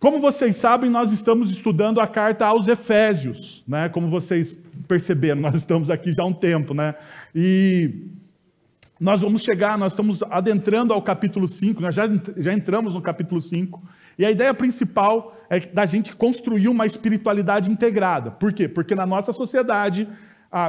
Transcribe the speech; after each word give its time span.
Como 0.00 0.18
vocês 0.18 0.56
sabem, 0.56 0.88
nós 0.88 1.12
estamos 1.12 1.50
estudando 1.50 2.00
a 2.00 2.06
carta 2.06 2.46
aos 2.46 2.66
Efésios, 2.66 3.62
né? 3.68 3.86
Como 3.90 4.08
vocês 4.08 4.56
perceberam, 4.88 5.38
nós 5.44 5.56
estamos 5.56 5.90
aqui 5.90 6.10
já 6.14 6.22
há 6.22 6.26
um 6.26 6.32
tempo, 6.32 6.72
né? 6.72 6.94
E 7.34 8.06
nós 8.98 9.20
vamos 9.20 9.42
chegar, 9.42 9.76
nós 9.76 9.92
estamos 9.92 10.22
adentrando 10.30 10.94
ao 10.94 11.02
capítulo 11.02 11.46
5, 11.46 11.82
nós 11.82 11.94
já, 11.94 12.04
já 12.38 12.50
entramos 12.54 12.94
no 12.94 13.02
capítulo 13.02 13.42
5, 13.42 13.82
e 14.18 14.24
a 14.24 14.30
ideia 14.30 14.54
principal 14.54 15.36
é 15.50 15.60
da 15.60 15.84
gente 15.84 16.16
construir 16.16 16.68
uma 16.68 16.86
espiritualidade 16.86 17.70
integrada. 17.70 18.30
Por 18.30 18.54
quê? 18.54 18.66
Porque 18.66 18.94
na 18.94 19.04
nossa 19.04 19.34
sociedade, 19.34 20.08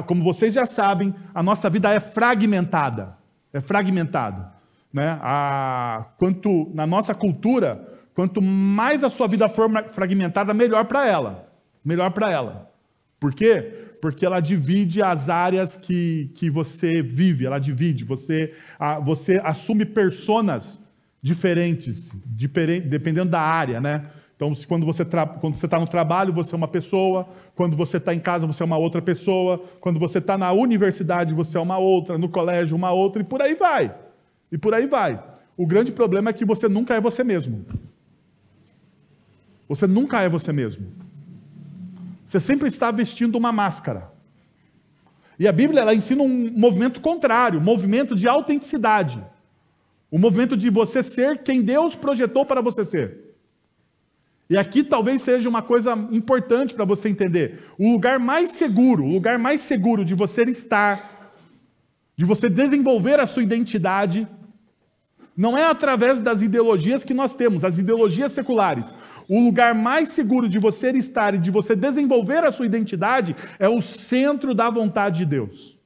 como 0.07 0.25
vocês 0.25 0.53
já 0.53 0.65
sabem, 0.65 1.15
a 1.33 1.41
nossa 1.41 1.69
vida 1.69 1.89
é 1.89 2.01
fragmentada. 2.01 3.15
É 3.53 3.61
fragmentada. 3.61 4.51
Né? 4.91 5.17
A, 5.21 6.05
quanto 6.17 6.69
na 6.73 6.85
nossa 6.85 7.13
cultura, 7.13 8.00
quanto 8.21 8.39
mais 8.39 9.03
a 9.03 9.09
sua 9.09 9.27
vida 9.27 9.49
for 9.49 9.67
fragmentada, 9.91 10.53
melhor 10.53 10.85
para 10.85 11.07
ela. 11.07 11.51
Melhor 11.83 12.11
para 12.11 12.31
ela. 12.31 12.71
Por 13.19 13.33
quê? 13.33 13.87
porque 13.99 14.25
ela 14.25 14.39
divide 14.39 15.03
as 15.03 15.29
áreas 15.29 15.77
que, 15.77 16.31
que 16.33 16.49
você 16.49 17.03
vive, 17.03 17.45
ela 17.45 17.59
divide, 17.59 18.03
você, 18.03 18.51
a, 18.79 18.99
você 18.99 19.39
assume 19.43 19.85
personas 19.85 20.81
diferentes, 21.21 22.11
diferente, 22.25 22.87
dependendo 22.87 23.29
da 23.29 23.39
área, 23.39 23.79
né? 23.79 24.07
Então, 24.35 24.51
quando 24.67 24.87
você 24.87 25.03
está 25.03 25.79
no 25.79 25.85
trabalho, 25.85 26.33
você 26.33 26.55
é 26.55 26.57
uma 26.57 26.67
pessoa, 26.67 27.29
quando 27.53 27.77
você 27.77 27.97
está 27.97 28.11
em 28.11 28.19
casa, 28.19 28.47
você 28.47 28.63
é 28.63 28.65
uma 28.65 28.77
outra 28.77 29.03
pessoa, 29.03 29.63
quando 29.79 29.99
você 29.99 30.17
está 30.17 30.35
na 30.35 30.51
universidade, 30.51 31.31
você 31.31 31.59
é 31.59 31.61
uma 31.61 31.77
outra, 31.77 32.17
no 32.17 32.27
colégio, 32.27 32.75
uma 32.75 32.91
outra, 32.91 33.21
e 33.21 33.23
por 33.23 33.39
aí 33.39 33.53
vai. 33.53 33.93
E 34.51 34.57
por 34.57 34.73
aí 34.73 34.87
vai. 34.87 35.23
O 35.55 35.67
grande 35.67 35.91
problema 35.91 36.31
é 36.31 36.33
que 36.33 36.43
você 36.43 36.67
nunca 36.67 36.95
é 36.95 36.99
você 36.99 37.23
mesmo. 37.23 37.63
Você 39.71 39.87
nunca 39.87 40.21
é 40.21 40.27
você 40.27 40.51
mesmo. 40.51 40.91
Você 42.25 42.41
sempre 42.41 42.67
está 42.67 42.91
vestindo 42.91 43.37
uma 43.37 43.53
máscara. 43.53 44.11
E 45.39 45.47
a 45.47 45.51
Bíblia 45.53 45.79
ela 45.79 45.95
ensina 45.95 46.21
um 46.23 46.51
movimento 46.51 46.99
contrário, 46.99 47.57
um 47.57 47.63
movimento 47.63 48.13
de 48.13 48.27
autenticidade. 48.27 49.23
O 50.11 50.17
um 50.17 50.19
movimento 50.19 50.57
de 50.57 50.69
você 50.69 51.01
ser 51.01 51.37
quem 51.37 51.61
Deus 51.61 51.95
projetou 51.95 52.45
para 52.45 52.59
você 52.59 52.83
ser. 52.83 53.33
E 54.49 54.57
aqui 54.57 54.83
talvez 54.83 55.21
seja 55.21 55.47
uma 55.47 55.61
coisa 55.61 55.93
importante 56.11 56.75
para 56.75 56.83
você 56.83 57.07
entender. 57.07 57.63
O 57.77 57.93
lugar 57.93 58.19
mais 58.19 58.51
seguro, 58.51 59.05
o 59.05 59.13
lugar 59.13 59.39
mais 59.39 59.61
seguro 59.61 60.03
de 60.03 60.13
você 60.13 60.43
estar, 60.43 61.31
de 62.17 62.25
você 62.25 62.49
desenvolver 62.49 63.21
a 63.21 63.25
sua 63.25 63.41
identidade, 63.41 64.27
não 65.35 65.57
é 65.57 65.63
através 65.63 66.19
das 66.19 66.41
ideologias 66.41 67.05
que 67.05 67.13
nós 67.13 67.33
temos, 67.33 67.63
as 67.63 67.77
ideologias 67.77 68.33
seculares. 68.33 68.85
O 69.27 69.39
lugar 69.39 69.73
mais 69.73 70.09
seguro 70.09 70.47
de 70.47 70.59
você 70.59 70.91
estar 70.91 71.33
e 71.35 71.37
de 71.37 71.51
você 71.51 71.75
desenvolver 71.75 72.43
a 72.43 72.51
sua 72.51 72.65
identidade 72.65 73.35
é 73.59 73.67
o 73.67 73.81
centro 73.81 74.53
da 74.53 74.69
vontade 74.69 75.19
de 75.19 75.25
Deus. 75.25 75.77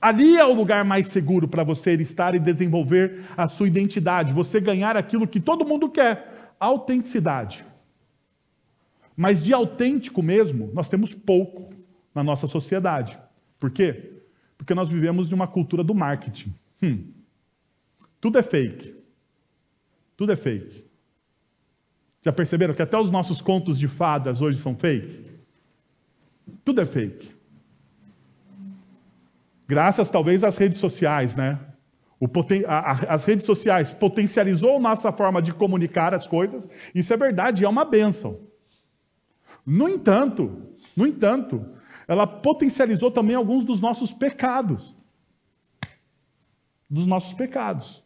Ali 0.00 0.36
é 0.36 0.44
o 0.44 0.52
lugar 0.52 0.84
mais 0.84 1.06
seguro 1.06 1.46
para 1.46 1.62
você 1.62 1.94
estar 1.94 2.34
e 2.34 2.40
desenvolver 2.40 3.24
a 3.36 3.46
sua 3.46 3.68
identidade, 3.68 4.34
você 4.34 4.60
ganhar 4.60 4.96
aquilo 4.96 5.28
que 5.28 5.38
todo 5.38 5.64
mundo 5.64 5.88
quer, 5.88 6.54
autenticidade. 6.58 7.64
Mas 9.16 9.42
de 9.42 9.52
autêntico 9.52 10.20
mesmo, 10.20 10.70
nós 10.74 10.88
temos 10.88 11.14
pouco 11.14 11.72
na 12.12 12.24
nossa 12.24 12.48
sociedade. 12.48 13.16
Por 13.60 13.70
quê? 13.70 14.12
Porque 14.58 14.74
nós 14.74 14.88
vivemos 14.88 15.28
de 15.28 15.34
uma 15.34 15.46
cultura 15.46 15.84
do 15.84 15.94
marketing. 15.94 16.52
Hum. 16.82 17.04
Tudo 18.20 18.38
é 18.38 18.42
fake. 18.42 18.96
Tudo 20.16 20.32
é 20.32 20.36
fake. 20.36 20.84
Já 22.22 22.32
perceberam 22.32 22.72
que 22.72 22.82
até 22.82 22.96
os 22.96 23.10
nossos 23.10 23.40
contos 23.40 23.78
de 23.78 23.88
fadas 23.88 24.40
hoje 24.40 24.58
são 24.58 24.76
fake? 24.76 25.26
Tudo 26.64 26.80
é 26.80 26.86
fake. 26.86 27.34
Graças 29.66 30.10
talvez 30.10 30.44
às 30.44 30.56
redes 30.56 30.78
sociais, 30.78 31.34
né? 31.34 31.58
Poten... 32.32 32.62
as 32.66 33.24
redes 33.24 33.44
sociais 33.44 33.92
potencializou 33.92 34.78
nossa 34.78 35.10
forma 35.10 35.42
de 35.42 35.52
comunicar 35.52 36.14
as 36.14 36.26
coisas. 36.26 36.68
Isso 36.94 37.12
é 37.12 37.16
verdade, 37.16 37.64
é 37.64 37.68
uma 37.68 37.84
benção. 37.84 38.40
No 39.66 39.88
entanto, 39.88 40.68
no 40.96 41.06
entanto, 41.06 41.66
ela 42.06 42.26
potencializou 42.26 43.10
também 43.10 43.34
alguns 43.34 43.64
dos 43.64 43.80
nossos 43.80 44.12
pecados. 44.12 44.94
Dos 46.88 47.06
nossos 47.06 47.32
pecados. 47.32 48.04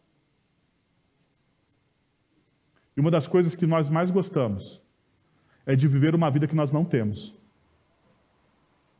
E 2.97 2.99
uma 2.99 3.11
das 3.11 3.27
coisas 3.27 3.53
que 3.53 3.67
nós 3.67 3.89
mais 3.89 4.09
gostamos 4.09 4.81
é 5.67 5.75
de 5.75 5.87
viver 5.87 6.15
uma 6.15 6.31
vida 6.31 6.47
que 6.47 6.55
nós 6.55 6.71
não 6.71 6.83
temos. 6.83 7.35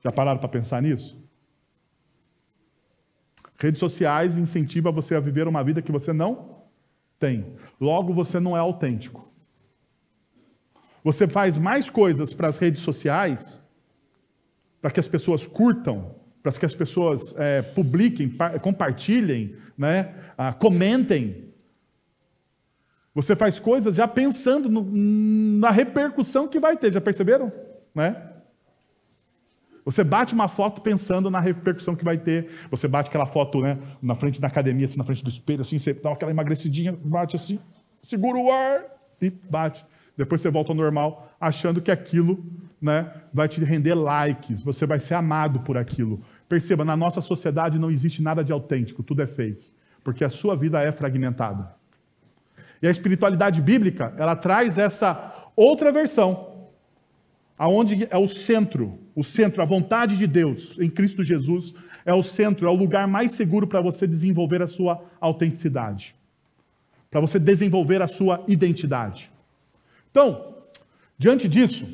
Já 0.03 0.11
pararam 0.11 0.39
para 0.39 0.47
pensar 0.47 0.79
nisso? 0.83 1.19
Redes 3.57 3.79
sociais 3.79 4.37
incentivam 4.37 4.93
você 4.93 5.15
a 5.15 5.19
viver 5.19 5.47
uma 5.47 5.63
vida 5.63 5.81
que 5.81 5.91
você 5.91 6.13
não 6.13 6.61
tem. 7.17 7.57
Logo, 7.81 8.13
você 8.13 8.39
não 8.39 8.55
é 8.55 8.59
autêntico. 8.59 9.27
Você 11.03 11.27
faz 11.27 11.57
mais 11.57 11.89
coisas 11.89 12.33
para 12.33 12.49
as 12.49 12.59
redes 12.59 12.83
sociais, 12.83 13.59
para 14.79 14.91
que 14.91 14.99
as 14.99 15.07
pessoas 15.07 15.47
curtam, 15.47 16.13
para 16.43 16.51
que 16.51 16.65
as 16.65 16.75
pessoas 16.75 17.33
é, 17.35 17.63
publiquem, 17.63 18.31
compartilhem, 18.61 19.55
né, 19.75 20.13
ah, 20.37 20.53
comentem, 20.53 21.47
você 23.17 23.35
faz 23.35 23.57
coisas 23.57 23.95
já 23.95 24.07
pensando 24.07 24.69
no, 24.69 24.87
na 25.59 25.71
repercussão 25.71 26.47
que 26.47 26.59
vai 26.59 26.77
ter, 26.77 26.93
já 26.93 27.01
perceberam? 27.01 27.51
Né? 27.95 28.15
Você 29.83 30.03
bate 30.03 30.35
uma 30.35 30.47
foto 30.47 30.83
pensando 30.83 31.27
na 31.27 31.39
repercussão 31.39 31.95
que 31.95 32.05
vai 32.05 32.19
ter. 32.19 32.47
Você 32.69 32.87
bate 32.87 33.09
aquela 33.09 33.25
foto 33.25 33.59
né, 33.59 33.79
na 34.03 34.13
frente 34.13 34.39
da 34.39 34.45
academia, 34.45 34.85
assim, 34.85 34.99
na 34.99 35.03
frente 35.03 35.23
do 35.23 35.31
espelho, 35.31 35.61
assim, 35.61 35.79
você 35.79 35.95
dá 35.95 36.11
aquela 36.11 36.29
emagrecidinha, 36.29 36.95
bate 37.03 37.35
assim, 37.35 37.59
segura 38.03 38.37
o 38.37 38.51
ar 38.51 38.83
e 39.19 39.31
bate. 39.31 39.83
Depois 40.15 40.39
você 40.39 40.51
volta 40.51 40.71
ao 40.71 40.75
normal, 40.75 41.35
achando 41.41 41.81
que 41.81 41.89
aquilo 41.89 42.45
né, 42.79 43.11
vai 43.33 43.47
te 43.47 43.63
render 43.63 43.95
likes, 43.95 44.61
você 44.61 44.85
vai 44.85 44.99
ser 44.99 45.15
amado 45.15 45.61
por 45.61 45.75
aquilo. 45.75 46.21
Perceba, 46.47 46.85
na 46.85 46.95
nossa 46.95 47.19
sociedade 47.19 47.79
não 47.79 47.89
existe 47.89 48.21
nada 48.21 48.43
de 48.43 48.53
autêntico, 48.53 49.01
tudo 49.01 49.23
é 49.23 49.27
fake, 49.27 49.73
porque 50.03 50.23
a 50.23 50.29
sua 50.29 50.55
vida 50.55 50.79
é 50.83 50.91
fragmentada. 50.91 51.76
E 52.81 52.87
a 52.87 52.91
espiritualidade 52.91 53.61
bíblica, 53.61 54.13
ela 54.17 54.35
traz 54.35 54.77
essa 54.77 55.33
outra 55.55 55.91
versão, 55.91 56.67
aonde 57.57 58.07
é 58.09 58.17
o 58.17 58.27
centro, 58.27 58.99
o 59.15 59.23
centro, 59.23 59.61
a 59.61 59.65
vontade 59.65 60.15
de 60.17 60.27
Deus 60.27 60.77
em 60.79 60.89
Cristo 60.89 61.23
Jesus 61.23 61.73
é 62.05 62.13
o 62.13 62.23
centro, 62.23 62.67
é 62.67 62.69
o 62.69 62.75
lugar 62.75 63.07
mais 63.07 63.33
seguro 63.33 63.67
para 63.67 63.81
você 63.81 64.07
desenvolver 64.07 64.61
a 64.61 64.67
sua 64.67 65.03
autenticidade, 65.19 66.15
para 67.09 67.19
você 67.19 67.37
desenvolver 67.37 68.01
a 68.01 68.07
sua 68.07 68.43
identidade. 68.47 69.29
Então, 70.09 70.55
diante 71.17 71.49
disso, 71.49 71.85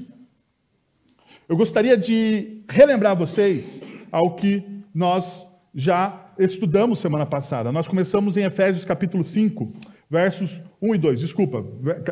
eu 1.49 1.57
gostaria 1.57 1.97
de 1.97 2.61
relembrar 2.69 3.15
vocês 3.15 3.81
ao 4.11 4.35
que 4.35 4.63
nós 4.93 5.47
já 5.73 6.27
estudamos 6.37 6.99
semana 6.99 7.25
passada. 7.25 7.71
Nós 7.71 7.87
começamos 7.87 8.37
em 8.37 8.43
Efésios 8.43 8.85
capítulo 8.85 9.23
5, 9.23 9.73
versos 10.09 10.61
1 10.83 10.95
e 10.95 10.97
2, 10.97 11.19
desculpa, 11.21 11.65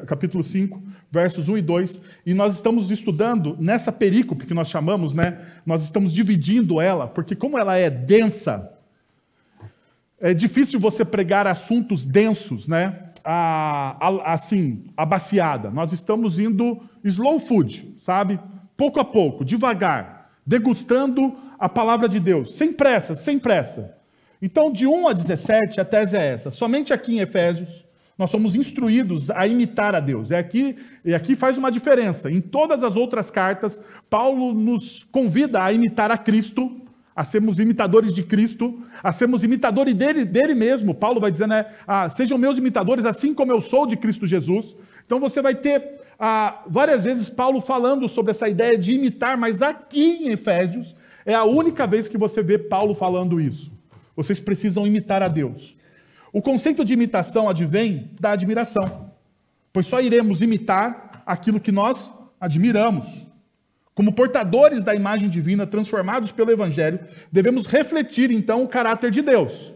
capítulo 0.08 0.42
5, 0.42 0.82
versos 1.12 1.50
1 1.50 1.58
e 1.58 1.62
2, 1.62 2.02
e 2.26 2.34
nós 2.34 2.56
estamos 2.56 2.90
estudando 2.90 3.58
nessa 3.60 3.92
perícope 3.92 4.46
que 4.46 4.54
nós 4.54 4.70
chamamos, 4.70 5.14
né? 5.14 5.46
Nós 5.66 5.84
estamos 5.84 6.14
dividindo 6.14 6.80
ela, 6.80 7.06
porque 7.06 7.36
como 7.36 7.60
ela 7.60 7.76
é 7.76 7.90
densa, 7.90 8.72
é 10.22 10.34
difícil 10.34 10.80
você 10.80 11.04
pregar 11.04 11.46
assuntos 11.46 12.06
densos, 12.06 12.66
né? 12.66 13.10
A, 13.26 13.98
a, 14.00 14.34
assim, 14.34 14.86
abaciada. 14.96 15.70
Nós 15.70 15.92
estamos 15.92 16.40
indo 16.40 16.80
slow 17.04 17.42
food, 17.42 17.98
sabe? 18.00 18.40
Pouco 18.78 19.02
a 19.02 19.06
pouco, 19.06 19.44
devagar, 19.44 20.32
degustando 20.48 21.36
a 21.60 21.68
palavra 21.68 22.08
de 22.08 22.22
Deus, 22.22 22.56
sem 22.56 22.72
pressa, 22.72 23.18
sem 23.18 23.38
pressa. 23.38 23.98
Então, 24.42 24.72
de 24.72 24.88
1 24.88 25.10
a 25.10 25.14
17, 25.14 25.82
a 25.82 25.86
tese 25.86 26.16
é 26.16 26.26
essa. 26.26 26.50
Somente 26.50 26.94
aqui 26.94 27.16
em 27.16 27.20
Efésios, 27.20 27.86
nós 28.18 28.30
somos 28.30 28.56
instruídos 28.56 29.30
a 29.32 29.48
imitar 29.48 29.96
a 29.96 30.00
Deus. 30.00 30.32
É 30.32 30.38
aqui, 30.38 30.76
e 31.04 31.14
aqui 31.14 31.36
faz 31.36 31.58
uma 31.58 31.72
diferença. 31.72 32.32
Em 32.32 32.40
todas 32.40 32.84
as 32.84 32.96
outras 32.96 33.32
cartas, 33.32 33.82
Paulo 34.10 34.54
nos 34.54 35.04
convida 35.04 35.64
a 35.64 35.74
imitar 35.74 36.12
a 36.12 36.18
Cristo, 36.18 36.82
a 37.16 37.24
sermos 37.24 37.60
imitadores 37.60 38.14
de 38.14 38.24
Cristo, 38.24 38.82
a 39.04 39.12
sermos 39.12 39.44
imitadores 39.44 39.94
dele, 39.94 40.24
dele 40.24 40.54
mesmo. 40.54 40.94
Paulo 40.94 41.20
vai 41.20 41.32
dizer, 41.32 41.48
né? 41.48 41.66
Ah, 41.88 42.10
sejam 42.10 42.38
meus 42.38 42.58
imitadores, 42.58 43.06
assim 43.06 43.34
como 43.34 43.52
eu 43.52 43.62
sou 43.62 43.86
de 43.86 43.98
Cristo 43.98 44.26
Jesus. 44.26 44.76
Então 45.06 45.20
você 45.20 45.42
vai 45.42 45.56
ter 45.56 46.00
ah, 46.20 46.62
várias 46.68 47.04
vezes 47.04 47.30
Paulo 47.30 47.60
falando 47.60 48.08
sobre 48.08 48.32
essa 48.32 48.48
ideia 48.48 48.78
de 48.78 48.94
imitar, 48.94 49.38
mas 49.38 49.62
aqui 49.62 50.26
em 50.26 50.30
Efésios 50.30 50.96
é 51.26 51.34
a 51.34 51.44
única 51.44 51.86
vez 51.86 52.08
que 52.08 52.18
você 52.18 52.42
vê 52.42 52.58
Paulo 52.58 52.94
falando 52.94 53.40
isso. 53.40 53.72
Vocês 54.16 54.40
precisam 54.40 54.86
imitar 54.86 55.22
a 55.24 55.28
Deus. 55.28 55.81
O 56.34 56.42
conceito 56.42 56.86
de 56.86 56.94
imitação 56.94 57.50
advém 57.50 58.12
da 58.20 58.32
admiração. 58.32 59.12
pois 59.74 59.88
só 59.88 60.02
iremos 60.02 60.42
imitar 60.42 61.24
aquilo 61.26 61.60
que 61.60 61.72
nós 61.72 62.12
admiramos. 62.40 63.26
Como 63.94 64.14
portadores 64.14 64.84
da 64.84 64.96
imagem 64.96 65.30
divina, 65.30 65.68
transformados 65.68 66.32
pelo 66.32 66.52
Evangelho, 66.52 67.00
devemos 67.32 67.68
refletir 67.68 68.32
então 68.32 68.64
o 68.64 68.68
caráter 68.68 69.12
de 69.12 69.22
Deus. 69.22 69.74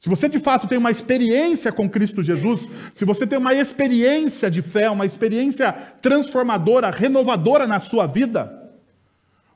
Se 0.00 0.08
você 0.10 0.28
de 0.28 0.38
fato 0.38 0.68
tem 0.68 0.76
uma 0.76 0.90
experiência 0.90 1.72
com 1.72 1.88
Cristo 1.88 2.22
Jesus, 2.22 2.66
se 2.92 3.06
você 3.06 3.26
tem 3.26 3.38
uma 3.38 3.54
experiência 3.54 4.50
de 4.50 4.60
fé, 4.60 4.90
uma 4.90 5.06
experiência 5.06 5.72
transformadora, 6.02 6.90
renovadora 6.90 7.66
na 7.66 7.80
sua 7.80 8.06
vida, 8.06 8.70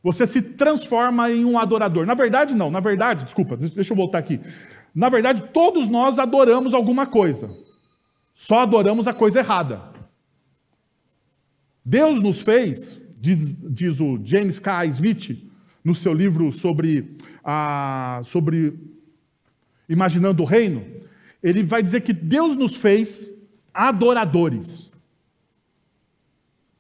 você 0.03 0.27
se 0.27 0.41
transforma 0.41 1.31
em 1.31 1.45
um 1.45 1.59
adorador. 1.59 2.07
Na 2.07 2.15
verdade, 2.15 2.55
não, 2.55 2.71
na 2.71 2.81
verdade, 2.81 3.25
desculpa, 3.25 3.57
deixa 3.59 3.93
eu 3.93 3.97
voltar 3.97 4.19
aqui. 4.19 4.41
Na 4.95 5.09
verdade, 5.09 5.43
todos 5.53 5.89
nós 5.89 6.19
adoramos 6.19 6.75
alguma 6.75 7.07
coisa, 7.07 7.51
só 8.35 8.61
adoramos 8.61 9.07
a 9.07 9.13
coisa 9.13 9.41
errada. 9.41 9.83
Deus 11.85 12.23
nos 12.23 12.41
fez, 12.41 13.01
diz, 13.19 13.55
diz 13.71 14.01
o 14.01 14.21
James 14.23 14.59
K. 14.59 14.87
Smith, 14.87 15.49
no 15.83 15.95
seu 15.95 16.13
livro 16.13 16.53
sobre, 16.53 17.17
a, 17.43 18.21
sobre 18.25 18.79
Imaginando 19.89 20.43
o 20.43 20.47
Reino, 20.47 20.85
ele 21.43 21.63
vai 21.63 21.83
dizer 21.83 22.03
que 22.03 22.13
Deus 22.13 22.57
nos 22.57 22.77
fez 22.77 23.31
adoradores. 23.73 24.93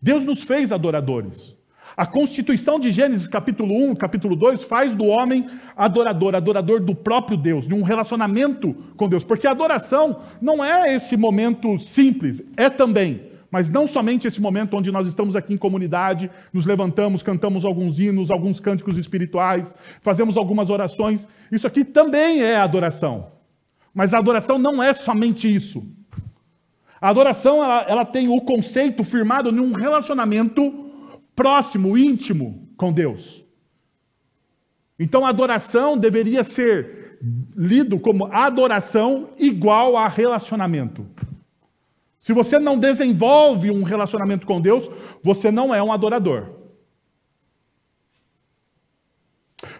Deus 0.00 0.24
nos 0.24 0.42
fez 0.42 0.70
adoradores. 0.70 1.56
A 1.98 2.06
constituição 2.06 2.78
de 2.78 2.92
Gênesis 2.92 3.26
capítulo 3.26 3.74
1, 3.90 3.96
capítulo 3.96 4.36
2 4.36 4.62
faz 4.62 4.94
do 4.94 5.06
homem 5.06 5.48
adorador, 5.76 6.36
adorador 6.36 6.78
do 6.78 6.94
próprio 6.94 7.36
Deus, 7.36 7.66
de 7.66 7.74
um 7.74 7.82
relacionamento 7.82 8.72
com 8.96 9.08
Deus. 9.08 9.24
Porque 9.24 9.48
a 9.48 9.50
adoração 9.50 10.20
não 10.40 10.64
é 10.64 10.94
esse 10.94 11.16
momento 11.16 11.76
simples, 11.80 12.40
é 12.56 12.70
também. 12.70 13.22
Mas 13.50 13.68
não 13.68 13.84
somente 13.84 14.28
esse 14.28 14.40
momento 14.40 14.76
onde 14.76 14.92
nós 14.92 15.08
estamos 15.08 15.34
aqui 15.34 15.52
em 15.52 15.56
comunidade, 15.56 16.30
nos 16.52 16.64
levantamos, 16.64 17.20
cantamos 17.20 17.64
alguns 17.64 17.98
hinos, 17.98 18.30
alguns 18.30 18.60
cânticos 18.60 18.96
espirituais, 18.96 19.74
fazemos 20.00 20.36
algumas 20.36 20.70
orações. 20.70 21.26
Isso 21.50 21.66
aqui 21.66 21.84
também 21.84 22.42
é 22.42 22.58
adoração. 22.58 23.32
Mas 23.92 24.14
a 24.14 24.18
adoração 24.18 24.56
não 24.56 24.80
é 24.80 24.94
somente 24.94 25.52
isso. 25.52 25.84
A 27.00 27.08
adoração 27.08 27.56
ela, 27.60 27.84
ela 27.88 28.04
tem 28.04 28.28
o 28.28 28.40
conceito 28.40 29.02
firmado 29.02 29.50
em 29.50 29.58
um 29.58 29.72
relacionamento 29.72 30.87
próximo, 31.38 31.96
íntimo 31.96 32.68
com 32.76 32.92
Deus. 32.92 33.44
Então 34.98 35.24
adoração 35.24 35.96
deveria 35.96 36.42
ser 36.42 37.16
lido 37.56 38.00
como 38.00 38.26
adoração 38.26 39.30
igual 39.38 39.96
a 39.96 40.08
relacionamento. 40.08 41.06
Se 42.18 42.32
você 42.32 42.58
não 42.58 42.76
desenvolve 42.76 43.70
um 43.70 43.84
relacionamento 43.84 44.48
com 44.48 44.60
Deus, 44.60 44.90
você 45.22 45.52
não 45.52 45.72
é 45.72 45.80
um 45.80 45.92
adorador. 45.92 46.56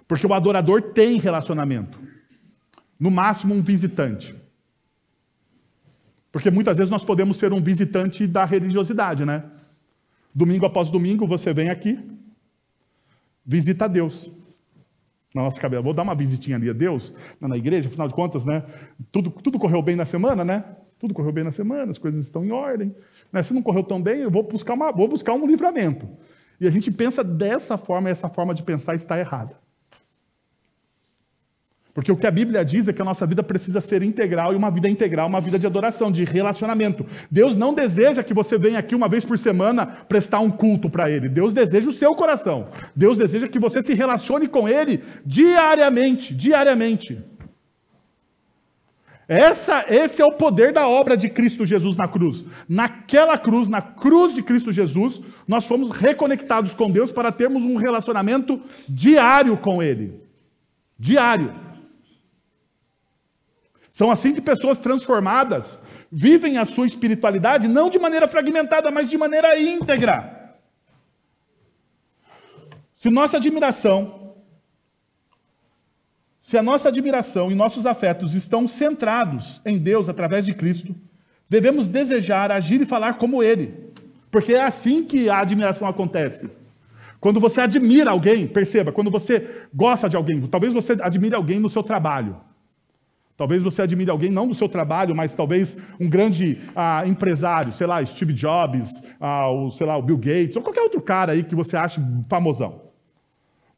Porque 0.07 0.29
o 0.29 0.35
adorador 0.35 0.81
tem 0.93 1.19
relacionamento. 1.19 1.99
No 3.01 3.11
máximo, 3.11 3.53
um 3.53 3.63
visitante. 3.63 4.33
Porque 6.31 6.53
muitas 6.53 6.77
vezes 6.77 6.91
nós 6.91 7.03
podemos 7.03 7.37
ser 7.37 7.53
um 7.53 7.61
visitante 7.61 8.29
da 8.29 8.45
religiosidade, 8.45 9.25
né? 9.25 9.58
Domingo 10.39 10.65
após 10.65 10.89
domingo, 10.89 11.27
você 11.27 11.53
vem 11.53 11.69
aqui, 11.69 11.99
visita 13.45 13.89
Deus. 13.89 14.31
Na 15.35 15.43
nossa 15.43 15.61
cabeça, 15.61 15.83
vou 15.83 15.93
dar 15.93 16.05
uma 16.05 16.15
visitinha 16.15 16.57
ali 16.57 16.71
a 16.71 16.73
Deus, 16.73 17.13
na 17.41 17.57
igreja, 17.57 17.89
afinal 17.89 18.07
de 18.07 18.15
contas, 18.15 18.45
né? 18.45 18.63
Tudo, 19.11 19.31
tudo 19.33 19.59
correu 19.59 19.83
bem 19.83 19.97
na 19.97 20.07
semana, 20.07 20.45
né? 20.45 20.65
Tudo 20.97 21.13
correu 21.13 21.33
bem 21.33 21.43
na 21.43 21.51
semana, 21.51 21.91
as 21.91 21.99
coisas 21.99 22.25
estão 22.25 22.45
em 22.45 22.53
ordem. 22.53 22.95
Né? 23.33 23.43
Se 23.43 23.53
não 23.53 23.61
correu 23.61 23.83
tão 23.83 24.01
bem, 24.01 24.21
eu 24.21 24.31
vou 24.31 24.45
buscar, 24.45 24.75
uma, 24.75 24.93
vou 24.93 25.09
buscar 25.09 25.35
um 25.35 25.45
livramento. 25.45 26.09
E 26.61 26.69
a 26.69 26.71
gente 26.71 26.89
pensa 26.89 27.25
dessa 27.25 27.77
forma, 27.77 28.09
e 28.09 28.13
essa 28.13 28.29
forma 28.29 28.55
de 28.55 28.63
pensar 28.63 28.95
está 28.95 29.19
errada. 29.19 29.59
Porque 31.99 32.13
o 32.13 32.17
que 32.17 32.29
a 32.29 32.31
Bíblia 32.31 32.65
diz 32.65 32.87
é 32.87 32.93
que 32.93 33.03
a 33.03 33.05
nossa 33.05 33.27
vida 33.27 33.43
precisa 33.43 33.81
ser 33.81 34.05
integral, 34.05 34.53
e 34.53 34.57
uma 34.57 34.71
vida 34.71 34.89
integral, 34.89 35.27
uma 35.27 35.41
vida 35.41 35.59
de 35.59 35.67
adoração, 35.67 36.13
de 36.13 36.23
relacionamento. 36.23 37.05
Deus 37.29 37.57
não 37.57 37.75
deseja 37.75 38.23
que 38.23 38.33
você 38.33 38.57
venha 38.57 38.79
aqui 38.79 38.95
uma 38.95 39.09
vez 39.09 39.25
por 39.25 39.37
semana 39.37 39.85
prestar 39.85 40.39
um 40.39 40.49
culto 40.49 40.89
para 40.89 41.11
Ele. 41.11 41.29
Deus 41.29 41.53
deseja 41.53 41.89
o 41.89 41.93
seu 41.93 42.15
coração. 42.15 42.69
Deus 42.95 43.19
deseja 43.19 43.49
que 43.49 43.59
você 43.59 43.83
se 43.83 43.95
relacione 43.95 44.47
com 44.47 44.69
Ele 44.69 45.03
diariamente, 45.27 46.33
diariamente. 46.33 47.21
Essa, 49.27 49.85
esse 49.89 50.23
é 50.23 50.25
o 50.25 50.37
poder 50.37 50.73
da 50.73 50.87
obra 50.87 51.17
de 51.17 51.29
Cristo 51.29 51.67
Jesus 51.67 51.97
na 51.97 52.07
cruz. 52.07 52.45
Naquela 52.69 53.37
cruz, 53.37 53.67
na 53.67 53.83
cruz 53.83 54.37
de 54.37 54.43
Cristo 54.45 54.73
Jesus, 54.73 55.21
nós 55.49 55.65
fomos 55.65 55.91
reconectados 55.91 56.75
com 56.75 56.89
Deus 56.89 57.11
para 57.11 57.33
termos 57.33 57.65
um 57.65 57.75
relacionamento 57.75 58.63
diário 58.89 59.57
com 59.57 59.83
Ele. 59.83 60.23
Diário. 60.97 61.67
São 63.99 64.13
assim 64.13 64.33
que 64.33 64.41
pessoas 64.41 64.79
transformadas 64.79 65.77
vivem 66.09 66.57
a 66.57 66.65
sua 66.65 66.87
espiritualidade 66.87 67.67
não 67.67 67.91
de 67.91 67.99
maneira 67.99 68.29
fragmentada, 68.29 68.93
mas 68.93 69.11
de 69.11 69.19
maneira 69.19 69.59
íntegra. 69.59 70.55
Se 72.95 73.11
nossa 73.11 73.39
admiração, 73.39 74.37
se 76.41 76.57
a 76.57 76.63
nossa 76.63 76.91
admiração 76.91 77.51
e 77.51 77.57
nossos 77.57 77.87
afetos 77.87 78.37
estão 78.37 78.69
centrados 78.69 79.61
em 79.67 79.77
Deus 79.77 80.09
através 80.09 80.47
de 80.47 80.55
Cristo, 80.55 80.95
devemos 81.49 81.89
desejar 81.89 82.53
agir 82.53 82.81
e 82.81 82.87
falar 82.87 83.15
como 83.15 83.43
Ele, 83.43 83.93
porque 84.31 84.55
é 84.55 84.63
assim 84.63 85.03
que 85.03 85.29
a 85.29 85.41
admiração 85.41 85.89
acontece. 85.89 86.49
Quando 87.19 87.41
você 87.41 87.63
admira 87.63 88.13
alguém, 88.13 88.47
perceba, 88.47 88.93
quando 88.93 89.11
você 89.11 89.67
gosta 89.75 90.09
de 90.09 90.15
alguém, 90.15 90.47
talvez 90.47 90.73
você 90.73 90.93
admire 91.03 91.35
alguém 91.35 91.59
no 91.59 91.69
seu 91.69 91.83
trabalho. 91.83 92.47
Talvez 93.39 93.63
você 93.63 93.83
admire 93.83 94.11
alguém, 94.11 94.31
não 94.31 94.49
do 94.49 94.55
seu 94.55 94.69
trabalho, 94.69 95.15
mas 95.15 95.33
talvez 95.33 95.77
um 96.01 96.11
grande 96.11 96.61
ah, 96.75 97.05
empresário, 97.07 97.73
sei 97.73 97.87
lá, 97.87 98.05
Steve 98.05 98.33
Jobs, 98.33 99.01
ah, 99.21 99.49
o, 99.49 99.71
sei 99.71 99.87
lá, 99.87 99.97
o 99.97 100.03
Bill 100.03 100.19
Gates, 100.19 100.57
ou 100.57 100.63
qualquer 100.63 100.81
outro 100.81 101.01
cara 101.01 101.31
aí 101.31 101.45
que 101.45 101.55
você 101.55 101.77
acha 101.77 102.03
famosão. 102.29 102.91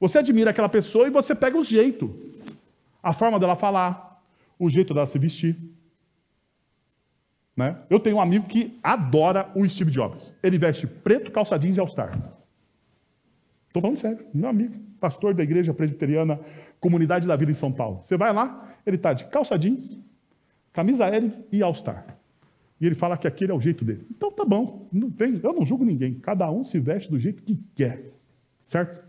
Você 0.01 0.17
admira 0.17 0.49
aquela 0.49 0.69
pessoa 0.71 1.07
e 1.07 1.11
você 1.11 1.35
pega 1.35 1.59
o 1.59 1.63
jeito, 1.63 2.19
a 3.03 3.13
forma 3.13 3.39
dela 3.39 3.55
falar, 3.55 4.23
o 4.59 4.71
jeito 4.71 4.95
dela 4.95 5.07
se 5.07 5.19
vestir. 5.19 5.55
Né? 7.55 7.77
Eu 7.91 8.01
tenho 8.01 8.17
um 8.17 8.21
amigo 8.23 8.47
que 8.47 8.79
adora 8.83 9.51
o 9.55 9.69
Steve 9.69 9.91
Jobs. 9.91 10.33
Ele 10.43 10.57
veste 10.57 10.87
preto, 10.87 11.31
calça 11.31 11.59
jeans 11.59 11.77
e 11.77 11.81
all-star. 11.81 12.19
Estou 13.67 13.83
falando 13.83 13.99
sério, 13.99 14.27
meu 14.33 14.49
amigo, 14.49 14.75
pastor 14.99 15.35
da 15.35 15.43
igreja 15.43 15.75
presbiteriana, 15.75 16.41
Comunidade 16.81 17.29
da 17.29 17.37
Vida 17.37 17.53
em 17.53 17.55
São 17.55 17.71
Paulo. 17.71 18.01
Você 18.03 18.17
vai 18.17 18.33
lá, 18.33 18.75
ele 18.87 18.97
está 18.97 19.13
de 19.13 19.27
calça 19.27 19.59
jeans, 19.59 19.99
camisa 20.73 21.07
Eric 21.15 21.45
e 21.53 21.63
All-Star. 21.63 22.17
E 22.81 22.87
ele 22.87 22.95
fala 22.95 23.17
que 23.17 23.29
aquele 23.29 23.53
é 23.53 23.55
o 23.55 23.61
jeito 23.61 23.85
dele. 23.85 24.07
Então 24.11 24.33
tá 24.33 24.45
bom, 24.45 24.89
não 24.91 25.11
tem, 25.11 25.39
eu 25.43 25.53
não 25.53 25.67
julgo 25.67 25.85
ninguém. 25.85 26.15
Cada 26.15 26.51
um 26.51 26.65
se 26.65 26.81
veste 26.81 27.11
do 27.11 27.19
jeito 27.19 27.43
que 27.43 27.63
quer. 27.75 28.11
Certo? 28.65 29.05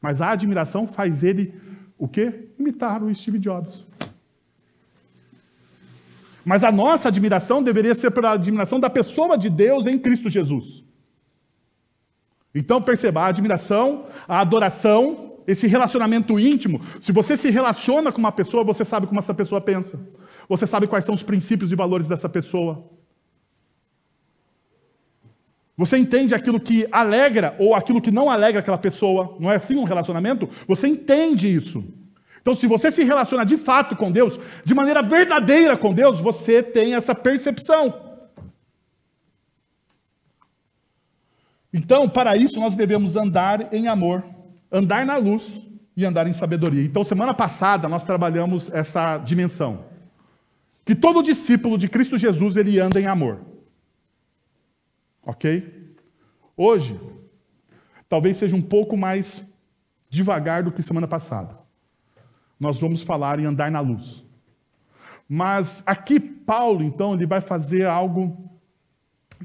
Mas 0.00 0.20
a 0.20 0.30
admiração 0.30 0.86
faz 0.86 1.22
ele 1.22 1.54
o 1.96 2.08
quê? 2.08 2.48
Imitar 2.58 3.00
o 3.02 3.14
Steve 3.14 3.38
Jobs. 3.38 3.86
Mas 6.44 6.64
a 6.64 6.72
nossa 6.72 7.08
admiração 7.08 7.62
deveria 7.62 7.94
ser 7.94 8.10
pela 8.10 8.32
admiração 8.32 8.80
da 8.80 8.90
pessoa 8.90 9.38
de 9.38 9.48
Deus 9.48 9.86
em 9.86 9.96
Cristo 9.96 10.28
Jesus. 10.28 10.84
Então 12.52 12.82
perceba, 12.82 13.22
a 13.22 13.26
admiração, 13.26 14.06
a 14.26 14.40
adoração 14.40 15.31
esse 15.46 15.66
relacionamento 15.66 16.38
íntimo, 16.38 16.80
se 17.00 17.12
você 17.12 17.36
se 17.36 17.50
relaciona 17.50 18.12
com 18.12 18.18
uma 18.18 18.32
pessoa, 18.32 18.64
você 18.64 18.84
sabe 18.84 19.06
como 19.06 19.18
essa 19.18 19.34
pessoa 19.34 19.60
pensa. 19.60 19.98
Você 20.48 20.66
sabe 20.66 20.86
quais 20.86 21.04
são 21.04 21.14
os 21.14 21.22
princípios 21.22 21.72
e 21.72 21.76
valores 21.76 22.08
dessa 22.08 22.28
pessoa. 22.28 22.84
Você 25.76 25.96
entende 25.96 26.34
aquilo 26.34 26.60
que 26.60 26.86
alegra 26.92 27.56
ou 27.58 27.74
aquilo 27.74 28.00
que 28.00 28.10
não 28.10 28.30
alegra 28.30 28.60
aquela 28.60 28.78
pessoa. 28.78 29.36
Não 29.40 29.50
é 29.50 29.56
assim 29.56 29.76
um 29.76 29.84
relacionamento? 29.84 30.48
Você 30.68 30.86
entende 30.86 31.52
isso. 31.52 31.82
Então, 32.40 32.54
se 32.54 32.66
você 32.66 32.90
se 32.90 33.04
relaciona 33.04 33.46
de 33.46 33.56
fato 33.56 33.96
com 33.96 34.10
Deus, 34.10 34.38
de 34.64 34.74
maneira 34.74 35.00
verdadeira 35.00 35.76
com 35.76 35.94
Deus, 35.94 36.20
você 36.20 36.62
tem 36.62 36.94
essa 36.94 37.14
percepção. 37.14 38.12
Então, 41.72 42.08
para 42.08 42.36
isso, 42.36 42.60
nós 42.60 42.76
devemos 42.76 43.16
andar 43.16 43.72
em 43.72 43.88
amor 43.88 44.22
andar 44.72 45.04
na 45.04 45.16
luz 45.16 45.64
e 45.96 46.04
andar 46.04 46.26
em 46.26 46.32
sabedoria. 46.32 46.82
Então, 46.82 47.04
semana 47.04 47.34
passada 47.34 47.88
nós 47.88 48.04
trabalhamos 48.04 48.72
essa 48.72 49.18
dimensão. 49.18 49.84
Que 50.84 50.94
todo 50.94 51.22
discípulo 51.22 51.76
de 51.76 51.88
Cristo 51.88 52.16
Jesus 52.18 52.56
ele 52.56 52.80
anda 52.80 53.00
em 53.00 53.06
amor. 53.06 53.40
OK? 55.22 55.94
Hoje 56.56 56.98
talvez 58.08 58.36
seja 58.36 58.56
um 58.56 58.62
pouco 58.62 58.96
mais 58.96 59.44
devagar 60.10 60.62
do 60.62 60.72
que 60.72 60.82
semana 60.82 61.06
passada. 61.06 61.58
Nós 62.58 62.78
vamos 62.78 63.02
falar 63.02 63.38
em 63.38 63.46
andar 63.46 63.70
na 63.70 63.80
luz. 63.80 64.24
Mas 65.28 65.82
aqui 65.86 66.20
Paulo, 66.20 66.82
então, 66.82 67.14
ele 67.14 67.26
vai 67.26 67.40
fazer 67.40 67.86
algo 67.86 68.50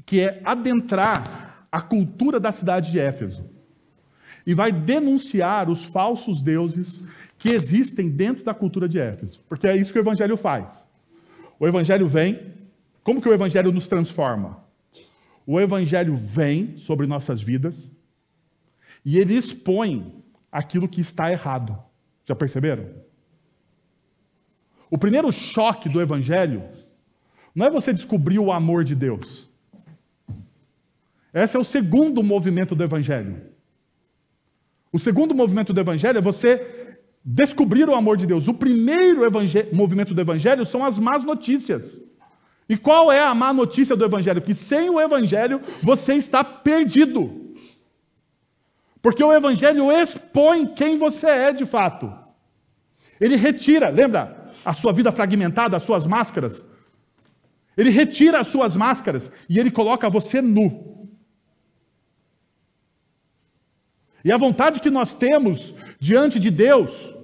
que 0.04 0.20
é 0.20 0.40
adentrar 0.44 1.66
a 1.70 1.80
cultura 1.80 2.38
da 2.38 2.52
cidade 2.52 2.90
de 2.90 2.98
Éfeso. 2.98 3.57
E 4.48 4.54
vai 4.54 4.72
denunciar 4.72 5.68
os 5.68 5.84
falsos 5.84 6.40
deuses 6.40 7.02
que 7.36 7.50
existem 7.50 8.08
dentro 8.08 8.42
da 8.42 8.54
cultura 8.54 8.88
de 8.88 8.98
Éfeso. 8.98 9.42
Porque 9.46 9.68
é 9.68 9.76
isso 9.76 9.92
que 9.92 9.98
o 9.98 10.00
evangelho 10.00 10.38
faz. 10.38 10.88
O 11.60 11.68
evangelho 11.68 12.08
vem, 12.08 12.54
como 13.04 13.20
que 13.20 13.28
o 13.28 13.34
evangelho 13.34 13.70
nos 13.70 13.86
transforma? 13.86 14.64
O 15.46 15.60
evangelho 15.60 16.16
vem 16.16 16.78
sobre 16.78 17.06
nossas 17.06 17.42
vidas 17.42 17.92
e 19.04 19.18
ele 19.18 19.36
expõe 19.36 20.24
aquilo 20.50 20.88
que 20.88 21.02
está 21.02 21.30
errado. 21.30 21.78
Já 22.24 22.34
perceberam? 22.34 22.88
O 24.90 24.96
primeiro 24.96 25.30
choque 25.30 25.90
do 25.90 26.00
evangelho 26.00 26.62
não 27.54 27.66
é 27.66 27.70
você 27.70 27.92
descobrir 27.92 28.38
o 28.38 28.50
amor 28.50 28.82
de 28.82 28.94
Deus. 28.94 29.46
Esse 31.34 31.54
é 31.54 31.60
o 31.60 31.64
segundo 31.64 32.22
movimento 32.22 32.74
do 32.74 32.82
evangelho. 32.82 33.47
O 34.92 34.98
segundo 34.98 35.34
movimento 35.34 35.72
do 35.72 35.80
evangelho 35.80 36.18
é 36.18 36.22
você 36.22 36.96
descobrir 37.24 37.88
o 37.88 37.94
amor 37.94 38.16
de 38.16 38.26
Deus. 38.26 38.48
O 38.48 38.54
primeiro 38.54 39.20
movimento 39.72 40.14
do 40.14 40.20
evangelho 40.20 40.64
são 40.64 40.84
as 40.84 40.98
más 40.98 41.24
notícias. 41.24 42.00
E 42.68 42.76
qual 42.76 43.10
é 43.10 43.22
a 43.22 43.34
má 43.34 43.52
notícia 43.52 43.96
do 43.96 44.04
evangelho? 44.04 44.42
Que 44.42 44.54
sem 44.54 44.90
o 44.90 45.00
evangelho 45.00 45.60
você 45.82 46.14
está 46.14 46.44
perdido. 46.44 47.54
Porque 49.00 49.22
o 49.22 49.32
evangelho 49.32 49.90
expõe 49.90 50.66
quem 50.66 50.98
você 50.98 51.26
é 51.26 51.52
de 51.52 51.64
fato. 51.64 52.12
Ele 53.20 53.36
retira, 53.36 53.88
lembra 53.88 54.52
a 54.64 54.72
sua 54.72 54.92
vida 54.92 55.10
fragmentada, 55.10 55.76
as 55.76 55.82
suas 55.82 56.06
máscaras? 56.06 56.64
Ele 57.76 57.90
retira 57.90 58.40
as 58.40 58.48
suas 58.48 58.74
máscaras 58.74 59.30
e 59.48 59.58
ele 59.58 59.70
coloca 59.70 60.10
você 60.10 60.42
nu. 60.42 60.97
E 64.24 64.32
a 64.32 64.36
vontade 64.36 64.80
que 64.80 64.90
nós 64.90 65.12
temos 65.12 65.74
diante 65.98 66.38
de 66.38 66.50
Deus, 66.50 67.14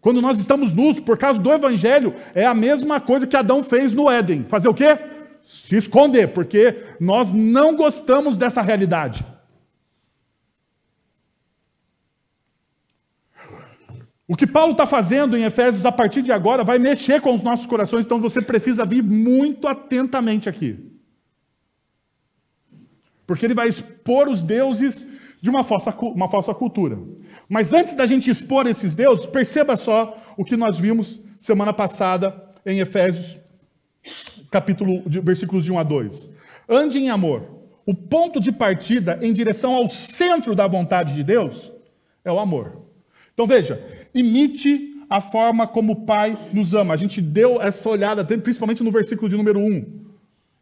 quando 0.00 0.22
nós 0.22 0.38
estamos 0.38 0.72
nus 0.72 0.98
por 0.98 1.18
causa 1.18 1.40
do 1.40 1.52
Evangelho, 1.52 2.14
é 2.34 2.46
a 2.46 2.54
mesma 2.54 3.00
coisa 3.00 3.26
que 3.26 3.36
Adão 3.36 3.62
fez 3.62 3.92
no 3.92 4.10
Éden. 4.10 4.44
Fazer 4.48 4.68
o 4.68 4.74
quê? 4.74 4.98
Se 5.42 5.76
esconder, 5.76 6.28
porque 6.28 6.84
nós 6.98 7.32
não 7.32 7.76
gostamos 7.76 8.36
dessa 8.36 8.62
realidade. 8.62 9.24
O 14.30 14.36
que 14.36 14.46
Paulo 14.46 14.72
está 14.72 14.86
fazendo 14.86 15.36
em 15.36 15.42
Efésios 15.42 15.84
a 15.84 15.90
partir 15.90 16.22
de 16.22 16.30
agora 16.30 16.62
vai 16.62 16.78
mexer 16.78 17.20
com 17.20 17.34
os 17.34 17.42
nossos 17.42 17.66
corações, 17.66 18.06
então 18.06 18.20
você 18.20 18.40
precisa 18.40 18.86
vir 18.86 19.02
muito 19.02 19.66
atentamente 19.66 20.48
aqui. 20.48 20.78
Porque 23.26 23.44
ele 23.44 23.54
vai 23.54 23.68
expor 23.68 24.28
os 24.28 24.40
deuses 24.40 25.04
de 25.40 25.48
uma 25.48 25.64
falsa, 25.64 25.94
uma 26.00 26.28
falsa 26.28 26.54
cultura. 26.54 26.98
Mas 27.48 27.72
antes 27.72 27.94
da 27.94 28.06
gente 28.06 28.30
expor 28.30 28.66
esses 28.66 28.94
deuses, 28.94 29.26
perceba 29.26 29.76
só 29.76 30.16
o 30.36 30.44
que 30.44 30.56
nós 30.56 30.78
vimos 30.78 31.20
semana 31.38 31.72
passada 31.72 32.34
em 32.64 32.80
Efésios, 32.80 33.38
capítulo, 34.50 35.02
versículos 35.06 35.64
de 35.64 35.72
1 35.72 35.78
a 35.78 35.82
2. 35.82 36.30
Ande 36.68 36.98
em 36.98 37.10
amor. 37.10 37.60
O 37.86 37.94
ponto 37.94 38.38
de 38.38 38.52
partida 38.52 39.18
em 39.22 39.32
direção 39.32 39.74
ao 39.74 39.88
centro 39.88 40.54
da 40.54 40.68
vontade 40.68 41.14
de 41.14 41.24
Deus 41.24 41.72
é 42.24 42.30
o 42.30 42.38
amor. 42.38 42.82
Então 43.32 43.46
veja, 43.46 43.82
imite 44.14 44.90
a 45.08 45.20
forma 45.20 45.66
como 45.66 45.92
o 45.92 46.06
Pai 46.06 46.38
nos 46.52 46.74
ama. 46.74 46.94
A 46.94 46.96
gente 46.96 47.20
deu 47.20 47.60
essa 47.60 47.88
olhada, 47.88 48.24
principalmente 48.24 48.82
no 48.82 48.92
versículo 48.92 49.28
de 49.28 49.36
número 49.36 49.58
1. 49.58 50.00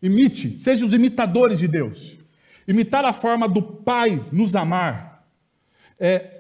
Imite, 0.01 0.57
seja 0.57 0.87
os 0.87 0.93
imitadores 0.93 1.59
de 1.59 1.67
Deus. 1.67 2.17
Imitar 2.69 3.03
a 3.07 3.15
forma 3.15 3.49
do 3.49 3.63
Pai 3.63 4.23
nos 4.31 4.55
amar 4.55 5.25
é 5.99 6.35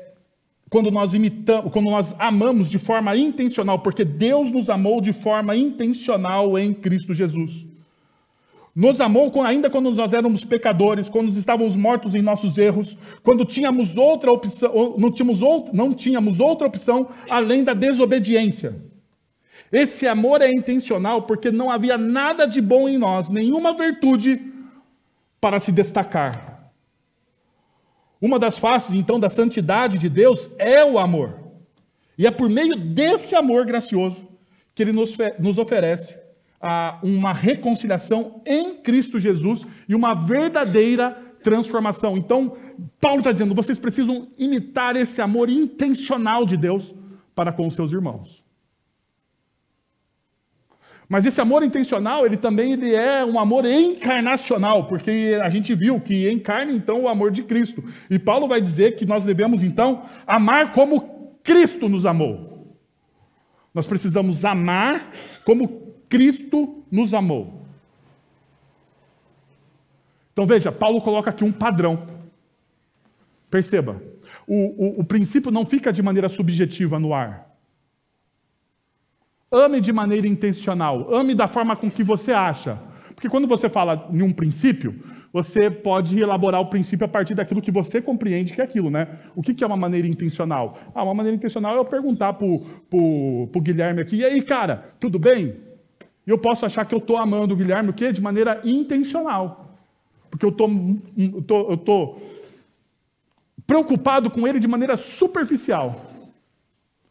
quando 0.68 0.90
nós 0.90 1.14
imitamos, 1.14 1.72
quando 1.72 1.86
nós 1.86 2.14
amamos 2.18 2.68
de 2.68 2.76
forma 2.76 3.16
intencional, 3.16 3.78
porque 3.78 4.04
Deus 4.04 4.52
nos 4.52 4.68
amou 4.68 5.00
de 5.00 5.14
forma 5.14 5.56
intencional 5.56 6.58
em 6.58 6.74
Cristo 6.74 7.14
Jesus. 7.14 7.66
Nos 8.76 9.00
amou 9.00 9.32
ainda 9.42 9.70
quando 9.70 9.90
nós 9.90 10.12
éramos 10.12 10.44
pecadores, 10.44 11.08
quando 11.08 11.30
estávamos 11.30 11.74
mortos 11.74 12.14
em 12.14 12.20
nossos 12.20 12.58
erros, 12.58 12.96
quando 13.22 13.46
tínhamos 13.46 13.96
outra 13.96 14.30
opção, 14.30 14.96
não 14.98 15.10
tínhamos, 15.10 15.40
outra, 15.40 15.72
não 15.72 15.94
tínhamos 15.94 16.40
outra 16.40 16.66
opção 16.66 17.08
além 17.30 17.64
da 17.64 17.72
desobediência. 17.72 18.76
Esse 19.72 20.06
amor 20.06 20.42
é 20.42 20.52
intencional 20.52 21.22
porque 21.22 21.50
não 21.50 21.70
havia 21.70 21.96
nada 21.96 22.46
de 22.46 22.60
bom 22.60 22.86
em 22.86 22.98
nós, 22.98 23.30
nenhuma 23.30 23.74
virtude 23.74 24.57
para 25.40 25.60
se 25.60 25.72
destacar. 25.72 26.72
Uma 28.20 28.38
das 28.38 28.58
faces, 28.58 28.94
então, 28.94 29.20
da 29.20 29.30
santidade 29.30 29.98
de 29.98 30.08
Deus 30.08 30.50
é 30.58 30.84
o 30.84 30.98
amor. 30.98 31.38
E 32.16 32.26
é 32.26 32.30
por 32.30 32.50
meio 32.50 32.76
desse 32.76 33.36
amor 33.36 33.64
gracioso 33.64 34.26
que 34.74 34.82
ele 34.82 34.92
nos, 34.92 35.58
oferece 35.58 36.18
uma 37.02 37.32
reconciliação 37.32 38.42
em 38.44 38.74
Cristo 38.76 39.20
Jesus 39.20 39.64
e 39.88 39.94
uma 39.94 40.14
verdadeira 40.14 41.16
transformação. 41.42 42.16
Então, 42.16 42.56
Paulo 43.00 43.18
está 43.18 43.30
dizendo: 43.30 43.54
vocês 43.54 43.78
precisam 43.78 44.28
imitar 44.36 44.96
esse 44.96 45.20
amor 45.20 45.48
intencional 45.48 46.44
de 46.44 46.56
Deus 46.56 46.92
para 47.34 47.52
com 47.52 47.68
os 47.68 47.74
seus 47.74 47.92
irmãos. 47.92 48.37
Mas 51.08 51.24
esse 51.24 51.40
amor 51.40 51.62
intencional, 51.62 52.26
ele 52.26 52.36
também 52.36 52.72
ele 52.72 52.94
é 52.94 53.24
um 53.24 53.40
amor 53.40 53.64
encarnacional, 53.64 54.86
porque 54.86 55.38
a 55.42 55.48
gente 55.48 55.74
viu 55.74 55.98
que 55.98 56.30
encarna 56.30 56.70
então 56.70 57.02
o 57.02 57.08
amor 57.08 57.30
de 57.30 57.42
Cristo. 57.42 57.82
E 58.10 58.18
Paulo 58.18 58.46
vai 58.46 58.60
dizer 58.60 58.96
que 58.96 59.06
nós 59.06 59.24
devemos 59.24 59.62
então 59.62 60.02
amar 60.26 60.72
como 60.72 61.38
Cristo 61.42 61.88
nos 61.88 62.04
amou. 62.04 62.76
Nós 63.72 63.86
precisamos 63.86 64.44
amar 64.44 65.10
como 65.46 65.94
Cristo 66.10 66.84
nos 66.90 67.14
amou. 67.14 67.62
Então 70.32 70.46
veja, 70.46 70.70
Paulo 70.70 71.00
coloca 71.00 71.30
aqui 71.30 71.42
um 71.42 71.52
padrão. 71.52 72.06
Perceba, 73.50 74.02
o, 74.46 74.98
o, 74.98 75.00
o 75.00 75.04
princípio 75.04 75.50
não 75.50 75.64
fica 75.64 75.90
de 75.90 76.02
maneira 76.02 76.28
subjetiva 76.28 76.98
no 76.98 77.14
ar. 77.14 77.47
Ame 79.50 79.80
de 79.80 79.92
maneira 79.92 80.26
intencional, 80.26 81.14
ame 81.14 81.34
da 81.34 81.48
forma 81.48 81.74
com 81.74 81.90
que 81.90 82.02
você 82.02 82.32
acha. 82.32 82.78
Porque 83.14 83.28
quando 83.28 83.48
você 83.48 83.68
fala 83.68 84.08
em 84.12 84.22
um 84.22 84.30
princípio, 84.30 85.02
você 85.32 85.70
pode 85.70 86.18
elaborar 86.18 86.60
o 86.60 86.66
princípio 86.66 87.04
a 87.04 87.08
partir 87.08 87.34
daquilo 87.34 87.62
que 87.62 87.70
você 87.70 88.00
compreende 88.00 88.54
que 88.54 88.60
é 88.60 88.64
aquilo, 88.64 88.90
né? 88.90 89.18
O 89.34 89.42
que 89.42 89.64
é 89.64 89.66
uma 89.66 89.76
maneira 89.76 90.06
intencional? 90.06 90.78
Ah, 90.94 91.02
uma 91.02 91.14
maneira 91.14 91.36
intencional 91.36 91.74
é 91.74 91.78
eu 91.78 91.84
perguntar 91.84 92.34
para 92.34 92.46
o 92.46 93.60
Guilherme 93.60 94.00
aqui, 94.00 94.16
e 94.16 94.24
aí, 94.24 94.42
cara, 94.42 94.94
tudo 95.00 95.18
bem? 95.18 95.56
Eu 96.26 96.38
posso 96.38 96.66
achar 96.66 96.84
que 96.84 96.94
eu 96.94 96.98
estou 96.98 97.16
amando 97.16 97.54
o 97.54 97.56
Guilherme 97.56 97.88
o 97.88 97.92
quê? 97.94 98.12
de 98.12 98.20
maneira 98.20 98.60
intencional. 98.64 99.78
Porque 100.30 100.44
eu 100.44 100.52
tô, 100.52 100.68
estou 101.16 101.76
tô 101.78 102.16
preocupado 103.66 104.30
com 104.30 104.46
ele 104.46 104.60
de 104.60 104.68
maneira 104.68 104.96
superficial. 104.96 106.06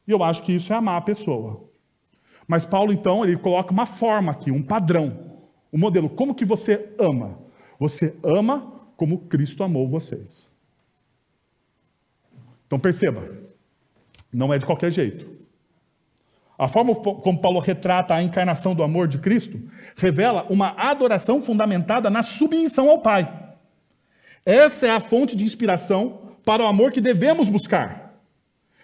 E 0.08 0.12
eu 0.12 0.24
acho 0.24 0.44
que 0.44 0.54
isso 0.54 0.72
é 0.72 0.76
amar 0.76 0.98
a 0.98 1.02
pessoa. 1.02 1.67
Mas 2.48 2.66
Paulo, 2.66 2.94
então, 2.94 3.26
ele 3.26 3.36
coloca 3.36 3.72
uma 3.72 3.86
forma 3.86 4.32
aqui, 4.32 4.52
um 4.52 4.64
padrão, 4.64 5.42
um 5.72 5.78
modelo. 5.78 6.10
Como 6.10 6.34
que 6.34 6.46
você 6.46 6.94
ama? 6.98 7.38
Você 7.80 8.16
ama 8.24 8.74
como 8.96 9.20
Cristo 9.20 9.64
amou 9.64 9.88
vocês. 9.88 10.50
Então 12.66 12.80
perceba, 12.80 13.30
não 14.34 14.54
é 14.54 14.58
de 14.58 14.66
qualquer 14.66 14.92
jeito. 14.92 15.38
A 16.58 16.68
forma 16.68 16.96
como 16.96 17.40
Paulo 17.40 17.60
retrata 17.60 18.16
a 18.16 18.24
encarnação 18.24 18.74
do 18.74 18.82
amor 18.82 19.08
de 19.08 19.20
Cristo 19.20 19.62
revela 19.96 20.46
uma 20.50 20.70
adoração 20.70 21.42
fundamentada 21.42 22.10
na 22.10 22.24
submissão 22.24 22.90
ao 22.90 23.00
Pai. 23.00 23.32
Essa 24.44 24.88
é 24.88 24.90
a 24.90 25.00
fonte 25.00 25.36
de 25.36 25.44
inspiração 25.44 26.36
para 26.44 26.64
o 26.64 26.68
amor 26.68 26.92
que 26.92 27.00
devemos 27.00 27.48
buscar. 27.48 28.07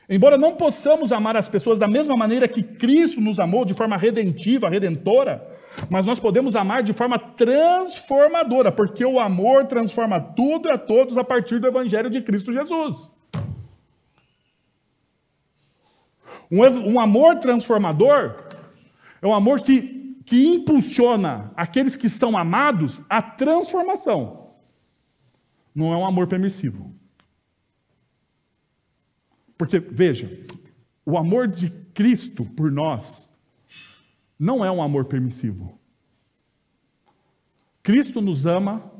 Embora 0.09 0.37
não 0.37 0.55
possamos 0.55 1.11
amar 1.11 1.37
as 1.37 1.47
pessoas 1.47 1.79
da 1.79 1.87
mesma 1.87 2.15
maneira 2.15 2.47
que 2.47 2.61
Cristo 2.61 3.21
nos 3.21 3.39
amou, 3.39 3.63
de 3.63 3.73
forma 3.73 3.95
redentiva, 3.95 4.69
redentora, 4.69 5.47
mas 5.89 6.05
nós 6.05 6.19
podemos 6.19 6.55
amar 6.55 6.83
de 6.83 6.93
forma 6.93 7.17
transformadora, 7.17 8.71
porque 8.71 9.05
o 9.05 9.19
amor 9.19 9.65
transforma 9.65 10.19
tudo 10.19 10.67
e 10.67 10.71
a 10.71 10.77
todos 10.77 11.17
a 11.17 11.23
partir 11.23 11.59
do 11.59 11.67
Evangelho 11.67 12.09
de 12.09 12.21
Cristo 12.21 12.51
Jesus. 12.51 13.09
Um, 16.51 16.93
um 16.93 16.99
amor 16.99 17.37
transformador 17.39 18.35
é 19.21 19.27
um 19.27 19.33
amor 19.33 19.61
que, 19.61 20.21
que 20.25 20.45
impulsiona 20.45 21.51
aqueles 21.55 21.95
que 21.95 22.09
são 22.09 22.37
amados 22.37 23.01
à 23.09 23.21
transformação. 23.21 24.51
Não 25.73 25.91
é 25.93 25.97
um 25.97 26.05
amor 26.05 26.27
permissivo. 26.27 26.93
Porque, 29.63 29.79
veja, 29.79 30.29
o 31.05 31.17
amor 31.17 31.47
de 31.47 31.69
Cristo 31.93 32.43
por 32.43 32.69
nós 32.69 33.29
não 34.37 34.65
é 34.65 34.69
um 34.69 34.83
amor 34.83 35.05
permissivo. 35.05 35.79
Cristo 37.81 38.19
nos 38.19 38.45
ama, 38.45 38.91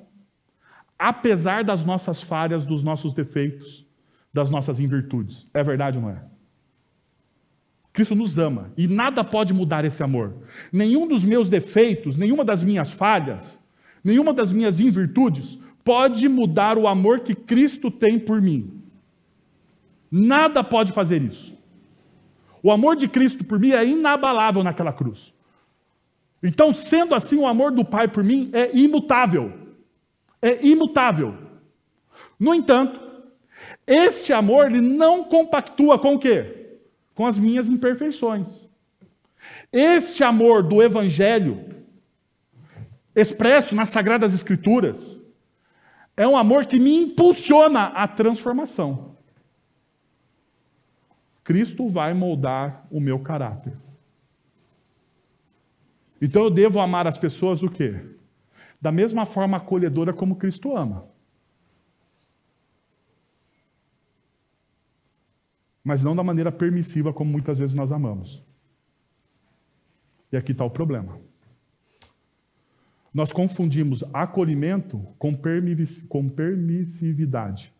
apesar 0.97 1.65
das 1.65 1.83
nossas 1.83 2.21
falhas, 2.21 2.63
dos 2.63 2.81
nossos 2.81 3.13
defeitos, 3.13 3.85
das 4.31 4.49
nossas 4.49 4.79
invirtudes. 4.79 5.49
É 5.53 5.61
verdade 5.61 5.97
ou 5.97 6.05
não 6.05 6.11
é? 6.11 6.23
Cristo 7.91 8.15
nos 8.15 8.37
ama 8.37 8.71
e 8.77 8.87
nada 8.87 9.21
pode 9.21 9.53
mudar 9.53 9.83
esse 9.83 10.01
amor. 10.01 10.47
Nenhum 10.71 11.05
dos 11.09 11.25
meus 11.25 11.49
defeitos, 11.49 12.15
nenhuma 12.15 12.45
das 12.45 12.63
minhas 12.63 12.89
falhas, 12.89 13.59
nenhuma 14.01 14.33
das 14.33 14.53
minhas 14.53 14.79
invirtudes 14.79 15.59
pode 15.83 16.29
mudar 16.29 16.77
o 16.77 16.87
amor 16.87 17.19
que 17.19 17.35
Cristo 17.35 17.91
tem 17.91 18.17
por 18.17 18.41
mim. 18.41 18.82
Nada 20.15 20.63
pode 20.63 20.91
fazer 20.91 21.21
isso. 21.21 21.57
O 22.61 22.71
amor 22.71 22.95
de 22.95 23.07
Cristo 23.07 23.43
por 23.43 23.59
mim 23.59 23.71
é 23.71 23.85
inabalável 23.85 24.63
naquela 24.63 24.93
cruz. 24.93 25.33
Então, 26.41 26.73
sendo 26.73 27.15
assim, 27.15 27.37
o 27.37 27.47
amor 27.47 27.71
do 27.71 27.83
Pai 27.83 28.07
por 28.07 28.23
mim 28.23 28.49
é 28.53 28.69
imutável. 28.77 29.51
É 30.41 30.65
imutável. 30.65 31.35
No 32.39 32.53
entanto, 32.53 32.99
este 33.87 34.31
amor 34.33 34.67
ele 34.67 34.81
não 34.81 35.23
compactua 35.23 35.97
com 35.97 36.15
o 36.15 36.19
quê? 36.19 36.63
com 37.15 37.25
as 37.25 37.37
minhas 37.37 37.69
imperfeições. 37.69 38.67
Este 39.71 40.23
amor 40.23 40.63
do 40.63 40.81
Evangelho, 40.81 41.83
expresso 43.15 43.75
nas 43.75 43.89
Sagradas 43.89 44.33
Escrituras, 44.33 45.19
é 46.15 46.27
um 46.27 46.37
amor 46.37 46.65
que 46.65 46.79
me 46.79 46.95
impulsiona 46.95 47.85
à 47.87 48.07
transformação. 48.07 49.12
Cristo 51.43 51.87
vai 51.89 52.13
moldar 52.13 52.85
o 52.89 52.99
meu 52.99 53.19
caráter. 53.19 53.73
Então 56.21 56.43
eu 56.43 56.49
devo 56.49 56.79
amar 56.79 57.05
as 57.05 57.17
pessoas 57.17 57.61
o 57.61 57.69
quê? 57.69 57.99
Da 58.81 58.91
mesma 58.91 59.25
forma 59.25 59.57
acolhedora 59.57 60.13
como 60.13 60.35
Cristo 60.35 60.75
ama. 60.75 61.13
mas 65.83 66.01
não 66.01 66.15
da 66.15 66.23
maneira 66.23 66.51
permissiva 66.51 67.11
como 67.11 67.31
muitas 67.31 67.59
vezes 67.59 67.75
nós 67.75 67.91
amamos. 67.91 68.41
E 70.31 70.37
aqui 70.37 70.53
está 70.53 70.63
o 70.63 70.69
problema. 70.69 71.19
Nós 73.13 73.31
confundimos 73.31 74.03
acolhimento 74.13 74.97
com, 75.19 75.37
permissividade. 76.29 77.71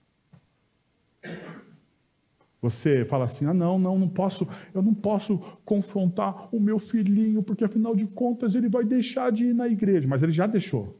Você 2.63 3.03
fala 3.03 3.25
assim: 3.25 3.46
ah, 3.46 3.53
não, 3.53 3.77
não, 3.77 4.00
não 4.00 4.08
posso, 4.08 4.48
eu 4.74 4.82
não 4.82 4.93
posso 4.93 5.38
confrontar 5.65 6.48
o 6.50 6.62
meu 6.62 6.79
filhinho, 6.79 7.43
porque 7.43 7.65
afinal 7.65 7.93
de 7.93 8.08
contas 8.08 8.55
ele 8.55 8.70
vai 8.70 8.86
deixar 8.86 9.34
de 9.34 9.48
ir 9.48 9.53
na 9.53 9.67
igreja. 9.67 10.08
Mas 10.08 10.24
ele 10.24 10.32
já 10.32 10.48
deixou. 10.48 10.98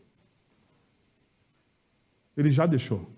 Ele 2.36 2.52
já 2.52 2.66
deixou. 2.66 3.10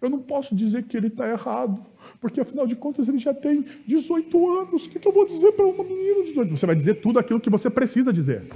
Eu 0.00 0.08
não 0.08 0.20
posso 0.20 0.54
dizer 0.54 0.84
que 0.84 0.96
ele 0.96 1.08
está 1.08 1.28
errado, 1.28 1.84
porque 2.20 2.40
afinal 2.40 2.64
de 2.64 2.76
contas 2.76 3.08
ele 3.08 3.18
já 3.18 3.34
tem 3.34 3.64
18 3.88 4.60
anos. 4.60 4.86
O 4.86 4.90
que, 4.90 5.08
eu 5.08 5.12
vou 5.12 5.26
dizer 5.26 5.50
para 5.50 5.66
uma 5.66 5.82
menina 5.82 6.22
de 6.22 6.28
18 6.28 6.48
anos? 6.48 6.60
Você 6.60 6.66
vai 6.66 6.76
dizer 6.76 6.94
tudo 7.00 7.18
aquilo 7.18 7.40
que 7.40 7.50
você 7.50 7.68
precisa 7.68 8.12
dizer. 8.12 8.52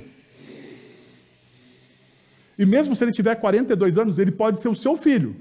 E 2.57 2.65
mesmo 2.65 2.95
se 2.95 3.03
ele 3.03 3.13
tiver 3.13 3.35
42 3.35 3.99
anos, 3.99 4.17
ele 4.17 4.31
pode 4.31 4.61
ser 4.61 4.69
o 4.69 4.77
seu 4.77 4.97
filho. 4.97 5.35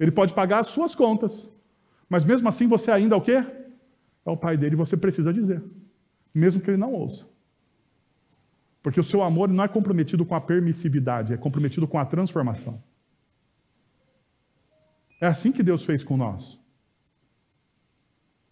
Ele 0.00 0.10
pode 0.10 0.34
pagar 0.34 0.60
as 0.60 0.70
suas 0.70 0.96
contas. 0.96 1.48
Mas 2.10 2.24
mesmo 2.24 2.48
assim 2.48 2.66
você 2.66 2.90
ainda 2.90 3.14
é 3.14 3.18
o 3.18 3.22
quê? 3.22 3.36
É 4.26 4.30
o 4.30 4.36
pai 4.36 4.56
dele, 4.56 4.74
você 4.74 4.96
precisa 4.96 5.32
dizer. 5.32 5.62
Mesmo 6.34 6.60
que 6.60 6.68
ele 6.68 6.76
não 6.76 6.92
ouça. 6.92 7.24
Porque 8.82 8.98
o 8.98 9.04
seu 9.04 9.22
amor 9.22 9.48
não 9.48 9.62
é 9.62 9.68
comprometido 9.68 10.26
com 10.26 10.34
a 10.34 10.40
permissividade, 10.40 11.32
é 11.32 11.36
comprometido 11.36 11.86
com 11.86 11.98
a 11.98 12.04
transformação. 12.04 12.82
É 15.20 15.28
assim 15.28 15.52
que 15.52 15.62
Deus 15.62 15.84
fez 15.84 16.02
com 16.02 16.16
nós. 16.16 16.58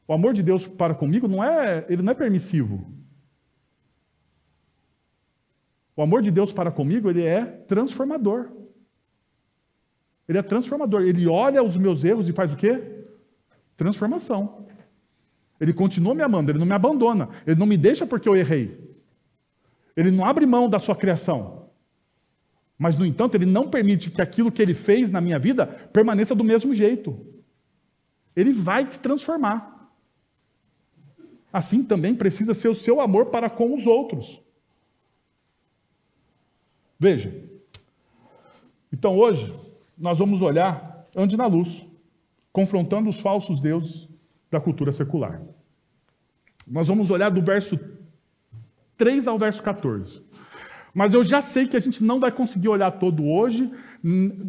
O 0.06 0.12
amor 0.12 0.34
de 0.34 0.42
Deus 0.42 0.66
para 0.66 0.94
comigo 0.94 1.26
não 1.26 1.42
é, 1.42 1.84
ele 1.88 2.02
não 2.02 2.12
é 2.12 2.14
permissivo. 2.14 2.94
O 5.96 6.02
amor 6.02 6.22
de 6.22 6.30
Deus 6.30 6.52
para 6.52 6.70
comigo, 6.70 7.10
ele 7.10 7.24
é 7.24 7.44
transformador. 7.44 8.52
Ele 10.28 10.38
é 10.38 10.42
transformador. 10.42 11.02
Ele 11.02 11.26
olha 11.26 11.60
os 11.60 11.76
meus 11.76 12.04
erros 12.04 12.28
e 12.28 12.32
faz 12.32 12.52
o 12.52 12.56
quê? 12.56 12.97
Transformação. 13.78 14.66
Ele 15.60 15.72
continua 15.72 16.14
me 16.14 16.22
amando, 16.22 16.50
ele 16.50 16.58
não 16.58 16.66
me 16.66 16.74
abandona, 16.74 17.28
ele 17.46 17.58
não 17.58 17.66
me 17.66 17.76
deixa 17.76 18.04
porque 18.04 18.28
eu 18.28 18.36
errei. 18.36 18.96
Ele 19.96 20.10
não 20.10 20.24
abre 20.24 20.44
mão 20.44 20.68
da 20.68 20.80
sua 20.80 20.96
criação. 20.96 21.70
Mas, 22.76 22.96
no 22.96 23.06
entanto, 23.06 23.36
ele 23.36 23.46
não 23.46 23.70
permite 23.70 24.10
que 24.10 24.20
aquilo 24.20 24.52
que 24.52 24.60
ele 24.60 24.74
fez 24.74 25.10
na 25.10 25.20
minha 25.20 25.38
vida 25.38 25.66
permaneça 25.66 26.34
do 26.34 26.44
mesmo 26.44 26.74
jeito. 26.74 27.24
Ele 28.36 28.52
vai 28.52 28.84
te 28.84 28.98
transformar. 28.98 29.90
Assim 31.52 31.82
também 31.82 32.14
precisa 32.14 32.54
ser 32.54 32.68
o 32.68 32.74
seu 32.74 33.00
amor 33.00 33.26
para 33.26 33.48
com 33.48 33.74
os 33.74 33.86
outros. 33.86 34.40
Veja. 36.98 37.32
Então, 38.92 39.16
hoje, 39.16 39.54
nós 39.96 40.18
vamos 40.18 40.42
olhar 40.42 41.06
ande 41.16 41.36
na 41.36 41.46
luz, 41.46 41.87
confrontando 42.58 43.08
os 43.08 43.20
falsos 43.20 43.60
deuses 43.60 44.08
da 44.50 44.58
cultura 44.58 44.90
secular. 44.90 45.40
Nós 46.66 46.88
vamos 46.88 47.08
olhar 47.08 47.30
do 47.30 47.40
verso 47.40 47.78
3 48.96 49.28
ao 49.28 49.38
verso 49.38 49.62
14. 49.62 50.20
Mas 50.92 51.14
eu 51.14 51.22
já 51.22 51.40
sei 51.40 51.68
que 51.68 51.76
a 51.76 51.80
gente 51.80 52.02
não 52.02 52.18
vai 52.18 52.32
conseguir 52.32 52.66
olhar 52.66 52.90
todo 52.90 53.24
hoje, 53.24 53.70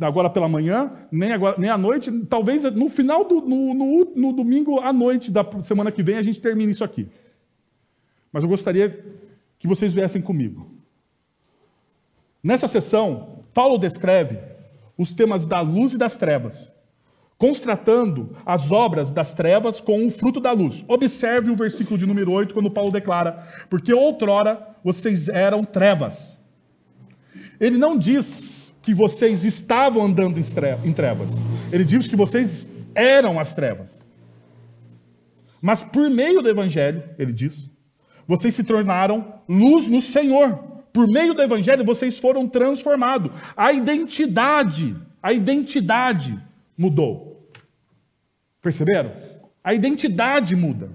agora 0.01 0.27
pela 0.27 0.49
manhã, 0.49 0.91
nem, 1.11 1.31
agora, 1.33 1.55
nem 1.59 1.69
à 1.69 1.77
noite. 1.77 2.11
Talvez 2.25 2.63
no 2.63 2.89
final 2.89 3.23
do 3.25 3.41
no, 3.41 3.75
no, 3.75 4.05
no 4.15 4.33
domingo 4.33 4.79
à 4.79 4.91
noite 4.91 5.29
da 5.29 5.45
semana 5.61 5.91
que 5.91 6.01
vem 6.01 6.17
a 6.17 6.23
gente 6.23 6.41
termine 6.41 6.71
isso 6.71 6.83
aqui. 6.83 7.07
Mas 8.33 8.41
eu 8.41 8.49
gostaria 8.49 9.05
que 9.59 9.67
vocês 9.67 9.93
viessem 9.93 10.19
comigo. 10.19 10.67
Nessa 12.43 12.67
sessão, 12.67 13.43
Paulo 13.53 13.77
descreve 13.77 14.39
os 14.97 15.13
temas 15.13 15.45
da 15.45 15.61
luz 15.61 15.93
e 15.93 15.97
das 15.99 16.17
trevas, 16.17 16.73
constatando 17.39 18.35
as 18.45 18.69
obras 18.69 19.09
das 19.09 19.33
trevas 19.33 19.79
com 19.79 20.05
o 20.05 20.11
fruto 20.11 20.41
da 20.41 20.51
luz. 20.51 20.83
Observe 20.87 21.49
o 21.49 21.55
versículo 21.55 21.97
de 21.97 22.05
número 22.05 22.31
8, 22.31 22.53
quando 22.53 22.69
Paulo 22.69 22.91
declara: 22.91 23.47
Porque 23.69 23.93
outrora 23.93 24.67
vocês 24.83 25.29
eram 25.29 25.63
trevas. 25.63 26.37
Ele 27.59 27.77
não 27.77 27.97
diz 27.97 28.75
que 28.81 28.93
vocês 28.93 29.45
estavam 29.45 30.03
andando 30.03 30.37
em 30.37 30.93
trevas. 30.93 31.31
Ele 31.71 31.85
diz 31.85 32.07
que 32.07 32.15
vocês 32.15 32.67
eram 32.93 33.39
as 33.39 33.53
trevas. 33.53 34.05
Mas 35.61 35.81
por 35.81 36.09
meio 36.09 36.41
do 36.41 36.49
Evangelho, 36.49 37.03
ele 37.17 37.33
diz, 37.33 37.69
vocês 38.27 38.55
se 38.55 38.63
tornaram 38.63 39.41
luz 39.47 39.87
no 39.87 40.01
Senhor. 40.01 40.55
Por 40.93 41.07
meio 41.07 41.33
do 41.33 41.41
Evangelho, 41.41 41.83
vocês 41.83 42.17
foram 42.17 42.47
transformados. 42.47 43.31
A 43.55 43.71
identidade, 43.73 44.95
a 45.21 45.33
identidade 45.33 46.41
mudou. 46.79 47.51
Perceberam? 48.61 49.11
A 49.61 49.73
identidade 49.73 50.55
muda. 50.55 50.89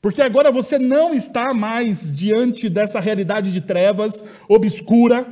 Porque 0.00 0.22
agora 0.22 0.50
você 0.50 0.78
não 0.78 1.12
está 1.12 1.52
mais 1.52 2.14
diante 2.14 2.70
dessa 2.70 2.98
realidade 2.98 3.52
de 3.52 3.60
trevas 3.60 4.22
obscura, 4.48 5.26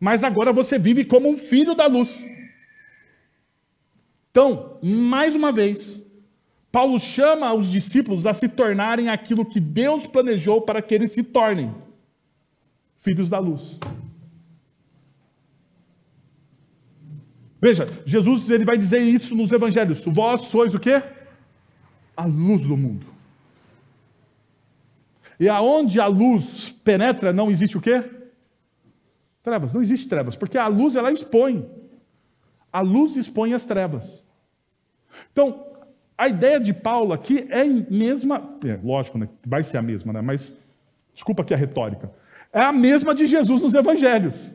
mas 0.00 0.24
agora 0.24 0.52
você 0.52 0.78
vive 0.78 1.04
como 1.04 1.28
um 1.28 1.36
filho 1.36 1.74
da 1.74 1.86
luz. 1.86 2.24
Então, 4.30 4.78
mais 4.82 5.34
uma 5.34 5.52
vez, 5.52 6.00
Paulo 6.72 6.98
chama 6.98 7.52
os 7.52 7.70
discípulos 7.70 8.24
a 8.26 8.32
se 8.32 8.48
tornarem 8.48 9.08
aquilo 9.08 9.44
que 9.44 9.60
Deus 9.60 10.06
planejou 10.06 10.62
para 10.62 10.80
que 10.80 10.94
eles 10.94 11.12
se 11.12 11.22
tornem 11.22 11.74
filhos 12.96 13.28
da 13.28 13.38
luz. 13.38 13.78
Veja, 17.64 17.88
Jesus 18.04 18.50
ele 18.50 18.62
vai 18.62 18.76
dizer 18.76 18.98
isso 18.98 19.34
nos 19.34 19.50
evangelhos: 19.50 20.02
Vós 20.04 20.42
sois 20.42 20.74
o 20.74 20.78
quê? 20.78 21.02
A 22.14 22.26
luz 22.26 22.66
do 22.66 22.76
mundo. 22.76 23.06
E 25.40 25.48
aonde 25.48 25.98
a 25.98 26.06
luz 26.06 26.76
penetra, 26.84 27.32
não 27.32 27.50
existe 27.50 27.78
o 27.78 27.80
quê? 27.80 28.04
Trevas. 29.42 29.72
Não 29.72 29.80
existe 29.80 30.06
trevas, 30.06 30.36
porque 30.36 30.58
a 30.58 30.66
luz 30.66 30.94
ela 30.94 31.10
expõe. 31.10 31.66
A 32.70 32.82
luz 32.82 33.16
expõe 33.16 33.54
as 33.54 33.64
trevas. 33.64 34.22
Então, 35.32 35.64
a 36.18 36.28
ideia 36.28 36.60
de 36.60 36.74
Paulo 36.74 37.14
aqui 37.14 37.46
é 37.48 37.62
a 37.62 37.90
mesma, 37.90 38.58
é, 38.62 38.78
lógico, 38.84 39.16
né, 39.16 39.26
vai 39.46 39.62
ser 39.62 39.78
a 39.78 39.82
mesma, 39.82 40.12
né, 40.12 40.20
mas 40.20 40.52
desculpa 41.14 41.40
aqui 41.40 41.54
a 41.54 41.56
retórica. 41.56 42.12
É 42.52 42.60
a 42.60 42.74
mesma 42.74 43.14
de 43.14 43.24
Jesus 43.24 43.62
nos 43.62 43.72
evangelhos. 43.72 44.50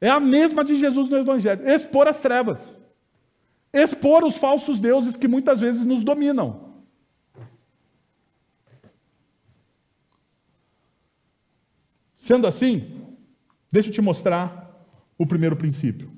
É 0.00 0.08
a 0.08 0.20
mesma 0.20 0.64
de 0.64 0.76
Jesus 0.76 1.08
no 1.08 1.16
evangelho, 1.16 1.68
expor 1.68 2.06
as 2.06 2.20
trevas. 2.20 2.78
Expor 3.72 4.24
os 4.24 4.36
falsos 4.36 4.78
deuses 4.78 5.16
que 5.16 5.26
muitas 5.26 5.60
vezes 5.60 5.84
nos 5.84 6.02
dominam. 6.02 6.74
Sendo 12.14 12.46
assim, 12.46 13.04
Deixa 13.74 13.88
eu 13.88 13.92
te 13.92 14.00
mostrar 14.00 14.86
o 15.18 15.26
primeiro 15.26 15.56
princípio. 15.56 16.12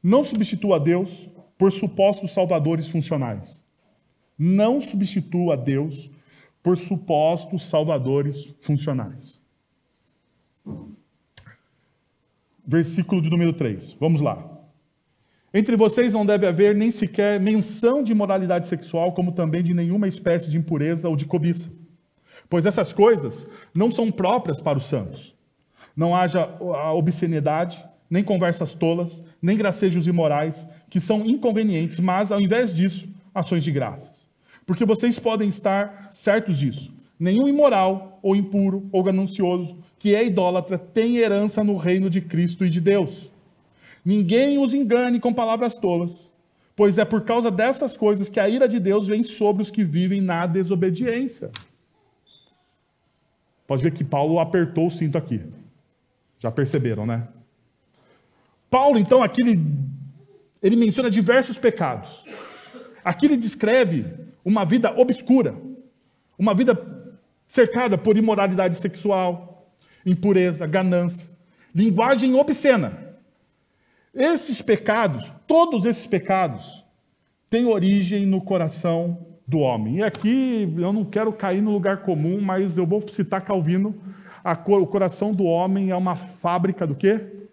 Não 0.00 0.22
substitua 0.22 0.78
Deus 0.78 1.28
por 1.58 1.72
supostos 1.72 2.30
salvadores 2.30 2.88
funcionais. 2.88 3.60
Não 4.38 4.80
substitua 4.80 5.56
Deus 5.56 6.12
por 6.62 6.78
supostos 6.78 7.62
salvadores 7.62 8.54
funcionais. 8.60 9.42
Versículo 12.66 13.20
de 13.20 13.30
número 13.30 13.52
3. 13.52 13.96
Vamos 13.98 14.20
lá. 14.20 14.50
Entre 15.52 15.76
vocês 15.76 16.12
não 16.12 16.24
deve 16.24 16.46
haver 16.46 16.76
nem 16.76 16.90
sequer 16.92 17.40
menção 17.40 18.02
de 18.02 18.12
imoralidade 18.12 18.68
sexual, 18.68 19.12
como 19.12 19.32
também 19.32 19.62
de 19.62 19.74
nenhuma 19.74 20.06
espécie 20.06 20.48
de 20.48 20.56
impureza 20.56 21.08
ou 21.08 21.16
de 21.16 21.26
cobiça. 21.26 21.68
Pois 22.48 22.66
essas 22.66 22.92
coisas 22.92 23.46
não 23.74 23.90
são 23.90 24.10
próprias 24.10 24.60
para 24.60 24.78
os 24.78 24.84
santos. 24.84 25.34
Não 25.96 26.14
haja 26.14 26.48
a 26.60 26.92
obscenidade, 26.92 27.84
nem 28.08 28.22
conversas 28.22 28.74
tolas, 28.74 29.22
nem 29.42 29.56
gracejos 29.56 30.06
imorais, 30.06 30.66
que 30.88 31.00
são 31.00 31.24
inconvenientes, 31.26 31.98
mas, 31.98 32.30
ao 32.30 32.40
invés 32.40 32.74
disso, 32.74 33.08
ações 33.34 33.64
de 33.64 33.70
graças. 33.70 34.12
Porque 34.64 34.84
vocês 34.84 35.18
podem 35.18 35.48
estar 35.48 36.10
certos 36.12 36.58
disso. 36.58 36.92
Nenhum 37.18 37.48
imoral, 37.48 38.18
ou 38.22 38.36
impuro, 38.36 38.88
ou 38.92 39.02
ganancioso, 39.02 39.78
que 40.00 40.16
é 40.16 40.24
idólatra, 40.24 40.78
tem 40.78 41.18
herança 41.18 41.62
no 41.62 41.76
reino 41.76 42.08
de 42.08 42.22
Cristo 42.22 42.64
e 42.64 42.70
de 42.70 42.80
Deus. 42.80 43.30
Ninguém 44.02 44.58
os 44.58 44.72
engane 44.72 45.20
com 45.20 45.32
palavras 45.32 45.74
tolas, 45.74 46.32
pois 46.74 46.96
é 46.96 47.04
por 47.04 47.20
causa 47.20 47.50
dessas 47.50 47.98
coisas 47.98 48.26
que 48.26 48.40
a 48.40 48.48
ira 48.48 48.66
de 48.66 48.80
Deus 48.80 49.06
vem 49.06 49.22
sobre 49.22 49.62
os 49.62 49.70
que 49.70 49.84
vivem 49.84 50.22
na 50.22 50.46
desobediência. 50.46 51.50
Pode 53.66 53.82
ver 53.82 53.92
que 53.92 54.02
Paulo 54.02 54.40
apertou 54.40 54.86
o 54.86 54.90
cinto 54.90 55.18
aqui. 55.18 55.42
Já 56.38 56.50
perceberam, 56.50 57.04
né? 57.04 57.28
Paulo, 58.70 58.98
então, 58.98 59.22
aqui 59.22 59.42
ele, 59.42 59.60
ele 60.62 60.76
menciona 60.76 61.10
diversos 61.10 61.58
pecados. 61.58 62.24
Aqui 63.04 63.26
ele 63.26 63.36
descreve 63.36 64.06
uma 64.42 64.64
vida 64.64 64.98
obscura, 64.98 65.54
uma 66.38 66.54
vida 66.54 66.74
cercada 67.46 67.98
por 67.98 68.16
imoralidade 68.16 68.76
sexual, 68.76 69.49
impureza, 70.10 70.66
ganância, 70.66 71.28
linguagem 71.74 72.34
obscena. 72.34 73.10
Esses 74.12 74.60
pecados, 74.60 75.32
todos 75.46 75.84
esses 75.84 76.06
pecados, 76.06 76.84
têm 77.48 77.66
origem 77.66 78.26
no 78.26 78.40
coração 78.40 79.26
do 79.46 79.60
homem. 79.60 79.98
E 79.98 80.02
aqui 80.02 80.72
eu 80.76 80.92
não 80.92 81.04
quero 81.04 81.32
cair 81.32 81.62
no 81.62 81.70
lugar 81.70 82.02
comum, 82.02 82.40
mas 82.40 82.76
eu 82.76 82.86
vou 82.86 83.08
citar 83.10 83.44
Calvino. 83.44 83.94
o 84.44 84.86
coração 84.86 85.32
do 85.32 85.44
homem 85.44 85.90
é 85.90 85.96
uma 85.96 86.16
fábrica 86.16 86.86
do 86.86 86.94
quê? 86.94 87.48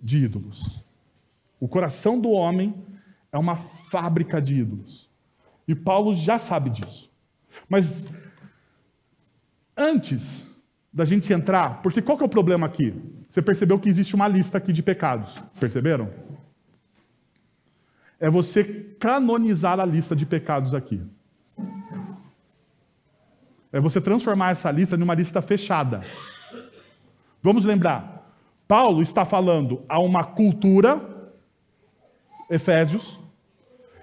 De 0.00 0.24
ídolos. 0.24 0.84
O 1.58 1.66
coração 1.66 2.20
do 2.20 2.30
homem 2.30 2.74
é 3.32 3.38
uma 3.38 3.56
fábrica 3.56 4.40
de 4.40 4.54
ídolos. 4.54 5.10
E 5.66 5.74
Paulo 5.74 6.14
já 6.14 6.38
sabe 6.38 6.70
disso. 6.70 7.10
Mas 7.68 8.08
antes 9.76 10.49
da 10.92 11.04
gente 11.04 11.32
entrar, 11.32 11.80
porque 11.82 12.02
qual 12.02 12.16
que 12.16 12.24
é 12.24 12.26
o 12.26 12.30
problema 12.30 12.66
aqui? 12.66 12.94
Você 13.28 13.40
percebeu 13.40 13.78
que 13.78 13.88
existe 13.88 14.14
uma 14.14 14.26
lista 14.26 14.58
aqui 14.58 14.72
de 14.72 14.82
pecados. 14.82 15.38
Perceberam? 15.58 16.10
É 18.18 18.28
você 18.28 18.64
canonizar 18.98 19.78
a 19.78 19.84
lista 19.84 20.16
de 20.16 20.26
pecados 20.26 20.74
aqui. 20.74 21.00
É 23.72 23.78
você 23.78 24.00
transformar 24.00 24.50
essa 24.50 24.70
lista 24.70 24.96
numa 24.96 25.14
lista 25.14 25.40
fechada. 25.40 26.02
Vamos 27.40 27.64
lembrar, 27.64 28.34
Paulo 28.66 29.00
está 29.00 29.24
falando 29.24 29.82
a 29.88 29.98
uma 30.00 30.24
cultura, 30.24 31.00
Efésios, 32.50 33.18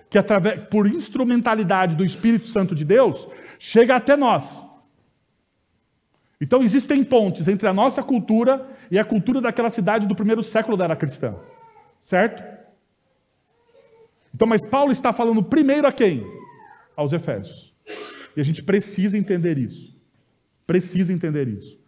que 0.10 0.18
através, 0.18 0.62
por 0.70 0.88
instrumentalidade 0.88 1.96
do 1.96 2.06
Espírito 2.06 2.48
Santo 2.48 2.74
de 2.74 2.86
Deus, 2.86 3.28
chega 3.60 3.98
até 3.98 4.16
nós. 4.16 4.67
Então 6.40 6.62
existem 6.62 7.04
pontes 7.04 7.48
entre 7.48 7.68
a 7.68 7.74
nossa 7.74 8.04
cultura 8.04 8.70
e 8.92 9.00
a 9.00 9.04
cultura 9.04 9.42
daquela 9.42 9.72
cidade 9.72 10.08
do 10.08 10.16
primeiro 10.16 10.44
século 10.44 10.78
da 10.78 10.86
era 10.86 10.96
cristã. 10.96 11.36
Certo? 12.02 12.44
Então, 14.34 14.48
mas 14.48 14.62
Paulo 14.62 14.92
está 14.92 15.12
falando 15.12 15.44
primeiro 15.44 15.88
a 15.88 15.92
quem? 15.92 16.24
Aos 16.96 17.12
Efésios. 17.12 17.74
E 18.36 18.42
a 18.42 18.44
gente 18.44 18.62
precisa 18.62 19.18
entender 19.18 19.58
isso. 19.58 19.98
Precisa 20.68 21.12
entender 21.12 21.48
isso. 21.48 21.80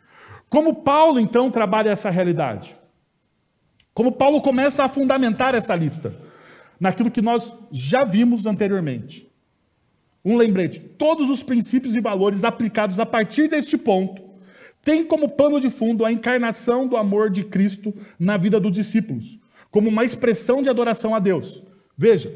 Como 0.50 0.82
Paulo, 0.82 1.20
então, 1.20 1.52
trabalha 1.52 1.92
essa 1.92 2.10
realidade? 2.10 2.76
Como 3.94 4.12
Paulo 4.12 4.42
começa 4.42 4.84
a 4.84 4.90
fundamentar 4.90 5.54
essa 5.54 5.76
lista? 5.76 6.16
Naquilo 6.80 7.12
que 7.12 7.22
nós 7.22 7.54
já 7.72 8.04
vimos 8.04 8.48
anteriormente. 8.48 9.30
Um 10.26 10.36
lembrete: 10.36 10.80
todos 10.80 11.30
os 11.30 11.44
princípios 11.44 11.96
e 11.96 12.02
valores 12.02 12.44
aplicados 12.44 13.00
a 13.00 13.06
partir 13.06 13.48
deste 13.48 13.78
ponto 13.78 14.29
tem 14.84 15.04
como 15.04 15.30
pano 15.30 15.60
de 15.60 15.70
fundo 15.70 16.06
a 16.06 16.12
encarnação 16.12 16.88
do 16.88 16.96
amor 16.96 17.30
de 17.30 17.44
Cristo 17.44 17.94
na 18.18 18.38
vida 18.38 18.60
dos 18.60 18.72
discípulos, 18.72 19.38
como 19.70 19.90
uma 19.90 20.06
expressão 20.06 20.62
de 20.62 20.70
adoração 20.70 21.14
a 21.14 21.20
Deus. 21.20 21.64
Veja, 21.98 22.34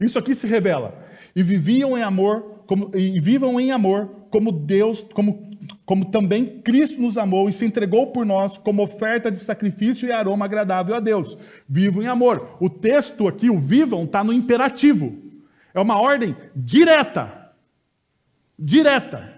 isso 0.00 0.18
aqui 0.18 0.34
se 0.34 0.46
revela. 0.46 1.06
E 1.34 1.42
viviam 1.42 1.96
em 1.96 2.02
amor, 2.02 2.62
como, 2.66 2.90
e 2.96 3.20
vivam 3.20 3.60
em 3.60 3.70
amor, 3.70 4.06
como 4.28 4.50
Deus, 4.50 5.02
como, 5.14 5.56
como 5.86 6.06
também 6.06 6.60
Cristo 6.62 7.00
nos 7.00 7.16
amou 7.16 7.48
e 7.48 7.52
se 7.52 7.64
entregou 7.64 8.08
por 8.08 8.26
nós 8.26 8.58
como 8.58 8.82
oferta 8.82 9.30
de 9.30 9.38
sacrifício 9.38 10.08
e 10.08 10.12
aroma 10.12 10.44
agradável 10.44 10.96
a 10.96 11.00
Deus. 11.00 11.38
Vivam 11.68 12.02
em 12.02 12.06
amor. 12.06 12.56
O 12.60 12.68
texto 12.68 13.28
aqui, 13.28 13.48
o 13.48 13.58
vivam, 13.58 14.04
está 14.04 14.24
no 14.24 14.32
imperativo. 14.32 15.16
É 15.72 15.80
uma 15.80 16.00
ordem 16.00 16.36
direta. 16.56 17.52
Direta 18.58 19.37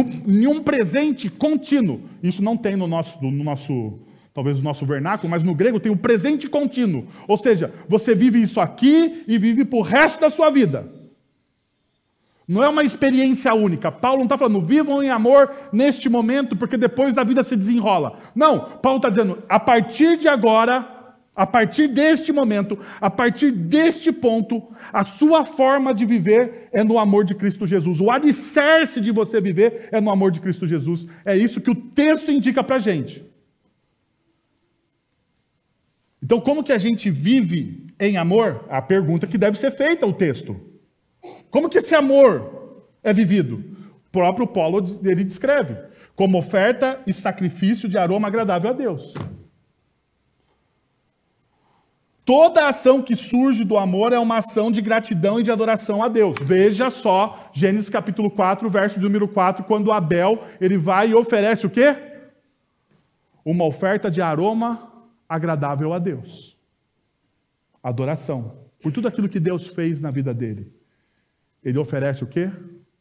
em 0.00 0.46
um 0.46 0.62
presente 0.62 1.28
contínuo. 1.28 2.00
Isso 2.22 2.42
não 2.42 2.56
tem 2.56 2.76
no 2.76 2.86
nosso, 2.86 3.22
no 3.22 3.44
nosso, 3.44 3.98
talvez 4.32 4.56
no 4.56 4.64
nosso 4.64 4.86
vernáculo, 4.86 5.30
mas 5.30 5.42
no 5.42 5.54
grego 5.54 5.78
tem 5.78 5.92
o 5.92 5.96
presente 5.96 6.48
contínuo. 6.48 7.06
Ou 7.28 7.36
seja, 7.36 7.72
você 7.88 8.14
vive 8.14 8.40
isso 8.40 8.58
aqui 8.58 9.22
e 9.28 9.36
vive 9.36 9.64
para 9.64 9.78
o 9.78 9.82
resto 9.82 10.20
da 10.20 10.30
sua 10.30 10.50
vida. 10.50 10.90
Não 12.48 12.62
é 12.62 12.68
uma 12.68 12.82
experiência 12.82 13.54
única. 13.54 13.92
Paulo 13.92 14.18
não 14.18 14.24
está 14.24 14.36
falando, 14.36 14.60
vivam 14.60 15.02
em 15.02 15.10
amor 15.10 15.50
neste 15.72 16.08
momento, 16.08 16.56
porque 16.56 16.76
depois 16.76 17.16
a 17.16 17.24
vida 17.24 17.44
se 17.44 17.56
desenrola. 17.56 18.18
Não, 18.34 18.58
Paulo 18.82 18.96
está 18.96 19.08
dizendo, 19.08 19.42
a 19.48 19.60
partir 19.60 20.16
de 20.16 20.26
agora, 20.26 20.91
a 21.34 21.46
partir 21.46 21.88
deste 21.88 22.30
momento, 22.30 22.78
a 23.00 23.08
partir 23.10 23.50
deste 23.50 24.12
ponto, 24.12 24.62
a 24.92 25.04
sua 25.04 25.46
forma 25.46 25.94
de 25.94 26.04
viver 26.04 26.68
é 26.70 26.84
no 26.84 26.98
amor 26.98 27.24
de 27.24 27.34
Cristo 27.34 27.66
Jesus. 27.66 28.00
O 28.00 28.10
alicerce 28.10 29.00
de 29.00 29.10
você 29.10 29.40
viver 29.40 29.88
é 29.90 30.00
no 30.00 30.10
amor 30.10 30.30
de 30.30 30.40
Cristo 30.40 30.66
Jesus. 30.66 31.06
É 31.24 31.34
isso 31.34 31.60
que 31.60 31.70
o 31.70 31.74
texto 31.74 32.30
indica 32.30 32.62
para 32.62 32.76
a 32.76 32.80
gente. 32.80 33.24
Então, 36.22 36.38
como 36.38 36.62
que 36.62 36.72
a 36.72 36.78
gente 36.78 37.10
vive 37.10 37.86
em 37.98 38.16
amor? 38.18 38.66
A 38.68 38.82
pergunta 38.82 39.26
que 39.26 39.38
deve 39.38 39.58
ser 39.58 39.70
feita 39.70 40.04
ao 40.04 40.12
texto. 40.12 40.60
Como 41.50 41.68
que 41.68 41.78
esse 41.78 41.94
amor 41.94 42.84
é 43.02 43.12
vivido? 43.12 43.64
O 44.06 44.10
próprio 44.12 44.46
Paulo 44.46 44.84
ele 45.02 45.24
descreve 45.24 45.76
como 46.14 46.38
oferta 46.38 47.00
e 47.06 47.12
sacrifício 47.12 47.88
de 47.88 47.96
aroma 47.96 48.28
agradável 48.28 48.70
a 48.70 48.74
Deus. 48.74 49.14
Toda 52.24 52.68
ação 52.68 53.02
que 53.02 53.16
surge 53.16 53.64
do 53.64 53.76
amor 53.76 54.12
é 54.12 54.18
uma 54.18 54.38
ação 54.38 54.70
de 54.70 54.80
gratidão 54.80 55.40
e 55.40 55.42
de 55.42 55.50
adoração 55.50 56.02
a 56.02 56.08
Deus. 56.08 56.36
Veja 56.40 56.88
só, 56.88 57.50
Gênesis 57.52 57.88
capítulo 57.90 58.30
4, 58.30 58.70
verso 58.70 59.00
número 59.00 59.26
4, 59.26 59.64
quando 59.64 59.90
Abel, 59.90 60.44
ele 60.60 60.78
vai 60.78 61.10
e 61.10 61.14
oferece 61.14 61.66
o 61.66 61.70
quê? 61.70 61.96
Uma 63.44 63.64
oferta 63.64 64.08
de 64.08 64.22
aroma 64.22 64.92
agradável 65.28 65.92
a 65.92 65.98
Deus. 65.98 66.56
Adoração. 67.82 68.56
Por 68.80 68.92
tudo 68.92 69.08
aquilo 69.08 69.28
que 69.28 69.40
Deus 69.40 69.66
fez 69.66 70.00
na 70.00 70.12
vida 70.12 70.32
dele. 70.32 70.72
Ele 71.64 71.78
oferece 71.78 72.22
o 72.22 72.26
quê? 72.26 72.48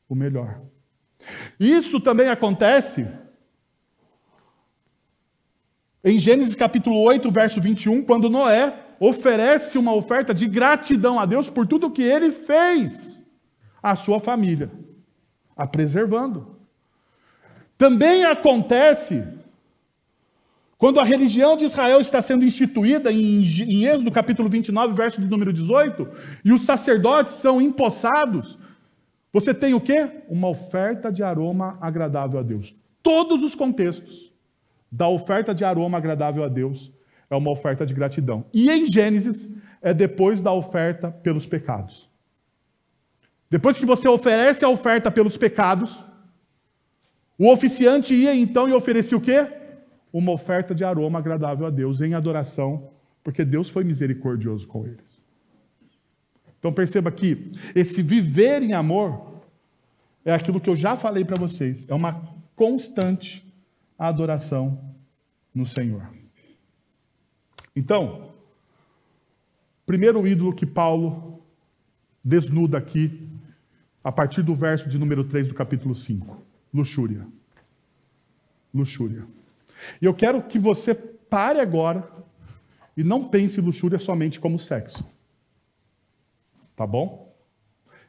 O 0.10 0.16
melhor. 0.16 0.62
Isso 1.60 2.00
também 2.00 2.30
acontece 2.30 3.08
em 6.04 6.18
Gênesis 6.18 6.56
capítulo 6.56 7.00
8, 7.04 7.30
verso 7.30 7.62
21, 7.62 8.04
quando 8.04 8.28
Noé 8.28 8.74
oferece 9.04 9.80
uma 9.80 9.96
oferta 9.96 10.32
de 10.32 10.46
gratidão 10.46 11.20
a 11.20 11.26
Deus 11.26 11.50
por 11.50 11.66
tudo 11.66 11.90
que 11.90 12.04
ele 12.04 12.30
fez 12.30 13.20
à 13.82 13.96
sua 13.96 14.20
família, 14.20 14.72
a 15.58 15.66
preservando. 15.66 16.56
Também 17.76 18.26
acontece 18.26 19.28
quando 20.78 21.00
a 21.00 21.04
religião 21.04 21.58
de 21.58 21.66
Israel 21.66 22.00
está 22.00 22.22
sendo 22.22 22.46
instituída, 22.46 23.12
em, 23.12 23.44
Êxodo 23.86 24.12
capítulo 24.12 24.48
29, 24.48 24.94
verso 24.94 25.20
de 25.20 25.28
número 25.28 25.52
18, 25.52 26.08
e 26.46 26.54
os 26.54 26.62
sacerdotes 26.62 27.34
são 27.36 27.60
empossados, 27.60 28.60
você 29.34 29.52
tem 29.52 29.74
o 29.74 29.82
quê? 29.82 30.24
Uma 30.30 30.50
oferta 30.50 31.12
de 31.12 31.24
aroma 31.24 31.76
agradável 31.82 32.40
a 32.40 32.44
Deus. 32.44 32.76
Todos 33.02 33.42
os 33.42 33.56
contextos, 33.56 34.32
da 34.92 35.08
oferta 35.08 35.56
de 35.56 35.64
aroma 35.64 35.98
agradável 35.98 36.44
a 36.44 36.48
Deus 36.48 36.92
é 37.32 37.36
uma 37.36 37.50
oferta 37.50 37.86
de 37.86 37.94
gratidão. 37.94 38.46
E 38.54 38.70
em 38.70 38.86
Gênesis 38.86 39.50
é 39.82 39.94
depois 39.94 40.42
da 40.42 40.52
oferta 40.52 41.10
pelos 41.10 41.46
pecados. 41.46 42.10
Depois 43.50 43.78
que 43.78 43.86
você 43.86 44.08
oferece 44.08 44.66
a 44.66 44.70
oferta 44.70 45.10
pelos 45.10 45.38
pecados, 45.38 46.04
o 47.38 47.50
oficiante 47.50 48.14
ia 48.14 48.36
então 48.36 48.68
e 48.68 48.74
oferecia 48.74 49.18
o 49.18 49.22
quê? 49.22 49.48
Uma 50.12 50.34
oferta 50.34 50.76
de 50.76 50.84
aroma 50.84 51.20
agradável 51.20 51.66
a 51.66 51.70
Deus 51.70 52.02
em 52.02 52.14
adoração, 52.14 52.92
porque 53.24 53.46
Deus 53.46 53.70
foi 53.70 53.86
misericordioso 53.86 54.68
com 54.68 54.86
eles. 54.86 55.22
Então 56.60 56.72
perceba 56.74 57.10
que 57.12 57.52
esse 57.74 58.02
viver 58.02 58.62
em 58.62 58.74
amor 58.74 59.42
é 60.26 60.34
aquilo 60.34 60.60
que 60.60 60.70
eu 60.70 60.76
já 60.76 60.98
falei 60.98 61.24
para 61.24 61.40
vocês, 61.40 61.86
é 61.90 61.94
uma 61.94 62.22
constante 62.56 63.44
adoração 63.98 64.94
no 65.56 65.66
Senhor. 65.66 66.21
Então, 67.76 68.34
primeiro 69.86 70.26
ídolo 70.28 70.54
que 70.54 70.66
Paulo 70.66 71.42
desnuda 72.24 72.78
aqui, 72.78 73.28
a 74.04 74.12
partir 74.12 74.42
do 74.42 74.56
verso 74.56 74.90
de 74.90 74.98
número 74.98 75.24
3 75.24 75.48
do 75.48 75.54
capítulo 75.54 75.96
5: 75.96 76.42
luxúria. 76.74 77.28
Luxúria. 78.74 79.26
E 80.02 80.06
eu 80.06 80.14
quero 80.14 80.44
que 80.44 80.60
você 80.60 80.94
pare 80.94 81.60
agora 81.60 82.10
e 82.96 83.04
não 83.04 83.28
pense 83.28 83.60
luxúria 83.62 84.00
somente 84.00 84.40
como 84.40 84.60
sexo. 84.60 85.06
Tá 86.76 86.86
bom? 86.86 87.31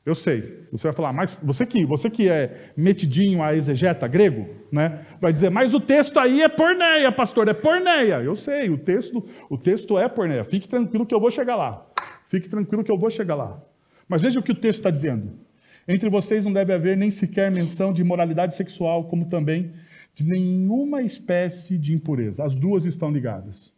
Eu 0.04 0.16
sei. 0.16 0.66
Você 0.72 0.88
vai 0.88 0.92
falar, 0.92 1.12
mas 1.12 1.38
você 1.42 1.64
que, 1.64 1.86
você 1.86 2.10
que 2.10 2.28
é 2.28 2.72
metidinho 2.76 3.40
a 3.40 3.54
exegeta 3.54 4.08
grego, 4.08 4.48
né? 4.70 5.06
Vai 5.20 5.32
dizer, 5.32 5.48
mas 5.48 5.72
o 5.72 5.80
texto 5.80 6.18
aí 6.18 6.42
é 6.42 6.48
porneia, 6.48 7.12
pastor, 7.12 7.46
é 7.48 7.54
porneia. 7.54 8.20
Eu 8.20 8.34
sei, 8.34 8.68
o 8.68 8.76
texto, 8.76 9.24
o 9.48 9.56
texto 9.56 9.96
é 9.96 10.08
porneia. 10.08 10.44
Fique 10.44 10.66
tranquilo 10.66 11.06
que 11.06 11.14
eu 11.14 11.20
vou 11.20 11.30
chegar 11.30 11.54
lá. 11.54 11.86
Fique 12.26 12.48
tranquilo 12.48 12.82
que 12.82 12.90
eu 12.90 12.98
vou 12.98 13.10
chegar 13.10 13.36
lá. 13.36 13.62
Mas 14.08 14.22
veja 14.22 14.40
o 14.40 14.42
que 14.42 14.50
o 14.50 14.56
texto 14.56 14.80
está 14.80 14.90
dizendo. 14.90 15.38
Entre 15.86 16.10
vocês 16.10 16.44
não 16.44 16.52
deve 16.52 16.72
haver 16.72 16.96
nem 16.96 17.10
sequer 17.10 17.50
menção 17.50 17.92
de 17.92 18.02
imoralidade 18.02 18.56
sexual, 18.56 19.04
como 19.04 19.26
também 19.26 19.72
de 20.14 20.24
nenhuma 20.24 21.02
espécie 21.02 21.78
de 21.78 21.94
impureza. 21.94 22.44
As 22.44 22.56
duas 22.56 22.84
estão 22.84 23.10
ligadas. 23.10 23.72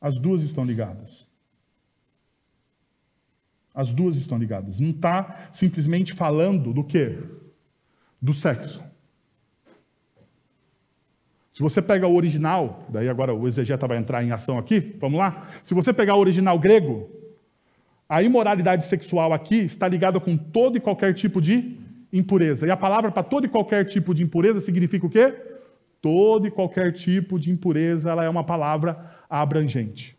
As 0.00 0.18
duas 0.18 0.42
estão 0.42 0.64
ligadas. 0.64 1.29
As 3.74 3.92
duas 3.92 4.16
estão 4.16 4.38
ligadas. 4.38 4.78
Não 4.78 4.90
está 4.90 5.48
simplesmente 5.52 6.12
falando 6.12 6.72
do 6.72 6.84
quê? 6.84 7.18
Do 8.20 8.34
sexo. 8.34 8.82
Se 11.52 11.62
você 11.62 11.82
pega 11.82 12.06
o 12.06 12.14
original, 12.14 12.86
daí 12.88 13.08
agora 13.08 13.34
o 13.34 13.46
exegeta 13.46 13.86
vai 13.86 13.98
entrar 13.98 14.24
em 14.24 14.32
ação 14.32 14.56
aqui, 14.58 14.96
vamos 14.98 15.18
lá? 15.18 15.48
Se 15.62 15.74
você 15.74 15.92
pegar 15.92 16.14
o 16.14 16.18
original 16.18 16.58
grego, 16.58 17.10
a 18.08 18.22
imoralidade 18.22 18.86
sexual 18.86 19.32
aqui 19.32 19.56
está 19.56 19.86
ligada 19.86 20.18
com 20.18 20.36
todo 20.36 20.76
e 20.76 20.80
qualquer 20.80 21.12
tipo 21.12 21.40
de 21.40 21.78
impureza. 22.12 22.66
E 22.66 22.70
a 22.70 22.76
palavra 22.76 23.10
para 23.10 23.22
todo 23.22 23.44
e 23.44 23.48
qualquer 23.48 23.84
tipo 23.84 24.14
de 24.14 24.22
impureza 24.22 24.60
significa 24.60 25.06
o 25.06 25.10
quê? 25.10 25.34
Todo 26.00 26.46
e 26.46 26.50
qualquer 26.50 26.92
tipo 26.92 27.38
de 27.38 27.50
impureza, 27.50 28.10
ela 28.10 28.24
é 28.24 28.28
uma 28.28 28.42
palavra 28.42 29.14
abrangente. 29.28 30.16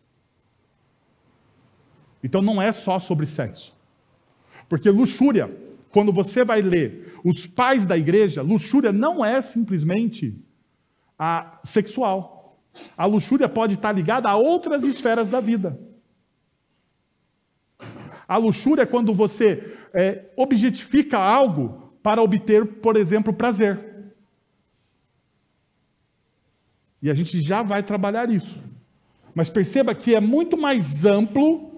Então 2.22 2.40
não 2.40 2.60
é 2.60 2.72
só 2.72 2.98
sobre 2.98 3.26
sexo. 3.26 3.74
Porque 4.68 4.88
luxúria, 4.88 5.50
quando 5.90 6.12
você 6.12 6.44
vai 6.44 6.62
ler 6.62 7.18
os 7.24 7.46
pais 7.46 7.84
da 7.84 7.96
igreja, 7.98 8.42
luxúria 8.42 8.92
não 8.92 9.24
é 9.24 9.42
simplesmente 9.42 10.34
a 11.18 11.58
sexual. 11.62 12.58
A 12.96 13.04
luxúria 13.04 13.48
pode 13.48 13.74
estar 13.74 13.92
ligada 13.92 14.28
a 14.28 14.36
outras 14.36 14.84
esferas 14.84 15.28
da 15.28 15.40
vida. 15.40 15.78
A 18.26 18.36
luxúria 18.36 18.82
é 18.82 18.86
quando 18.86 19.14
você 19.14 19.76
é, 19.92 20.30
objetifica 20.36 21.18
algo 21.18 21.92
para 22.02 22.22
obter, 22.22 22.64
por 22.64 22.96
exemplo, 22.96 23.32
prazer. 23.32 23.92
E 27.02 27.10
a 27.10 27.14
gente 27.14 27.40
já 27.42 27.62
vai 27.62 27.82
trabalhar 27.82 28.30
isso. 28.30 28.58
Mas 29.34 29.50
perceba 29.50 29.94
que 29.94 30.14
é 30.14 30.20
muito 30.20 30.56
mais 30.56 31.04
amplo 31.04 31.71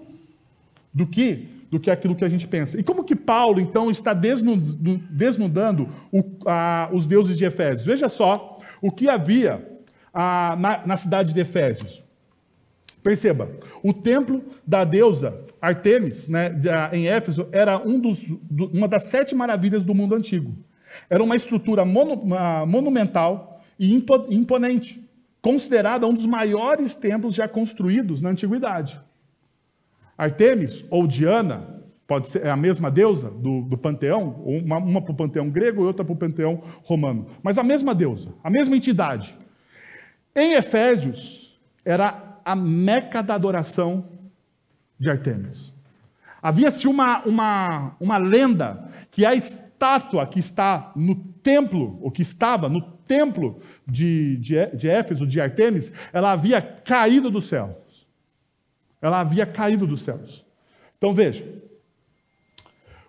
do 0.95 1.05
que 1.05 1.49
do 1.69 1.79
que 1.79 1.91
aquilo 1.91 2.15
que 2.15 2.23
a 2.23 2.29
gente 2.29 2.47
pensa. 2.47 2.79
E 2.79 2.83
como 2.83 3.03
que 3.03 3.15
Paulo, 3.15 3.59
então, 3.59 3.91
está 3.91 4.13
desnudando 4.13 5.89
o, 6.09 6.23
a, 6.45 6.89
os 6.93 7.05
deuses 7.05 7.37
de 7.37 7.43
Efésios? 7.43 7.85
Veja 7.85 8.07
só 8.07 8.61
o 8.81 8.89
que 8.91 9.09
havia 9.09 9.67
a, 10.13 10.55
na, 10.57 10.87
na 10.87 10.95
cidade 10.95 11.33
de 11.33 11.39
Efésios. 11.41 12.01
Perceba, 13.03 13.49
o 13.83 13.91
templo 13.91 14.43
da 14.65 14.85
deusa 14.85 15.37
Artemis, 15.61 16.29
né, 16.29 16.49
em 16.93 17.07
Éfeso, 17.07 17.47
era 17.51 17.77
um 17.77 17.99
dos, 17.99 18.23
do, 18.49 18.67
uma 18.67 18.87
das 18.87 19.05
sete 19.05 19.35
maravilhas 19.35 19.83
do 19.83 19.93
mundo 19.93 20.15
antigo. 20.15 20.55
Era 21.09 21.21
uma 21.21 21.35
estrutura 21.35 21.83
uma, 21.83 22.65
monumental 22.65 23.61
e 23.77 23.93
imponente, 24.29 25.03
considerada 25.41 26.07
um 26.07 26.13
dos 26.13 26.25
maiores 26.25 26.95
templos 26.95 27.35
já 27.35 27.47
construídos 27.47 28.21
na 28.21 28.29
antiguidade. 28.29 28.99
Artemis 30.17 30.85
ou 30.89 31.05
Diana, 31.05 31.75
pode 32.07 32.29
ser 32.29 32.45
é 32.45 32.49
a 32.49 32.55
mesma 32.55 32.89
deusa 32.91 33.29
do, 33.29 33.61
do 33.63 33.77
panteão, 33.77 34.41
uma, 34.45 34.77
uma 34.77 35.01
para 35.01 35.11
o 35.11 35.15
panteão 35.15 35.49
grego 35.49 35.83
e 35.83 35.85
outra 35.85 36.05
para 36.05 36.13
o 36.13 36.17
panteão 36.17 36.61
romano, 36.83 37.27
mas 37.41 37.57
a 37.57 37.63
mesma 37.63 37.93
deusa, 37.93 38.33
a 38.43 38.49
mesma 38.49 38.75
entidade. 38.75 39.35
Em 40.35 40.53
Efésios, 40.53 41.59
era 41.83 42.39
a 42.43 42.55
meca 42.55 43.21
da 43.21 43.35
adoração 43.35 44.05
de 44.99 45.09
Artemis. 45.09 45.73
Havia-se 46.41 46.87
uma, 46.87 47.23
uma, 47.23 47.95
uma 47.99 48.17
lenda 48.17 48.91
que 49.09 49.25
a 49.25 49.33
estátua 49.33 50.25
que 50.27 50.39
está 50.39 50.91
no 50.95 51.15
templo, 51.15 51.97
ou 52.01 52.11
que 52.11 52.21
estava 52.21 52.69
no 52.69 52.81
templo 52.81 53.59
de, 53.87 54.37
de, 54.37 54.65
de 54.75 54.89
Éfeso, 54.89 55.25
de 55.25 55.39
Artemis, 55.39 55.91
ela 56.11 56.31
havia 56.31 56.61
caído 56.61 57.31
do 57.31 57.41
céu. 57.41 57.84
Ela 59.05 59.19
havia 59.19 59.45
caído 59.45 59.85
dos 59.85 60.01
céus. 60.01 60.43
Então 60.97 61.13
veja. 61.13 61.45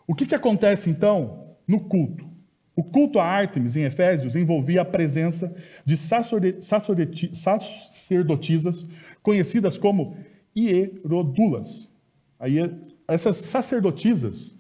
O 0.06 0.14
que, 0.14 0.26
que 0.26 0.34
acontece 0.34 0.90
então 0.90 1.56
no 1.66 1.80
culto? 1.80 2.28
O 2.76 2.84
culto 2.84 3.18
a 3.18 3.24
Ártemis 3.24 3.76
em 3.76 3.84
Efésios 3.84 4.36
envolvia 4.36 4.82
a 4.82 4.84
presença 4.84 5.56
de 5.86 5.96
sacerdotisas 5.96 8.86
conhecidas 9.22 9.78
como 9.78 10.18
hierodulas. 10.54 11.90
Aí, 12.38 12.58
essas 13.08 13.36
sacerdotisas, 13.36 14.54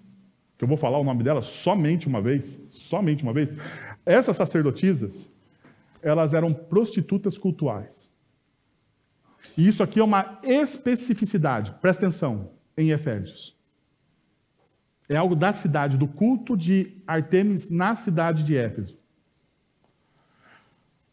que 0.56 0.64
eu 0.64 0.68
vou 0.68 0.78
falar 0.78 0.98
o 0.98 1.04
nome 1.04 1.22
delas 1.22 1.44
somente 1.44 2.08
uma 2.08 2.22
vez, 2.22 2.58
somente 2.70 3.22
uma 3.22 3.34
vez, 3.34 3.50
essas 4.06 4.38
sacerdotisas, 4.38 5.30
elas 6.00 6.32
eram 6.32 6.54
prostitutas 6.54 7.36
cultuais. 7.36 8.05
E 9.56 9.66
isso 9.66 9.82
aqui 9.82 9.98
é 10.00 10.04
uma 10.04 10.38
especificidade, 10.42 11.72
presta 11.80 12.06
atenção, 12.06 12.50
em 12.76 12.90
Efésios. 12.90 13.56
É 15.08 15.16
algo 15.16 15.34
da 15.36 15.52
cidade, 15.52 15.96
do 15.96 16.06
culto 16.06 16.56
de 16.56 17.00
Artemis 17.06 17.70
na 17.70 17.94
cidade 17.94 18.44
de 18.44 18.56
Éfeso. 18.56 18.98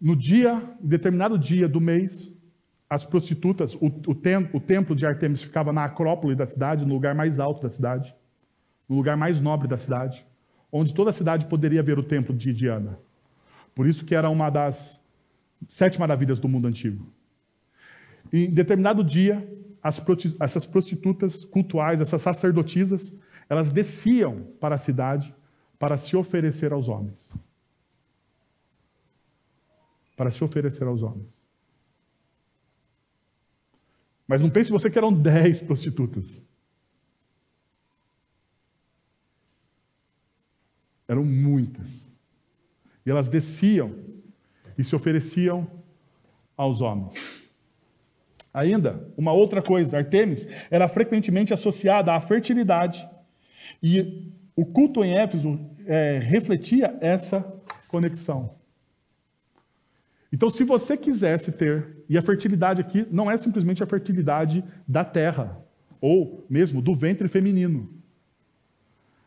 No 0.02 0.16
dia, 0.16 0.62
determinado 0.82 1.38
dia 1.38 1.70
do 1.70 1.80
mês, 1.80 2.34
as 2.90 3.06
prostitutas, 3.06 3.76
o, 3.76 3.86
o, 3.86 4.16
tem, 4.16 4.50
o 4.52 4.60
templo 4.60 4.96
de 4.96 5.06
Artemis 5.06 5.42
ficava 5.42 5.72
na 5.72 5.86
acrópole 5.86 6.36
da 6.36 6.46
cidade, 6.46 6.86
no 6.86 6.94
lugar 6.94 7.16
mais 7.16 7.40
alto 7.40 7.62
da 7.62 7.70
cidade, 7.70 8.14
no 8.90 8.96
lugar 8.96 9.16
mais 9.16 9.40
nobre 9.40 9.68
da 9.68 9.78
cidade, 9.78 10.26
onde 10.72 10.94
toda 10.94 11.12
a 11.12 11.14
cidade 11.14 11.46
poderia 11.46 11.82
ver 11.82 11.98
o 11.98 12.04
templo 12.04 12.36
de 12.36 12.52
Diana. 12.52 13.00
Por 13.74 13.88
isso 13.88 14.04
que 14.04 14.14
era 14.14 14.30
uma 14.30 14.50
das 14.50 15.00
sete 15.70 16.00
maravilhas 16.00 16.40
do 16.40 16.50
mundo 16.50 16.68
antigo. 16.68 17.13
Em 18.34 18.50
determinado 18.50 19.04
dia, 19.04 19.48
essas 20.40 20.66
prostitutas 20.66 21.46
cultuais, 21.46 22.02
essas 22.02 22.20
sacerdotisas, 22.20 23.14
elas 23.48 23.72
desciam 23.72 24.42
para 24.60 24.74
a 24.74 24.80
cidade 24.80 25.34
para 25.78 26.00
se 26.00 26.16
oferecer 26.16 26.74
aos 26.74 26.88
homens. 26.88 27.30
Para 30.18 30.32
se 30.32 30.44
oferecer 30.44 30.88
aos 30.88 31.04
homens. 31.04 31.28
Mas 34.28 34.42
não 34.42 34.50
pense 34.50 34.72
você 34.72 34.90
que 34.90 34.98
eram 34.98 35.14
dez 35.14 35.62
prostitutas. 35.62 36.42
Eram 41.08 41.24
muitas. 41.24 42.08
E 43.06 43.12
elas 43.12 43.30
desciam 43.30 43.94
e 44.76 44.84
se 44.84 44.96
ofereciam 44.96 45.70
aos 46.58 46.82
homens. 46.82 47.43
Ainda, 48.54 49.08
uma 49.18 49.32
outra 49.32 49.62
coisa, 49.62 49.98
Artemis 49.98 50.48
era 50.70 50.88
frequentemente 50.88 51.54
associada 51.54 52.14
à 52.14 52.22
fertilidade. 52.22 53.08
E 53.82 54.32
o 54.56 54.66
culto 54.66 55.04
em 55.04 55.16
Éfeso 55.16 55.60
é, 55.86 56.20
refletia 56.20 56.96
essa 57.02 57.42
conexão. 57.88 58.56
Então, 60.32 60.50
se 60.50 60.64
você 60.64 60.96
quisesse 60.96 61.52
ter, 61.52 61.98
e 62.08 62.18
a 62.18 62.22
fertilidade 62.22 62.82
aqui 62.82 63.08
não 63.12 63.30
é 63.30 63.38
simplesmente 63.38 63.84
a 63.84 63.88
fertilidade 63.88 64.64
da 64.88 65.04
terra, 65.04 65.60
ou 66.02 66.46
mesmo 66.50 66.82
do 66.82 66.94
ventre 66.94 67.28
feminino. 67.28 67.90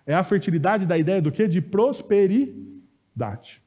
É 0.04 0.14
a 0.14 0.22
fertilidade 0.22 0.86
da 0.86 0.98
ideia 0.98 1.22
do 1.22 1.32
quê? 1.32 1.48
De 1.48 1.60
prosperidade. 1.60 3.62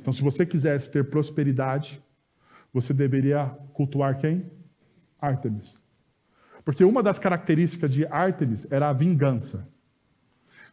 Então, 0.00 0.12
se 0.12 0.22
você 0.22 0.44
quisesse 0.44 0.90
ter 0.90 1.08
prosperidade, 1.08 2.02
você 2.80 2.94
deveria 2.94 3.46
cultuar 3.72 4.18
quem? 4.18 4.50
Ártemis. 5.20 5.80
Porque 6.64 6.84
uma 6.84 7.02
das 7.02 7.18
características 7.18 7.92
de 7.92 8.06
Ártemis 8.06 8.66
era 8.70 8.88
a 8.88 8.92
vingança. 8.92 9.68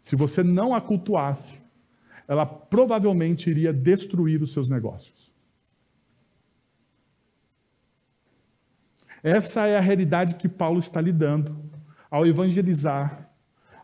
Se 0.04 0.16
você 0.16 0.44
não 0.44 0.76
a 0.76 0.82
cultuasse, 0.82 1.60
ela 2.28 2.46
provavelmente 2.46 3.50
iria 3.50 3.74
destruir 3.74 4.42
os 4.44 4.54
seus 4.54 4.70
negócios. 4.70 5.32
Essa 9.24 9.66
é 9.66 9.78
a 9.78 9.82
realidade 9.82 10.36
que 10.36 10.48
Paulo 10.48 10.80
está 10.80 11.02
lidando 11.02 11.58
ao 12.12 12.28
evangelizar, 12.28 13.28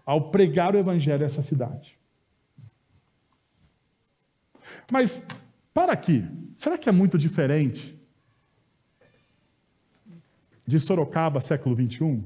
ao 0.05 0.29
pregar 0.29 0.75
o 0.75 0.77
evangelho 0.77 1.23
a 1.23 1.25
essa 1.25 1.41
cidade. 1.41 1.97
Mas, 4.91 5.21
para 5.73 5.93
aqui, 5.93 6.27
será 6.53 6.77
que 6.77 6.89
é 6.89 6.91
muito 6.91 7.17
diferente 7.17 8.00
de 10.71 10.79
Sorocaba, 10.79 11.41
século 11.41 11.75
21? 11.75 12.23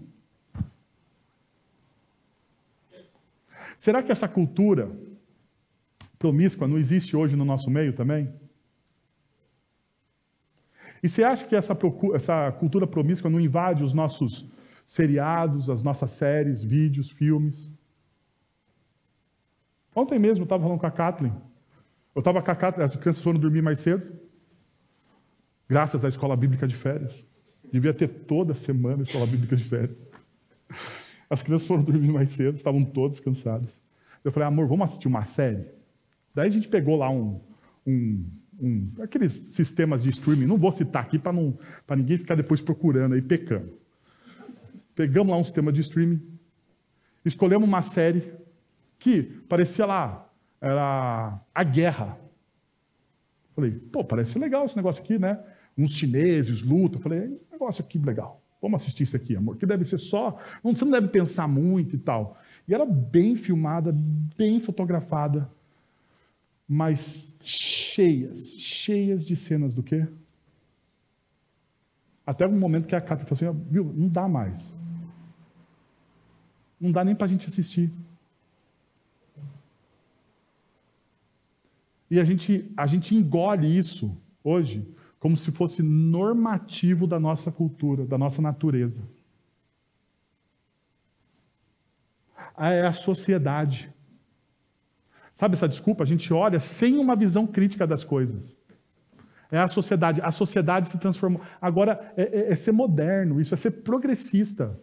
Será 3.77 4.03
que 4.03 4.12
essa 4.12 4.27
cultura 4.27 4.95
promíscua 6.19 6.67
não 6.67 6.77
existe 6.77 7.17
hoje 7.17 7.36
no 7.36 7.43
nosso 7.43 7.71
meio 7.71 7.93
também? 7.93 8.31
E 11.01 11.10
você 11.10 11.23
acha 11.23 11.45
que 11.45 11.55
essa, 11.55 11.77
essa 12.13 12.51
cultura 12.51 12.86
promíscua 12.86 13.29
não 13.31 13.39
invade 13.39 13.84
os 13.84 13.93
nossos 13.93 14.47
seriados, 14.86 15.69
as 15.69 15.81
nossas 15.81 16.12
séries, 16.12 16.63
vídeos, 16.63 17.10
filmes? 17.10 17.71
Ontem 19.95 20.19
mesmo 20.19 20.43
eu 20.43 20.45
estava 20.45 20.63
falando 20.63 20.79
com 20.79 20.86
a 20.86 20.91
Kathleen. 20.91 21.34
Eu 22.13 22.19
estava 22.19 22.43
com 22.43 22.51
a 22.51 22.55
Kathleen, 22.55 22.86
as 22.86 22.95
crianças 22.95 23.23
foram 23.23 23.39
dormir 23.39 23.63
mais 23.63 23.79
cedo, 23.79 24.19
graças 25.67 26.05
à 26.05 26.10
escola 26.10 26.38
bíblica 26.38 26.67
de 26.67 26.75
férias. 26.75 27.25
Devia 27.71 27.93
ter 27.93 28.08
toda 28.08 28.54
semana 28.54 29.04
escola 29.04 29.25
bíblica 29.25 29.56
de 29.56 29.63
férias. 29.63 29.97
As 31.30 31.41
crianças 31.41 31.67
foram 31.67 31.84
dormir 31.84 32.12
mais 32.12 32.32
cedo, 32.32 32.56
estavam 32.56 32.84
todas 32.84 33.19
cansadas. 33.19 33.82
Eu 34.23 34.32
falei, 34.32 34.47
amor, 34.47 34.67
vamos 34.67 34.86
assistir 34.86 35.08
uma 35.08 35.23
série? 35.25 35.65
Daí 36.34 36.47
a 36.47 36.51
gente 36.51 36.67
pegou 36.67 36.97
lá 36.97 37.10
um, 37.10 37.39
um, 37.86 38.25
um 38.60 38.91
aqueles 39.01 39.34
sistemas 39.51 40.04
de 40.04 40.10
streaming, 40.10 40.45
não 40.45 40.58
vou 40.58 40.73
citar 40.73 41.04
aqui 41.04 41.17
para 41.19 41.95
ninguém 41.95 42.17
ficar 42.17 42.36
depois 42.36 42.62
procurando 42.62 43.13
aí, 43.13 43.21
pecando. 43.21 43.73
Pegamos 44.95 45.32
lá 45.32 45.38
um 45.38 45.43
sistema 45.43 45.71
de 45.71 45.82
streaming, 45.82 46.21
escolhemos 47.23 47.67
uma 47.67 47.82
série 47.82 48.34
que 48.97 49.23
parecia 49.23 49.86
lá, 49.86 50.30
era 50.60 51.39
a 51.54 51.63
guerra. 51.63 52.17
Falei, 53.54 53.71
pô, 53.71 54.04
parece 54.04 54.38
legal 54.38 54.65
esse 54.65 54.75
negócio 54.75 55.04
aqui, 55.04 55.17
né? 55.17 55.39
Uns 55.77 55.91
chineses, 55.91 56.61
luta. 56.61 56.99
Falei, 56.99 57.39
negócio 57.51 57.83
aqui 57.83 57.97
legal. 57.97 58.41
Vamos 58.61 58.81
assistir 58.81 59.03
isso 59.03 59.15
aqui, 59.15 59.35
amor. 59.35 59.57
Que 59.57 59.65
deve 59.65 59.85
ser 59.85 59.97
só. 59.97 60.39
Você 60.63 60.85
não 60.85 60.91
deve 60.91 61.09
pensar 61.09 61.47
muito 61.47 61.95
e 61.95 61.99
tal. 61.99 62.38
E 62.67 62.73
era 62.73 62.85
bem 62.85 63.35
filmada, 63.35 63.95
bem 64.38 64.59
fotografada 64.59 65.49
mas 66.67 67.35
cheias, 67.41 68.55
cheias 68.57 69.25
de 69.25 69.35
cenas 69.35 69.75
do 69.75 69.83
quê? 69.83 70.07
Até 72.25 72.45
o 72.47 72.51
momento 72.51 72.88
que 72.88 72.95
a 72.95 73.01
Cátia 73.01 73.25
falou 73.25 73.53
assim, 73.53 73.67
viu, 73.69 73.93
não 73.93 74.09
dá 74.09 74.27
mais. 74.27 74.73
Não 76.79 76.91
dá 76.91 77.03
nem 77.03 77.15
para 77.15 77.25
a 77.25 77.29
gente 77.29 77.47
assistir. 77.47 77.91
E 82.09 82.19
a 82.19 82.23
gente, 82.23 82.71
a 82.75 82.88
gente 82.88 83.15
engole 83.15 83.67
isso 83.67 84.15
hoje 84.43 84.88
como 85.25 85.35
se 85.35 85.51
fosse 85.51 85.81
normativo 85.81 87.07
da 87.07 87.19
nossa 87.19 87.51
cultura, 87.51 88.05
da 88.05 88.15
nossa 88.15 88.43
natureza. 88.43 89.01
É 92.55 92.85
a 92.85 92.93
sociedade. 92.93 93.91
Sabe 95.33 95.55
essa 95.55 95.67
desculpa? 95.67 96.03
A 96.03 96.05
gente 96.05 96.31
olha 96.31 96.59
sem 96.59 96.99
uma 96.99 97.15
visão 97.15 97.47
crítica 97.47 97.88
das 97.88 98.03
coisas. 98.03 98.55
É 99.51 99.57
a 99.57 99.67
sociedade. 99.67 100.21
A 100.21 100.29
sociedade 100.29 100.89
se 100.89 100.99
transformou. 100.99 101.41
Agora, 101.59 102.13
é, 102.15 102.21
é, 102.21 102.51
é 102.51 102.55
ser 102.55 102.73
moderno, 102.73 103.41
isso 103.41 103.55
é 103.55 103.57
ser 103.57 103.71
progressista. 103.71 104.79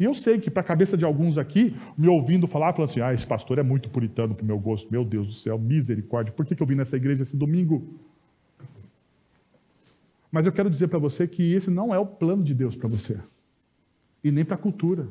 E 0.00 0.04
eu 0.04 0.14
sei 0.14 0.40
que, 0.40 0.50
para 0.50 0.62
a 0.62 0.64
cabeça 0.64 0.96
de 0.96 1.04
alguns 1.04 1.36
aqui, 1.36 1.76
me 1.94 2.08
ouvindo 2.08 2.46
falar, 2.46 2.72
falando 2.72 2.88
assim: 2.88 3.02
ah, 3.02 3.12
esse 3.12 3.26
pastor 3.26 3.58
é 3.58 3.62
muito 3.62 3.90
puritano 3.90 4.34
para 4.34 4.44
o 4.44 4.46
meu 4.46 4.58
gosto, 4.58 4.90
meu 4.90 5.04
Deus 5.04 5.26
do 5.26 5.34
céu, 5.34 5.58
misericórdia, 5.58 6.32
por 6.32 6.46
que, 6.46 6.56
que 6.56 6.62
eu 6.62 6.66
vim 6.66 6.74
nessa 6.74 6.96
igreja 6.96 7.22
esse 7.22 7.36
domingo? 7.36 8.00
Mas 10.36 10.44
eu 10.44 10.52
quero 10.52 10.68
dizer 10.68 10.88
para 10.88 10.98
você 10.98 11.26
que 11.26 11.54
esse 11.54 11.70
não 11.70 11.94
é 11.94 11.98
o 11.98 12.04
plano 12.04 12.44
de 12.44 12.52
Deus 12.52 12.76
para 12.76 12.86
você, 12.86 13.18
e 14.22 14.30
nem 14.30 14.44
para 14.44 14.54
a 14.56 14.58
cultura. 14.58 15.08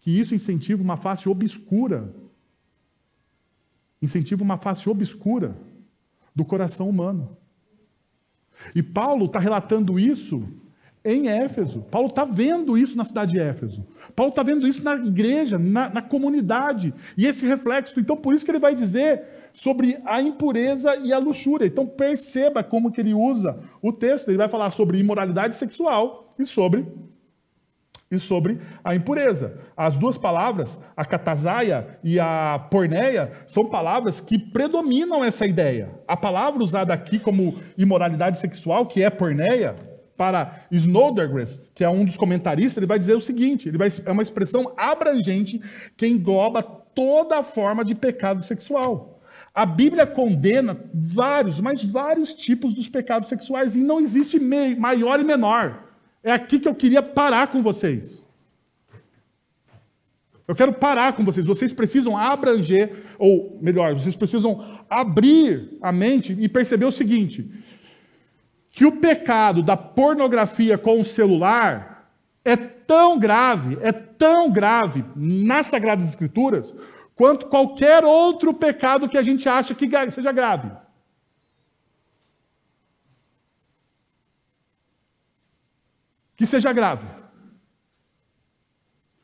que 0.00 0.10
isso 0.10 0.34
incentiva 0.34 0.82
uma 0.82 0.96
face 0.96 1.28
obscura. 1.28 2.12
Incentiva 4.02 4.42
uma 4.42 4.58
face 4.58 4.88
obscura 4.88 5.56
do 6.34 6.44
coração 6.44 6.88
humano. 6.88 7.36
E 8.74 8.82
Paulo 8.82 9.26
está 9.26 9.38
relatando 9.38 10.00
isso 10.00 10.48
em 11.04 11.28
Éfeso. 11.28 11.82
Paulo 11.92 12.08
está 12.08 12.24
vendo 12.24 12.76
isso 12.76 12.96
na 12.96 13.04
cidade 13.04 13.34
de 13.34 13.38
Éfeso. 13.38 13.86
Paulo 14.16 14.30
está 14.30 14.42
vendo 14.42 14.66
isso 14.66 14.82
na 14.82 14.96
igreja, 14.96 15.60
na, 15.60 15.88
na, 15.90 16.02
comunidade. 16.02 16.92
E 17.16 17.24
esse 17.24 17.46
reflexo. 17.46 18.00
Então, 18.00 18.16
por 18.16 18.34
isso 18.34 18.44
que 18.44 18.50
ele 18.50 18.58
vai 18.58 18.74
dizer 18.74 19.39
sobre 19.52 19.98
a 20.04 20.20
impureza 20.20 20.96
e 20.96 21.12
a 21.12 21.18
luxúria. 21.18 21.66
Então, 21.66 21.86
perceba 21.86 22.62
como 22.62 22.90
que 22.90 23.00
ele 23.00 23.14
usa 23.14 23.58
o 23.82 23.92
texto. 23.92 24.28
Ele 24.28 24.38
vai 24.38 24.48
falar 24.48 24.70
sobre 24.70 24.98
imoralidade 24.98 25.56
sexual 25.56 26.34
e 26.38 26.44
sobre 26.44 26.86
e 28.10 28.18
sobre 28.18 28.58
a 28.82 28.94
impureza. 28.94 29.56
As 29.76 29.96
duas 29.96 30.18
palavras, 30.18 30.80
a 30.96 31.04
catazaia 31.04 32.00
e 32.02 32.18
a 32.18 32.66
porneia, 32.70 33.30
são 33.46 33.66
palavras 33.66 34.18
que 34.18 34.36
predominam 34.36 35.22
essa 35.22 35.46
ideia. 35.46 35.90
A 36.08 36.16
palavra 36.16 36.62
usada 36.62 36.92
aqui 36.92 37.20
como 37.20 37.58
imoralidade 37.78 38.38
sexual, 38.38 38.86
que 38.86 39.02
é 39.02 39.08
porneia, 39.08 39.76
para 40.20 40.66
Snowdergress, 40.70 41.72
que 41.74 41.82
é 41.82 41.88
um 41.88 42.04
dos 42.04 42.18
comentaristas, 42.18 42.76
ele 42.76 42.84
vai 42.84 42.98
dizer 42.98 43.14
o 43.14 43.22
seguinte: 43.22 43.68
ele 43.68 43.78
vai, 43.78 43.88
é 44.04 44.12
uma 44.12 44.22
expressão 44.22 44.74
abrangente 44.76 45.58
que 45.96 46.06
engloba 46.06 46.62
toda 46.62 47.42
forma 47.42 47.82
de 47.82 47.94
pecado 47.94 48.42
sexual. 48.42 49.09
A 49.54 49.66
Bíblia 49.66 50.06
condena 50.06 50.78
vários, 50.94 51.60
mas 51.60 51.82
vários 51.82 52.32
tipos 52.32 52.72
dos 52.72 52.88
pecados 52.88 53.28
sexuais, 53.28 53.74
e 53.74 53.80
não 53.80 54.00
existe 54.00 54.38
maior 54.38 55.20
e 55.20 55.24
menor. 55.24 55.90
É 56.22 56.32
aqui 56.32 56.58
que 56.58 56.68
eu 56.68 56.74
queria 56.74 57.02
parar 57.02 57.48
com 57.48 57.62
vocês. 57.62 58.24
Eu 60.46 60.54
quero 60.54 60.72
parar 60.72 61.12
com 61.12 61.24
vocês. 61.24 61.46
Vocês 61.46 61.72
precisam 61.72 62.16
abranger, 62.16 63.04
ou 63.18 63.58
melhor, 63.62 63.94
vocês 63.94 64.16
precisam 64.16 64.80
abrir 64.88 65.78
a 65.80 65.92
mente 65.92 66.36
e 66.38 66.48
perceber 66.48 66.86
o 66.86 66.92
seguinte: 66.92 67.48
que 68.70 68.84
o 68.84 68.92
pecado 68.92 69.62
da 69.62 69.76
pornografia 69.76 70.76
com 70.76 71.00
o 71.00 71.04
celular 71.04 72.10
é 72.44 72.56
tão 72.56 73.18
grave, 73.18 73.78
é 73.80 73.92
tão 73.92 74.50
grave 74.50 75.04
nas 75.14 75.66
Sagradas 75.66 76.08
Escrituras, 76.08 76.74
quanto 77.20 77.48
qualquer 77.48 78.02
outro 78.02 78.54
pecado 78.54 79.06
que 79.06 79.18
a 79.18 79.22
gente 79.22 79.46
acha 79.46 79.74
que 79.74 79.86
seja 80.10 80.32
grave. 80.32 80.70
que 86.34 86.46
seja 86.46 86.72
grave. 86.72 87.06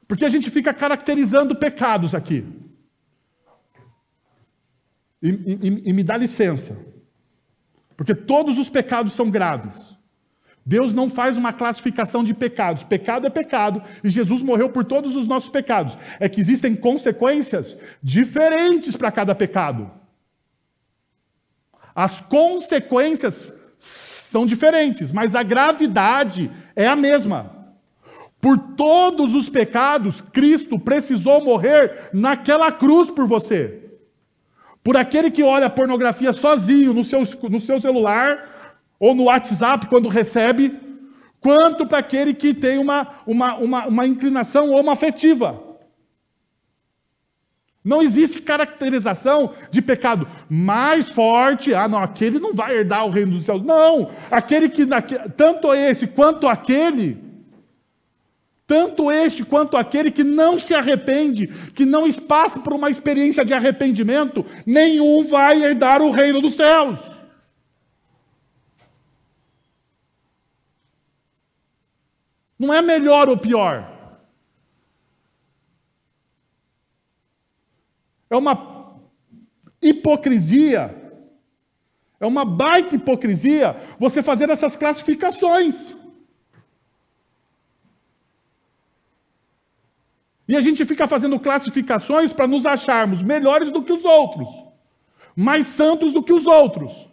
Porque 0.06 0.26
a 0.26 0.28
gente 0.28 0.50
fica 0.50 0.74
caracterizando 0.74 1.56
pecados 1.56 2.14
aqui. 2.14 2.44
E, 5.22 5.28
e, 5.28 5.88
e, 5.88 5.92
me 5.94 6.04
dá 6.04 6.18
licença. 6.18 6.76
Porque 7.96 8.14
todos 8.14 8.58
os 8.58 8.68
pecados 8.68 9.14
são 9.14 9.30
graves. 9.30 9.98
Deus 10.66 10.92
não 10.92 11.08
faz 11.08 11.36
uma 11.36 11.52
classificação 11.52 12.24
de 12.24 12.34
pecados. 12.34 12.82
Pecado 12.82 13.24
é 13.24 13.30
pecado 13.30 13.80
e 14.02 14.10
Jesus 14.10 14.42
morreu 14.42 14.68
por 14.68 14.84
todos 14.84 15.14
os 15.14 15.28
nossos 15.28 15.48
pecados. 15.48 15.96
É 16.18 16.28
que 16.28 16.40
existem 16.40 16.74
consequências 16.74 17.78
diferentes 18.02 18.96
para 18.96 19.12
cada 19.12 19.32
pecado. 19.32 19.88
As 21.94 22.20
consequências 22.20 23.54
são 23.78 24.44
diferentes, 24.44 25.12
mas 25.12 25.36
a 25.36 25.44
gravidade 25.44 26.50
é 26.74 26.88
a 26.88 26.96
mesma. 26.96 27.54
Por 28.40 28.58
todos 28.58 29.34
os 29.34 29.48
pecados, 29.48 30.20
Cristo 30.20 30.80
precisou 30.80 31.44
morrer 31.44 32.10
naquela 32.12 32.72
cruz 32.72 33.08
por 33.08 33.26
você. 33.28 33.84
Por 34.82 34.96
aquele 34.96 35.30
que 35.30 35.44
olha 35.44 35.70
pornografia 35.70 36.32
sozinho 36.32 36.92
no 36.92 37.04
seu, 37.04 37.22
no 37.48 37.60
seu 37.60 37.80
celular 37.80 38.55
ou 38.98 39.14
no 39.14 39.24
WhatsApp 39.24 39.86
quando 39.86 40.08
recebe, 40.08 40.74
quanto 41.40 41.86
para 41.86 41.98
aquele 41.98 42.34
que 42.34 42.52
tem 42.54 42.78
uma, 42.78 43.08
uma, 43.26 43.54
uma, 43.56 43.86
uma 43.86 44.06
inclinação. 44.06 44.70
Não 47.84 48.02
existe 48.02 48.40
caracterização 48.40 49.52
de 49.70 49.80
pecado 49.80 50.26
mais 50.50 51.08
forte. 51.08 51.72
Ah, 51.72 51.86
não, 51.86 52.02
aquele 52.02 52.40
não 52.40 52.52
vai 52.52 52.76
herdar 52.76 53.06
o 53.06 53.10
reino 53.10 53.36
dos 53.36 53.44
céus. 53.44 53.62
Não, 53.62 54.10
aquele 54.28 54.68
que, 54.68 54.84
tanto 55.36 55.72
esse 55.72 56.08
quanto 56.08 56.48
aquele, 56.48 57.16
tanto 58.66 59.12
este 59.12 59.44
quanto 59.44 59.76
aquele 59.76 60.10
que 60.10 60.24
não 60.24 60.58
se 60.58 60.74
arrepende, 60.74 61.46
que 61.76 61.84
não 61.84 62.10
passa 62.12 62.58
por 62.58 62.72
uma 62.72 62.90
experiência 62.90 63.44
de 63.44 63.54
arrependimento, 63.54 64.44
nenhum 64.66 65.22
vai 65.22 65.62
herdar 65.62 66.02
o 66.02 66.10
reino 66.10 66.40
dos 66.40 66.54
céus. 66.54 67.15
Não 72.58 72.72
é 72.72 72.80
melhor 72.80 73.28
ou 73.28 73.36
pior. 73.36 73.92
É 78.30 78.36
uma 78.36 79.00
hipocrisia. 79.80 81.02
É 82.18 82.26
uma 82.26 82.44
baita 82.44 82.96
hipocrisia 82.96 83.76
você 83.98 84.22
fazer 84.22 84.48
essas 84.48 84.74
classificações. 84.74 85.94
E 90.48 90.56
a 90.56 90.60
gente 90.60 90.84
fica 90.84 91.06
fazendo 91.06 91.40
classificações 91.40 92.32
para 92.32 92.46
nos 92.46 92.64
acharmos 92.64 93.20
melhores 93.20 93.72
do 93.72 93.82
que 93.82 93.92
os 93.92 94.04
outros, 94.04 94.48
mais 95.34 95.66
santos 95.66 96.12
do 96.12 96.22
que 96.22 96.32
os 96.32 96.46
outros. 96.46 97.08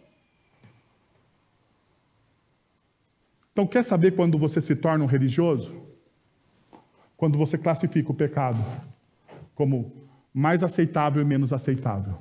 Então, 3.54 3.66
quer 3.66 3.84
saber 3.84 4.12
quando 4.12 4.38
você 4.38 4.60
se 4.60 4.76
torna 4.76 5.06
um 5.06 5.08
religioso? 5.08 5.74
Quando 7.16 7.38
você 7.38 7.58
classifica 7.58 8.12
o 8.12 8.16
pecado 8.16 8.60
como 9.56 10.04
mais 10.34 10.64
aceitável 10.64 11.22
e 11.22 11.26
menos 11.26 11.54
aceitável. 11.54 12.18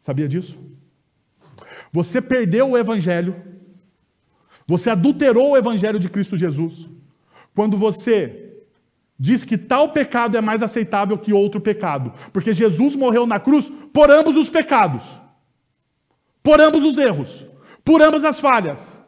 Sabia 0.00 0.28
disso? 0.28 0.58
Você 1.92 2.20
perdeu 2.20 2.70
o 2.70 2.78
evangelho, 2.78 3.36
você 4.66 4.90
adulterou 4.90 5.50
o 5.50 5.56
evangelho 5.56 5.98
de 5.98 6.08
Cristo 6.08 6.36
Jesus, 6.36 6.90
quando 7.54 7.76
você 7.76 8.62
diz 9.18 9.44
que 9.44 9.56
tal 9.56 9.92
pecado 9.92 10.36
é 10.36 10.40
mais 10.40 10.62
aceitável 10.62 11.16
que 11.16 11.32
outro 11.32 11.60
pecado, 11.60 12.12
porque 12.32 12.52
Jesus 12.52 12.96
morreu 12.96 13.26
na 13.26 13.38
cruz 13.38 13.70
por 13.92 14.10
ambos 14.10 14.36
os 14.36 14.50
pecados, 14.50 15.04
por 16.42 16.60
ambos 16.60 16.84
os 16.84 16.98
erros, 16.98 17.46
por 17.84 18.02
ambas 18.02 18.24
as 18.24 18.40
falhas. 18.40 19.00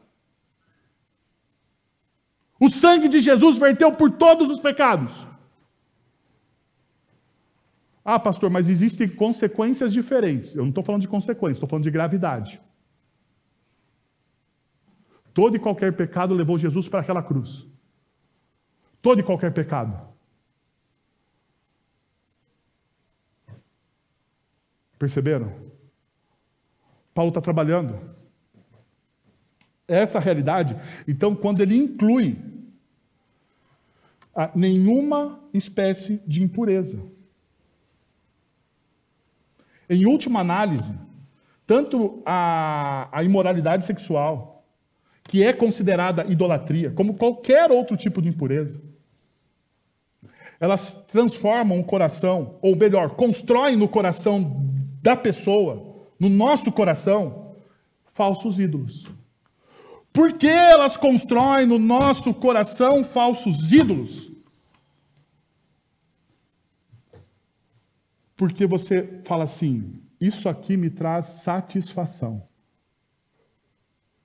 O 2.60 2.70
sangue 2.70 3.08
de 3.08 3.18
Jesus 3.18 3.58
verteu 3.58 3.92
por 3.92 4.10
todos 4.12 4.48
os 4.48 4.60
pecados. 4.60 5.26
Ah, 8.04 8.18
pastor, 8.18 8.50
mas 8.50 8.68
existem 8.68 9.08
consequências 9.08 9.92
diferentes. 9.92 10.54
Eu 10.54 10.62
não 10.62 10.68
estou 10.68 10.84
falando 10.84 11.02
de 11.02 11.08
consequências, 11.08 11.56
estou 11.56 11.68
falando 11.68 11.84
de 11.84 11.90
gravidade. 11.90 12.60
Todo 15.32 15.56
e 15.56 15.58
qualquer 15.58 15.96
pecado 15.96 16.34
levou 16.34 16.56
Jesus 16.56 16.88
para 16.88 17.00
aquela 17.00 17.22
cruz. 17.22 17.66
Todo 19.02 19.20
e 19.20 19.22
qualquer 19.22 19.52
pecado. 19.52 20.14
Perceberam? 24.98 25.73
Paulo 27.14 27.30
está 27.30 27.40
trabalhando. 27.40 27.98
Essa 29.86 30.18
realidade. 30.18 30.76
Então, 31.06 31.34
quando 31.34 31.62
ele 31.62 31.76
inclui 31.76 32.36
a 34.34 34.50
nenhuma 34.54 35.40
espécie 35.52 36.20
de 36.26 36.42
impureza. 36.42 37.00
Em 39.88 40.06
última 40.06 40.40
análise, 40.40 40.92
tanto 41.66 42.22
a, 42.26 43.08
a 43.12 43.22
imoralidade 43.22 43.84
sexual, 43.84 44.66
que 45.22 45.42
é 45.42 45.52
considerada 45.52 46.24
idolatria, 46.24 46.90
como 46.90 47.14
qualquer 47.14 47.70
outro 47.70 47.96
tipo 47.96 48.20
de 48.20 48.28
impureza, 48.28 48.80
elas 50.58 50.92
transformam 51.08 51.78
o 51.78 51.84
coração, 51.84 52.58
ou 52.60 52.74
melhor, 52.74 53.10
constroem 53.10 53.76
no 53.76 53.88
coração 53.88 54.64
da 55.02 55.14
pessoa, 55.14 55.93
no 56.18 56.28
nosso 56.28 56.70
coração, 56.72 57.56
falsos 58.06 58.58
ídolos. 58.58 59.06
Por 60.12 60.32
que 60.34 60.46
elas 60.46 60.96
constroem 60.96 61.66
no 61.66 61.78
nosso 61.78 62.32
coração 62.32 63.02
falsos 63.02 63.72
ídolos? 63.72 64.30
Porque 68.36 68.66
você 68.66 69.20
fala 69.24 69.44
assim: 69.44 70.00
isso 70.20 70.48
aqui 70.48 70.76
me 70.76 70.88
traz 70.88 71.26
satisfação, 71.26 72.46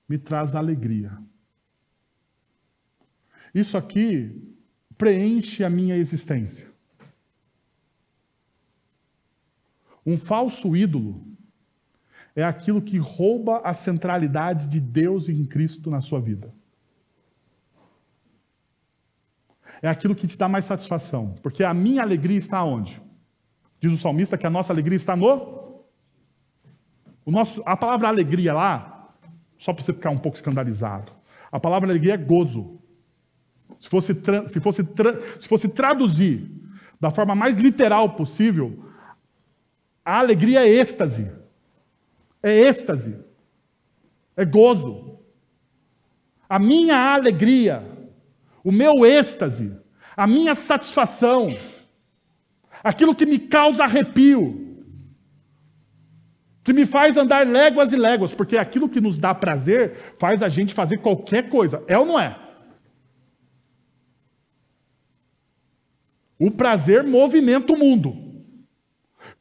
me 0.08 0.16
traz 0.16 0.54
alegria. 0.54 1.18
Isso 3.52 3.76
aqui 3.76 4.54
preenche 4.96 5.64
a 5.64 5.70
minha 5.70 5.96
existência. 5.96 6.70
Um 10.06 10.16
falso 10.16 10.76
ídolo 10.76 11.29
é 12.34 12.44
aquilo 12.44 12.80
que 12.80 12.98
rouba 12.98 13.60
a 13.64 13.72
centralidade 13.74 14.66
de 14.66 14.80
Deus 14.80 15.28
em 15.28 15.44
Cristo 15.44 15.90
na 15.90 16.00
sua 16.00 16.20
vida. 16.20 16.52
É 19.82 19.88
aquilo 19.88 20.14
que 20.14 20.26
te 20.26 20.36
dá 20.36 20.48
mais 20.48 20.64
satisfação, 20.64 21.34
porque 21.42 21.64
a 21.64 21.72
minha 21.72 22.02
alegria 22.02 22.38
está 22.38 22.62
onde? 22.62 23.00
Diz 23.80 23.92
o 23.92 23.96
salmista 23.96 24.36
que 24.36 24.46
a 24.46 24.50
nossa 24.50 24.72
alegria 24.72 24.96
está 24.96 25.16
no 25.16 25.60
o 27.24 27.30
nosso, 27.30 27.62
a 27.66 27.76
palavra 27.76 28.08
alegria 28.08 28.52
lá, 28.52 29.14
só 29.58 29.72
para 29.72 29.84
você 29.84 29.92
ficar 29.92 30.10
um 30.10 30.18
pouco 30.18 30.36
escandalizado. 30.36 31.12
A 31.52 31.60
palavra 31.60 31.88
alegria 31.88 32.14
é 32.14 32.16
gozo. 32.16 32.80
Se 33.78 33.88
fosse, 33.88 34.14
se 34.46 34.60
fosse, 34.60 34.86
se 35.38 35.48
fosse 35.48 35.68
traduzir 35.68 36.50
da 37.00 37.10
forma 37.10 37.34
mais 37.34 37.56
literal 37.56 38.10
possível, 38.10 38.84
a 40.04 40.18
alegria 40.18 40.66
é 40.66 40.68
êxtase. 40.68 41.30
É 42.42 42.50
êxtase. 42.50 43.16
É 44.36 44.44
gozo. 44.44 45.18
A 46.48 46.58
minha 46.58 46.96
alegria, 46.96 47.82
o 48.64 48.72
meu 48.72 49.04
êxtase, 49.06 49.76
a 50.16 50.26
minha 50.26 50.54
satisfação, 50.54 51.48
aquilo 52.82 53.14
que 53.14 53.26
me 53.26 53.38
causa 53.38 53.84
arrepio, 53.84 54.70
que 56.62 56.72
me 56.72 56.84
faz 56.86 57.16
andar 57.16 57.46
léguas 57.46 57.92
e 57.92 57.96
léguas, 57.96 58.34
porque 58.34 58.56
aquilo 58.56 58.88
que 58.88 59.00
nos 59.00 59.18
dá 59.18 59.34
prazer 59.34 60.14
faz 60.18 60.42
a 60.42 60.48
gente 60.48 60.74
fazer 60.74 60.98
qualquer 60.98 61.48
coisa. 61.48 61.82
É 61.86 61.98
ou 61.98 62.06
não 62.06 62.18
é? 62.18 62.38
O 66.38 66.50
prazer 66.50 67.04
movimenta 67.04 67.72
o 67.72 67.78
mundo. 67.78 68.29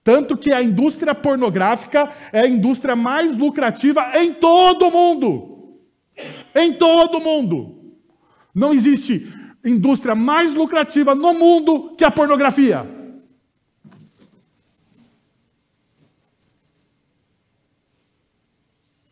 Tanto 0.09 0.35
que 0.35 0.51
a 0.51 0.59
indústria 0.59 1.13
pornográfica 1.13 2.11
é 2.33 2.39
a 2.39 2.47
indústria 2.47 2.95
mais 2.95 3.37
lucrativa 3.37 4.11
em 4.17 4.33
todo 4.33 4.87
o 4.87 4.91
mundo. 4.91 5.77
Em 6.55 6.73
todo 6.73 7.19
o 7.19 7.21
mundo. 7.21 7.93
Não 8.51 8.73
existe 8.73 9.31
indústria 9.63 10.15
mais 10.15 10.55
lucrativa 10.55 11.13
no 11.13 11.31
mundo 11.35 11.95
que 11.95 12.03
a 12.03 12.09
pornografia. 12.09 12.87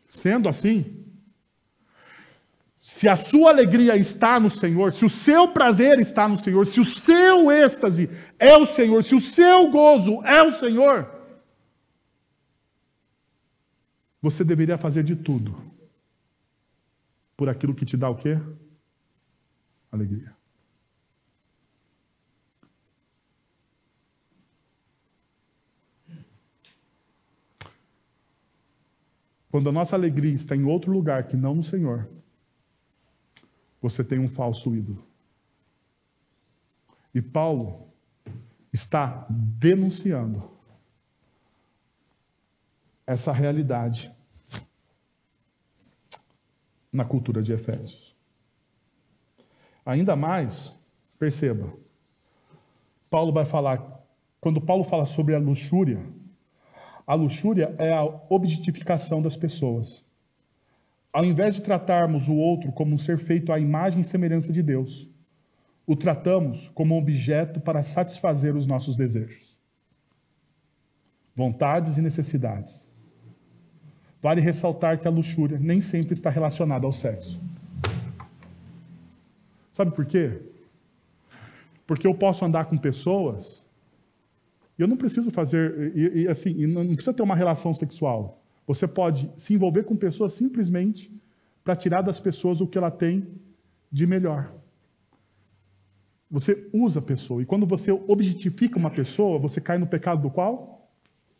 Sendo 0.08 0.48
assim, 0.48 0.97
se 2.98 3.08
a 3.08 3.14
sua 3.14 3.50
alegria 3.50 3.96
está 3.96 4.40
no 4.40 4.50
Senhor, 4.50 4.92
se 4.92 5.04
o 5.04 5.08
seu 5.08 5.46
prazer 5.46 6.00
está 6.00 6.26
no 6.26 6.36
Senhor, 6.36 6.66
se 6.66 6.80
o 6.80 6.84
seu 6.84 7.48
êxtase 7.48 8.10
é 8.40 8.56
o 8.56 8.66
Senhor, 8.66 9.04
se 9.04 9.14
o 9.14 9.20
seu 9.20 9.70
gozo 9.70 10.20
é 10.24 10.42
o 10.42 10.50
Senhor, 10.50 11.08
você 14.20 14.42
deveria 14.42 14.76
fazer 14.76 15.04
de 15.04 15.14
tudo 15.14 15.62
por 17.36 17.48
aquilo 17.48 17.72
que 17.72 17.86
te 17.86 17.96
dá 17.96 18.10
o 18.10 18.16
quê? 18.16 18.36
Alegria. 19.92 20.36
Quando 29.52 29.68
a 29.68 29.72
nossa 29.72 29.94
alegria 29.94 30.34
está 30.34 30.56
em 30.56 30.64
outro 30.64 30.90
lugar 30.90 31.28
que 31.28 31.36
não 31.36 31.54
no 31.54 31.62
Senhor, 31.62 32.17
você 33.80 34.02
tem 34.02 34.18
um 34.18 34.28
falso 34.28 34.74
ídolo. 34.74 35.06
E 37.14 37.22
Paulo 37.22 37.88
está 38.72 39.26
denunciando 39.28 40.50
essa 43.06 43.32
realidade 43.32 44.12
na 46.92 47.04
cultura 47.04 47.42
de 47.42 47.52
Efésios. 47.52 48.14
Ainda 49.84 50.14
mais, 50.14 50.74
perceba, 51.18 51.72
Paulo 53.08 53.32
vai 53.32 53.44
falar, 53.44 54.04
quando 54.40 54.60
Paulo 54.60 54.84
fala 54.84 55.06
sobre 55.06 55.34
a 55.34 55.38
luxúria, 55.38 56.04
a 57.06 57.14
luxúria 57.14 57.74
é 57.78 57.92
a 57.92 58.04
objetificação 58.28 59.22
das 59.22 59.34
pessoas. 59.34 60.04
Ao 61.12 61.24
invés 61.24 61.54
de 61.54 61.62
tratarmos 61.62 62.28
o 62.28 62.34
outro 62.34 62.70
como 62.72 62.94
um 62.94 62.98
ser 62.98 63.18
feito 63.18 63.52
à 63.52 63.58
imagem 63.58 64.00
e 64.00 64.04
semelhança 64.04 64.52
de 64.52 64.62
Deus, 64.62 65.08
o 65.86 65.96
tratamos 65.96 66.68
como 66.74 66.94
um 66.94 66.98
objeto 66.98 67.60
para 67.60 67.82
satisfazer 67.82 68.54
os 68.54 68.66
nossos 68.66 68.94
desejos, 68.94 69.56
vontades 71.34 71.96
e 71.96 72.02
necessidades. 72.02 72.86
Vale 74.20 74.40
ressaltar 74.40 74.98
que 74.98 75.08
a 75.08 75.10
luxúria 75.10 75.58
nem 75.58 75.80
sempre 75.80 76.12
está 76.12 76.28
relacionada 76.28 76.84
ao 76.84 76.92
sexo. 76.92 77.40
Sabe 79.72 79.92
por 79.92 80.04
quê? 80.04 80.42
Porque 81.86 82.06
eu 82.06 82.14
posso 82.14 82.44
andar 82.44 82.66
com 82.66 82.76
pessoas 82.76 83.64
e 84.78 84.82
eu 84.82 84.88
não 84.88 84.96
preciso 84.96 85.30
fazer, 85.30 85.96
e, 85.96 86.22
e 86.22 86.28
assim, 86.28 86.50
e 86.50 86.66
não 86.66 86.84
precisa 86.94 87.14
ter 87.14 87.22
uma 87.22 87.34
relação 87.34 87.72
sexual. 87.72 88.37
Você 88.68 88.86
pode 88.86 89.32
se 89.38 89.54
envolver 89.54 89.84
com 89.84 89.96
pessoas 89.96 90.34
simplesmente 90.34 91.10
para 91.64 91.74
tirar 91.74 92.02
das 92.02 92.20
pessoas 92.20 92.60
o 92.60 92.66
que 92.66 92.76
ela 92.76 92.90
tem 92.90 93.26
de 93.90 94.06
melhor. 94.06 94.52
Você 96.30 96.68
usa 96.70 96.98
a 96.98 97.02
pessoa. 97.02 97.40
E 97.40 97.46
quando 97.46 97.64
você 97.66 97.90
objetifica 97.90 98.78
uma 98.78 98.90
pessoa, 98.90 99.38
você 99.38 99.58
cai 99.58 99.78
no 99.78 99.86
pecado 99.86 100.20
do 100.20 100.30
qual? 100.30 100.86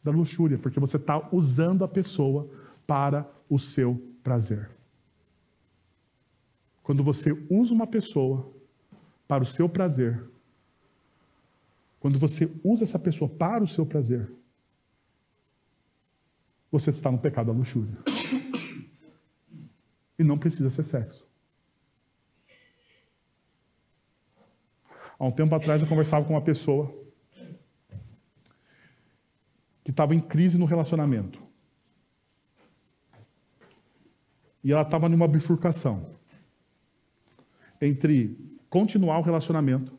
Da 0.03 0.11
luxúria, 0.11 0.57
porque 0.57 0.81
você 0.81 0.97
está 0.97 1.29
usando 1.31 1.85
a 1.85 1.89
pessoa 1.89 2.49
para 2.87 3.31
o 3.47 3.59
seu 3.59 4.03
prazer. 4.25 4.71
Quando 6.83 7.05
você 7.05 7.37
usa 7.51 7.75
uma 7.75 7.87
pessoa 7.87 8.51
para 9.27 9.43
o 9.43 9.47
seu 9.47 9.69
prazer, 9.69 10.25
quando 12.01 12.19
você 12.19 12.51
usa 12.65 12.85
essa 12.85 12.99
pessoa 12.99 13.29
para 13.29 13.63
o 13.63 13.69
seu 13.69 13.85
prazer, 13.85 14.31
você 16.71 16.91
está 16.91 17.11
no 17.11 17.19
pecado 17.19 17.47
da 17.47 17.53
luxúria. 17.53 17.97
E 20.19 20.25
não 20.25 20.39
precisa 20.39 20.69
ser 20.71 20.83
sexo. 20.83 21.27
Há 25.19 25.25
um 25.25 25.33
tempo 25.33 25.55
atrás 25.55 25.83
eu 25.83 25.89
conversava 25.89 26.25
com 26.25 26.35
uma 26.35 26.43
pessoa 26.43 26.95
que 29.83 29.91
estava 29.91 30.15
em 30.15 30.21
crise 30.21 30.59
no 30.59 30.67
relacionamento. 30.67 31.43
E 34.63 34.71
ela 34.71 34.83
estava 34.83 35.09
numa 35.09 35.27
bifurcação 35.27 36.15
entre 37.81 38.37
continuar 38.69 39.19
o 39.19 39.23
relacionamento 39.23 39.99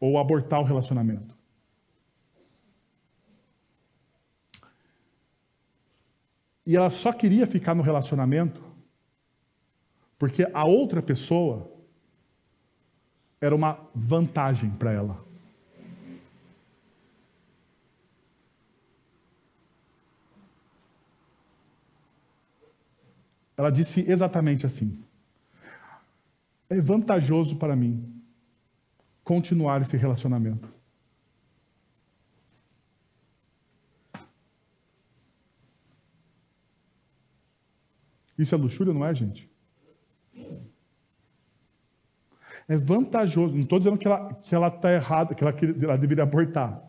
ou 0.00 0.18
abortar 0.18 0.60
o 0.60 0.64
relacionamento. 0.64 1.35
E 6.66 6.76
ela 6.76 6.90
só 6.90 7.12
queria 7.12 7.46
ficar 7.46 7.74
no 7.74 7.82
relacionamento 7.82 8.60
porque 10.18 10.48
a 10.52 10.64
outra 10.64 11.00
pessoa 11.00 11.70
era 13.40 13.54
uma 13.54 13.78
vantagem 13.94 14.70
para 14.70 14.92
ela. 14.92 15.24
Ela 23.56 23.70
disse 23.70 24.04
exatamente 24.10 24.66
assim: 24.66 25.02
É 26.68 26.80
vantajoso 26.80 27.56
para 27.56 27.76
mim 27.76 28.22
continuar 29.22 29.82
esse 29.82 29.96
relacionamento. 29.96 30.75
Isso 38.38 38.54
é 38.54 38.58
luxúria, 38.58 38.92
não 38.92 39.04
é, 39.04 39.14
gente? 39.14 39.48
É 42.68 42.76
vantajoso. 42.76 43.54
Não 43.54 43.62
estou 43.62 43.78
dizendo 43.78 43.98
que 43.98 44.06
ela 44.06 44.30
está 44.30 44.34
que 44.42 44.54
ela 44.54 44.70
tá 44.70 44.92
errada, 44.92 45.34
que 45.34 45.42
ela, 45.42 45.52
que 45.52 45.66
ela 45.66 45.96
deveria 45.96 46.24
abortar. 46.24 46.82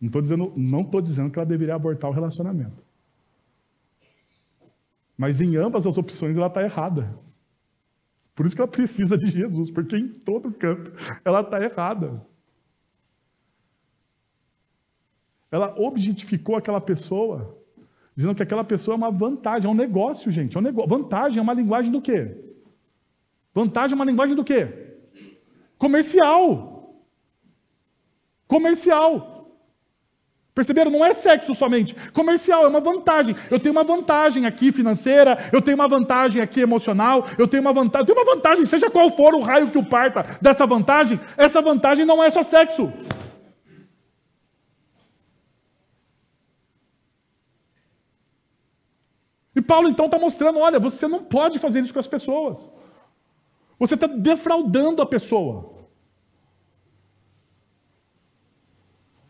Não 0.00 0.06
estou 0.06 0.22
dizendo, 0.22 0.52
não 0.56 0.88
dizendo 1.02 1.30
que 1.30 1.38
ela 1.38 1.46
deveria 1.46 1.74
abortar 1.74 2.08
o 2.08 2.14
relacionamento. 2.14 2.82
Mas 5.16 5.40
em 5.40 5.56
ambas 5.56 5.86
as 5.86 5.98
opções 5.98 6.36
ela 6.36 6.46
está 6.46 6.62
errada. 6.62 7.18
Por 8.36 8.46
isso 8.46 8.54
que 8.54 8.62
ela 8.62 8.70
precisa 8.70 9.18
de 9.18 9.26
Jesus, 9.26 9.68
porque 9.68 9.96
em 9.96 10.08
todo 10.08 10.52
canto 10.52 10.92
ela 11.24 11.40
está 11.40 11.60
errada. 11.60 12.24
Ela 15.50 15.74
objetificou 15.76 16.54
aquela 16.54 16.80
pessoa, 16.80 17.57
dizendo 18.18 18.34
que 18.34 18.42
aquela 18.42 18.64
pessoa 18.64 18.96
é 18.96 18.98
uma 18.98 19.12
vantagem, 19.12 19.68
é 19.68 19.70
um 19.70 19.76
negócio, 19.76 20.32
gente. 20.32 20.56
É 20.56 20.58
um 20.58 20.62
negócio. 20.62 20.90
Vantagem 20.90 21.38
é 21.38 21.40
uma 21.40 21.54
linguagem 21.54 21.92
do 21.92 22.02
quê? 22.02 22.36
Vantagem 23.54 23.92
é 23.92 23.94
uma 23.94 24.04
linguagem 24.04 24.34
do 24.34 24.42
quê? 24.42 24.96
Comercial. 25.78 27.00
Comercial. 28.48 29.54
Perceberam? 30.52 30.90
Não 30.90 31.04
é 31.04 31.14
sexo 31.14 31.54
somente. 31.54 31.94
Comercial, 32.12 32.64
é 32.64 32.66
uma 32.66 32.80
vantagem. 32.80 33.36
Eu 33.52 33.60
tenho 33.60 33.70
uma 33.70 33.84
vantagem 33.84 34.46
aqui 34.46 34.72
financeira, 34.72 35.38
eu 35.52 35.62
tenho 35.62 35.76
uma 35.76 35.86
vantagem 35.86 36.42
aqui 36.42 36.60
emocional, 36.60 37.24
eu 37.38 37.46
tenho 37.46 37.60
uma 37.60 37.72
vantagem, 37.72 38.04
tenho 38.04 38.18
uma 38.18 38.34
vantagem, 38.34 38.64
seja 38.64 38.90
qual 38.90 39.10
for 39.10 39.32
o 39.32 39.42
raio 39.42 39.70
que 39.70 39.78
o 39.78 39.84
parta 39.84 40.26
dessa 40.42 40.66
vantagem, 40.66 41.20
essa 41.36 41.62
vantagem 41.62 42.04
não 42.04 42.20
é 42.20 42.32
só 42.32 42.42
sexo. 42.42 42.92
Paulo 49.68 49.88
então 49.90 50.06
está 50.06 50.18
mostrando: 50.18 50.58
olha, 50.58 50.80
você 50.80 51.06
não 51.06 51.22
pode 51.22 51.58
fazer 51.58 51.84
isso 51.84 51.92
com 51.92 52.00
as 52.00 52.08
pessoas. 52.08 52.70
Você 53.78 53.94
está 53.94 54.06
defraudando 54.06 55.02
a 55.02 55.06
pessoa. 55.06 55.76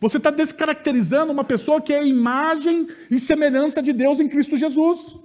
Você 0.00 0.18
está 0.18 0.30
descaracterizando 0.30 1.32
uma 1.32 1.42
pessoa 1.42 1.80
que 1.80 1.92
é 1.92 1.98
a 1.98 2.04
imagem 2.04 2.86
e 3.10 3.18
semelhança 3.18 3.82
de 3.82 3.92
Deus 3.92 4.20
em 4.20 4.28
Cristo 4.28 4.56
Jesus. 4.56 5.18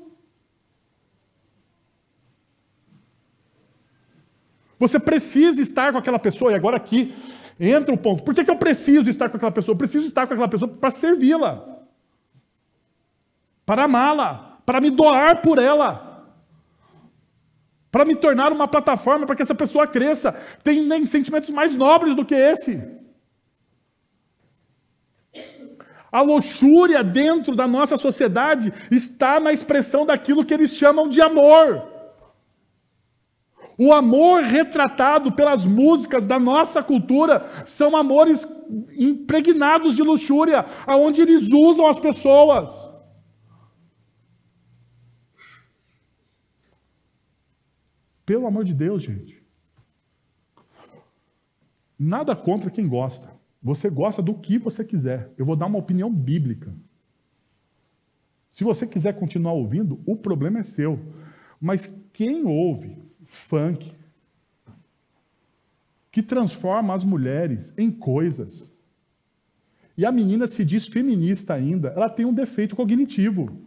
Você 4.79 4.99
precisa 4.99 5.61
estar 5.61 5.91
com 5.91 5.99
aquela 5.99 6.17
pessoa, 6.17 6.51
e 6.51 6.55
agora 6.55 6.77
aqui 6.77 7.15
entra 7.59 7.93
o 7.93 7.97
ponto. 7.97 8.23
Por 8.23 8.33
que, 8.33 8.43
que 8.43 8.49
eu 8.49 8.57
preciso 8.57 9.11
estar 9.11 9.29
com 9.29 9.37
aquela 9.37 9.51
pessoa? 9.51 9.73
Eu 9.73 9.77
preciso 9.77 10.07
estar 10.07 10.25
com 10.25 10.33
aquela 10.33 10.49
pessoa 10.49 10.69
para 10.69 10.89
servi-la, 10.89 11.53
para 13.63 13.83
amá-la, 13.83 14.52
para 14.65 14.79
me 14.79 14.89
doar 14.89 15.41
por 15.41 15.57
ela, 15.59 16.25
para 17.91 18.05
me 18.05 18.15
tornar 18.15 18.51
uma 18.51 18.67
plataforma 18.67 19.25
para 19.25 19.35
que 19.35 19.43
essa 19.43 19.55
pessoa 19.55 19.85
cresça. 19.85 20.33
Tem 20.63 20.81
nem 20.81 21.05
sentimentos 21.05 21.49
mais 21.49 21.75
nobres 21.75 22.15
do 22.15 22.25
que 22.25 22.33
esse. 22.33 22.81
A 26.11 26.21
luxúria 26.21 27.03
dentro 27.03 27.55
da 27.55 27.67
nossa 27.67 27.97
sociedade 27.97 28.71
está 28.91 29.39
na 29.39 29.51
expressão 29.51 30.05
daquilo 30.05 30.45
que 30.45 30.53
eles 30.53 30.75
chamam 30.75 31.09
de 31.09 31.21
amor. 31.21 31.91
O 33.77 33.91
amor 33.91 34.43
retratado 34.43 35.31
pelas 35.31 35.65
músicas 35.65 36.27
da 36.27 36.39
nossa 36.39 36.83
cultura 36.83 37.45
são 37.65 37.95
amores 37.95 38.47
impregnados 38.95 39.95
de 39.95 40.03
luxúria, 40.03 40.65
aonde 40.85 41.21
eles 41.21 41.51
usam 41.51 41.87
as 41.87 41.99
pessoas. 41.99 42.92
Pelo 48.25 48.47
amor 48.47 48.63
de 48.63 48.73
Deus, 48.73 49.03
gente. 49.03 49.41
Nada 51.97 52.35
contra 52.35 52.69
quem 52.69 52.87
gosta. 52.87 53.29
Você 53.61 53.89
gosta 53.89 54.21
do 54.21 54.33
que 54.33 54.57
você 54.57 54.83
quiser. 54.83 55.31
Eu 55.37 55.45
vou 55.45 55.55
dar 55.55 55.67
uma 55.67 55.79
opinião 55.79 56.13
bíblica. 56.13 56.73
Se 58.51 58.63
você 58.63 58.85
quiser 58.85 59.17
continuar 59.17 59.53
ouvindo, 59.53 60.01
o 60.05 60.15
problema 60.15 60.59
é 60.59 60.63
seu. 60.63 60.99
Mas 61.59 61.93
quem 62.11 62.45
ouve 62.45 63.01
funk, 63.23 63.93
que 66.11 66.21
transforma 66.21 66.93
as 66.93 67.03
mulheres 67.03 67.73
em 67.77 67.89
coisas, 67.89 68.69
e 69.97 70.05
a 70.05 70.11
menina 70.11 70.47
se 70.47 70.65
diz 70.65 70.87
feminista 70.87 71.53
ainda, 71.53 71.89
ela 71.89 72.09
tem 72.09 72.25
um 72.25 72.33
defeito 72.33 72.75
cognitivo. 72.75 73.57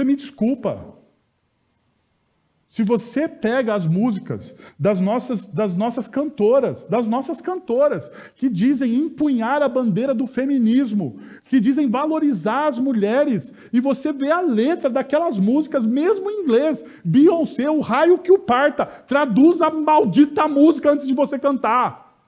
Você 0.00 0.04
me 0.04 0.16
desculpa. 0.16 0.94
Se 2.66 2.82
você 2.82 3.28
pega 3.28 3.74
as 3.74 3.84
músicas 3.84 4.56
das 4.78 4.98
nossas, 4.98 5.46
das 5.46 5.74
nossas 5.74 6.08
cantoras, 6.08 6.86
das 6.86 7.06
nossas 7.06 7.42
cantoras, 7.42 8.10
que 8.34 8.48
dizem 8.48 8.94
empunhar 8.94 9.60
a 9.60 9.68
bandeira 9.68 10.14
do 10.14 10.26
feminismo, 10.26 11.20
que 11.44 11.60
dizem 11.60 11.90
valorizar 11.90 12.68
as 12.68 12.78
mulheres, 12.78 13.52
e 13.70 13.78
você 13.78 14.10
vê 14.10 14.30
a 14.30 14.40
letra 14.40 14.88
daquelas 14.88 15.38
músicas, 15.38 15.84
mesmo 15.84 16.30
em 16.30 16.44
inglês, 16.44 16.82
Beyoncé, 17.04 17.68
o 17.68 17.80
raio 17.80 18.16
que 18.20 18.32
o 18.32 18.38
parta, 18.38 18.86
traduz 18.86 19.60
a 19.60 19.68
maldita 19.68 20.48
música 20.48 20.92
antes 20.92 21.06
de 21.06 21.12
você 21.12 21.38
cantar. 21.38 22.24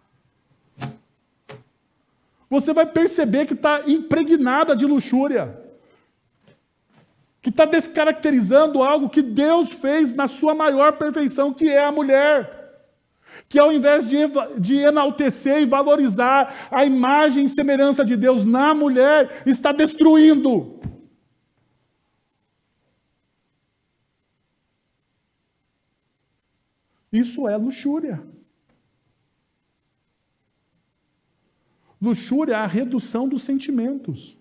Você 2.50 2.74
vai 2.74 2.84
perceber 2.84 3.46
que 3.46 3.54
está 3.54 3.84
impregnada 3.86 4.76
de 4.76 4.84
luxúria 4.84 5.71
que 7.42 7.50
está 7.50 7.64
descaracterizando 7.64 8.84
algo 8.84 9.10
que 9.10 9.20
Deus 9.20 9.72
fez 9.72 10.14
na 10.14 10.28
sua 10.28 10.54
maior 10.54 10.96
perfeição, 10.96 11.52
que 11.52 11.68
é 11.68 11.84
a 11.84 11.90
mulher. 11.90 12.60
Que 13.48 13.60
ao 13.60 13.72
invés 13.72 14.08
de, 14.08 14.18
de 14.60 14.76
enaltecer 14.76 15.60
e 15.60 15.66
valorizar 15.66 16.68
a 16.70 16.84
imagem 16.84 17.44
e 17.44 17.48
semelhança 17.48 18.04
de 18.04 18.16
Deus 18.16 18.44
na 18.44 18.72
mulher, 18.72 19.42
está 19.44 19.72
destruindo. 19.72 20.80
Isso 27.12 27.48
é 27.48 27.56
luxúria. 27.56 28.22
Luxúria 32.00 32.54
é 32.54 32.56
a 32.56 32.66
redução 32.66 33.28
dos 33.28 33.42
sentimentos. 33.42 34.40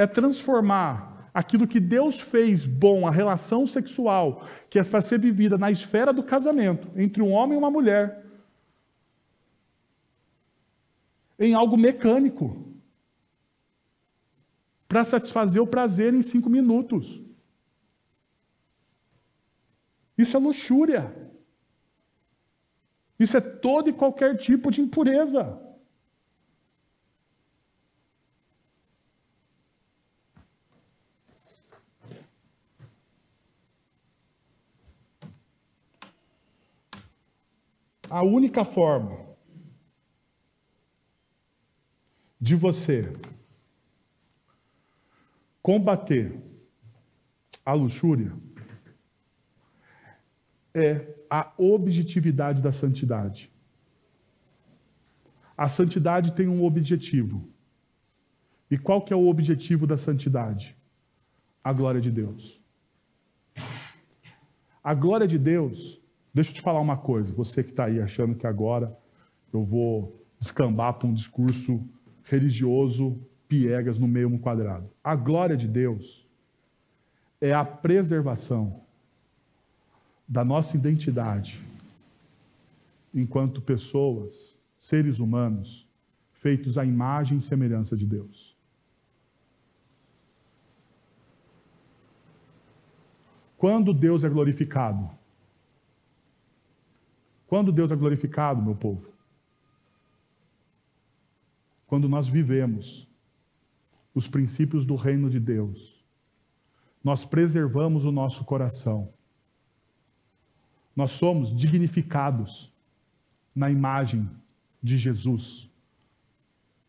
É 0.00 0.06
transformar 0.06 1.30
aquilo 1.34 1.68
que 1.68 1.78
Deus 1.78 2.18
fez 2.18 2.64
bom, 2.64 3.06
a 3.06 3.10
relação 3.10 3.66
sexual, 3.66 4.48
que 4.70 4.78
é 4.78 4.82
para 4.82 5.02
ser 5.02 5.20
vivida 5.20 5.58
na 5.58 5.70
esfera 5.70 6.10
do 6.10 6.22
casamento, 6.22 6.90
entre 6.96 7.22
um 7.22 7.30
homem 7.30 7.56
e 7.56 7.58
uma 7.58 7.70
mulher, 7.70 8.24
em 11.38 11.52
algo 11.52 11.76
mecânico, 11.76 12.66
para 14.88 15.04
satisfazer 15.04 15.60
o 15.60 15.66
prazer 15.66 16.14
em 16.14 16.22
cinco 16.22 16.48
minutos. 16.48 17.20
Isso 20.16 20.34
é 20.34 20.40
luxúria. 20.40 21.14
Isso 23.18 23.36
é 23.36 23.40
todo 23.42 23.90
e 23.90 23.92
qualquer 23.92 24.38
tipo 24.38 24.70
de 24.70 24.80
impureza. 24.80 25.60
A 38.10 38.24
única 38.24 38.64
forma 38.64 39.24
de 42.40 42.56
você 42.56 43.16
combater 45.62 46.36
a 47.64 47.72
luxúria 47.72 48.32
é 50.74 51.06
a 51.30 51.52
objetividade 51.56 52.60
da 52.60 52.72
santidade. 52.72 53.48
A 55.56 55.68
santidade 55.68 56.32
tem 56.32 56.48
um 56.48 56.64
objetivo. 56.64 57.48
E 58.68 58.76
qual 58.76 59.04
que 59.04 59.12
é 59.12 59.16
o 59.16 59.28
objetivo 59.28 59.86
da 59.86 59.96
santidade? 59.96 60.76
A 61.62 61.72
glória 61.72 62.00
de 62.00 62.10
Deus. 62.10 62.60
A 64.82 64.94
glória 64.94 65.28
de 65.28 65.38
Deus 65.38 65.99
Deixa 66.32 66.50
eu 66.50 66.54
te 66.54 66.60
falar 66.60 66.80
uma 66.80 66.96
coisa, 66.96 67.32
você 67.32 67.62
que 67.62 67.70
está 67.70 67.86
aí 67.86 68.00
achando 68.00 68.34
que 68.34 68.46
agora 68.46 68.96
eu 69.52 69.64
vou 69.64 70.24
descambar 70.38 70.94
para 70.94 71.08
um 71.08 71.12
discurso 71.12 71.84
religioso, 72.22 73.18
piegas 73.48 73.98
no 73.98 74.06
meio 74.06 74.28
um 74.28 74.38
quadrado. 74.38 74.88
A 75.02 75.16
glória 75.16 75.56
de 75.56 75.66
Deus 75.66 76.24
é 77.40 77.52
a 77.52 77.64
preservação 77.64 78.82
da 80.28 80.44
nossa 80.44 80.76
identidade 80.76 81.60
enquanto 83.12 83.60
pessoas, 83.60 84.56
seres 84.78 85.18
humanos, 85.18 85.88
feitos 86.32 86.78
à 86.78 86.84
imagem 86.84 87.38
e 87.38 87.40
semelhança 87.40 87.96
de 87.96 88.06
Deus. 88.06 88.56
Quando 93.58 93.92
Deus 93.92 94.22
é 94.22 94.28
glorificado? 94.28 95.10
Quando 97.50 97.72
Deus 97.72 97.90
é 97.90 97.96
glorificado, 97.96 98.62
meu 98.62 98.76
povo? 98.76 99.08
Quando 101.84 102.08
nós 102.08 102.28
vivemos 102.28 103.08
os 104.14 104.28
princípios 104.28 104.86
do 104.86 104.94
reino 104.94 105.28
de 105.28 105.40
Deus, 105.40 106.00
nós 107.02 107.24
preservamos 107.24 108.04
o 108.04 108.12
nosso 108.12 108.44
coração, 108.44 109.12
nós 110.94 111.10
somos 111.10 111.52
dignificados 111.52 112.72
na 113.52 113.68
imagem 113.68 114.30
de 114.80 114.96
Jesus, 114.96 115.68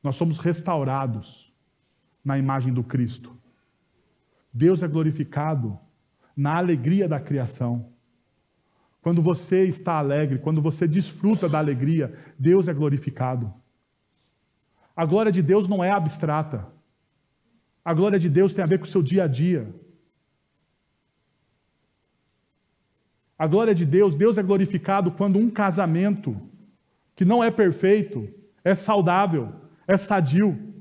nós 0.04 0.16
somos 0.16 0.38
restaurados 0.38 1.52
na 2.24 2.38
imagem 2.38 2.72
do 2.72 2.84
Cristo. 2.84 3.36
Deus 4.54 4.84
é 4.84 4.88
glorificado 4.88 5.80
na 6.38 6.56
alegria 6.56 7.10
da 7.10 7.20
criação. 7.20 7.92
Quando 9.02 9.22
você 9.22 9.66
está 9.66 9.94
alegre, 9.94 10.38
quando 10.38 10.62
você 10.62 10.88
desfruta 10.88 11.50
da 11.50 11.58
alegria, 11.58 12.14
Deus 12.38 12.68
é 12.68 12.74
glorificado. 12.74 13.52
A 14.96 15.06
glória 15.06 15.32
de 15.32 15.42
Deus 15.42 15.68
não 15.68 15.84
é 15.84 15.90
abstrata. 15.90 16.68
A 17.84 17.94
glória 17.94 18.20
de 18.20 18.30
Deus 18.30 18.54
tem 18.54 18.64
a 18.64 18.68
ver 18.68 18.78
com 18.78 18.86
o 18.86 18.88
seu 18.88 19.02
dia 19.02 19.24
a 19.24 19.28
dia. 19.28 19.74
A 23.40 23.48
glória 23.48 23.74
de 23.74 23.86
Deus, 23.86 24.14
Deus 24.14 24.38
é 24.38 24.44
glorificado 24.44 25.12
quando 25.12 25.40
um 25.40 25.50
casamento 25.50 26.40
que 27.16 27.26
não 27.26 27.44
é 27.44 27.50
perfeito, 27.50 28.30
é 28.64 28.76
saudável, 28.76 29.52
é 29.88 29.98
sadio. 29.98 30.72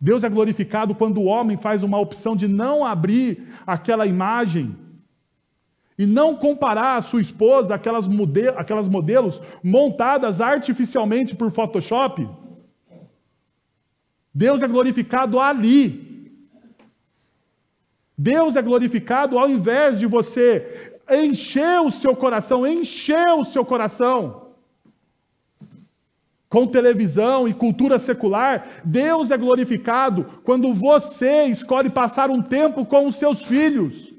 Deus 0.00 0.22
é 0.22 0.28
glorificado 0.28 0.94
quando 0.94 1.18
o 1.18 1.24
homem 1.24 1.56
faz 1.56 1.82
uma 1.82 1.98
opção 1.98 2.36
de 2.36 2.46
não 2.46 2.84
abrir 2.84 3.48
aquela 3.66 4.06
imagem 4.06 4.76
e 5.98 6.04
não 6.04 6.36
comparar 6.36 6.96
a 6.96 7.02
sua 7.02 7.20
esposa 7.20 7.74
modelos, 8.06 8.58
aquelas 8.58 8.88
modelos 8.88 9.40
montadas 9.62 10.40
artificialmente 10.40 11.34
por 11.34 11.50
Photoshop. 11.50 12.28
Deus 14.32 14.62
é 14.62 14.68
glorificado 14.68 15.40
ali. 15.40 16.30
Deus 18.18 18.56
é 18.56 18.62
glorificado 18.62 19.38
ao 19.38 19.48
invés 19.48 19.98
de 19.98 20.06
você 20.06 20.98
encher 21.10 21.80
o 21.80 21.90
seu 21.90 22.14
coração, 22.14 22.66
encher 22.66 23.32
o 23.34 23.44
seu 23.44 23.64
coração 23.64 24.46
com 26.48 26.66
televisão 26.66 27.48
e 27.48 27.54
cultura 27.54 27.98
secular. 27.98 28.68
Deus 28.84 29.30
é 29.30 29.36
glorificado 29.36 30.24
quando 30.44 30.72
você 30.72 31.44
escolhe 31.44 31.90
passar 31.90 32.30
um 32.30 32.42
tempo 32.42 32.84
com 32.84 33.06
os 33.06 33.16
seus 33.16 33.42
filhos. 33.42 34.15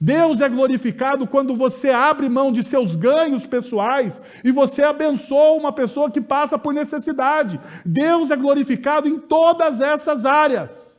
Deus 0.00 0.40
é 0.40 0.48
glorificado 0.48 1.26
quando 1.26 1.56
você 1.56 1.90
abre 1.90 2.28
mão 2.28 2.52
de 2.52 2.62
seus 2.62 2.94
ganhos 2.94 3.44
pessoais 3.46 4.20
e 4.44 4.52
você 4.52 4.82
abençoa 4.82 5.58
uma 5.58 5.72
pessoa 5.72 6.10
que 6.10 6.20
passa 6.20 6.56
por 6.56 6.72
necessidade. 6.72 7.60
Deus 7.84 8.30
é 8.30 8.36
glorificado 8.36 9.08
em 9.08 9.18
todas 9.18 9.80
essas 9.80 10.24
áreas 10.24 10.92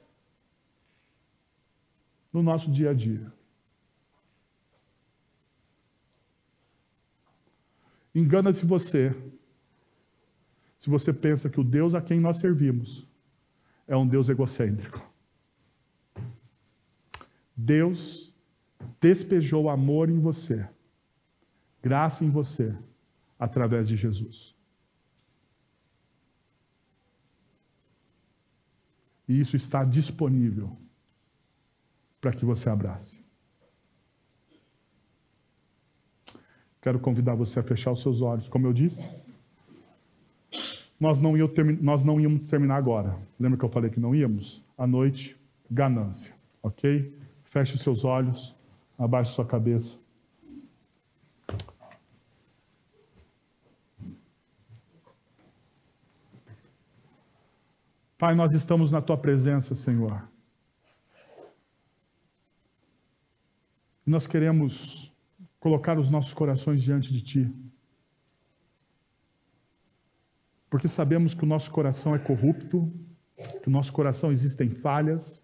no 2.34 2.43
nosso 2.43 2.70
dia 2.70 2.89
a 2.89 2.93
dia. 2.93 3.32
Engana-se 8.14 8.66
você 8.66 9.16
se 10.80 10.89
você 10.89 11.12
pensa 11.12 11.50
que 11.50 11.60
o 11.60 11.64
Deus 11.64 11.93
a 11.93 12.02
quem 12.02 12.20
nós 12.20 12.38
servimos 12.38 13.06
é 13.88 13.97
um 13.97 14.08
Deus 14.08 14.30
egocêntrico. 14.30 15.06
Deus 17.56 18.29
despejou 19.00 19.70
amor 19.70 20.10
em 20.10 20.20
você, 20.20 20.68
graça 21.82 22.24
em 22.24 22.30
você, 22.30 22.76
através 23.38 23.88
de 23.88 23.96
Jesus. 23.96 24.56
E 29.28 29.40
isso 29.40 29.56
está 29.56 29.84
disponível 29.84 30.76
para 32.20 32.34
que 32.34 32.44
você 32.44 32.70
abrace. 32.70 33.20
Quero 36.82 37.00
convidar 37.00 37.36
você 37.36 37.60
a 37.60 37.64
fechar 37.64 37.92
os 37.92 38.02
seus 38.02 38.22
olhos, 38.22 38.48
como 38.48 38.66
eu 38.66 38.74
disse. 38.74 39.06
nós 41.00 41.20
não, 41.20 41.34
nós 41.82 42.04
não 42.04 42.20
íamos 42.20 42.48
terminar 42.48 42.78
agora. 42.78 43.18
Lembra 43.40 43.58
que 43.58 43.66
eu 43.66 43.70
falei 43.70 43.90
que 43.90 44.00
não 44.00 44.16
íamos? 44.16 44.64
À 44.78 44.88
noite, 44.88 45.38
ganância. 45.70 46.34
Ok? 46.64 47.16
Feche 47.44 47.76
os 47.76 47.82
seus 47.82 48.04
olhos, 48.04 48.56
abaixe 49.00 49.32
sua 49.32 49.45
cabeça. 49.45 49.97
Pai, 58.18 58.36
nós 58.36 58.54
estamos 58.54 58.91
na 58.91 59.02
tua 59.02 59.18
presença, 59.18 59.74
Senhor. 59.74 60.30
Nós 64.06 64.28
queremos 64.28 65.14
colocar 65.58 65.97
os 65.97 66.10
nossos 66.10 66.34
corações 66.34 66.84
diante 66.84 67.14
de 67.14 67.22
ti. 67.22 67.54
Porque 70.70 70.89
sabemos 70.89 71.34
que 71.34 71.43
o 71.45 71.47
nosso 71.47 71.72
coração 71.72 72.14
é 72.14 72.20
corrupto, 72.20 72.91
que 73.62 73.70
o 73.70 73.72
nosso 73.72 73.93
coração 73.93 74.34
existem 74.34 74.70
falhas, 74.70 75.41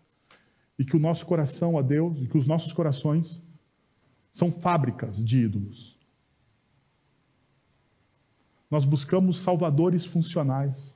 e 0.77 0.83
que 0.83 0.97
o 0.97 0.99
nosso 0.99 1.25
coração, 1.25 1.77
a 1.77 1.81
Deus, 1.81 2.21
e 2.21 2.27
que 2.27 2.37
os 2.37 2.45
nossos 2.45 2.73
corações 2.73 3.44
são 4.35 4.51
fábricas 4.51 5.23
de 5.23 5.45
ídolos. 5.45 5.97
Nós 8.69 8.83
buscamos 8.83 9.39
salvadores 9.39 10.05
funcionais. 10.05 10.93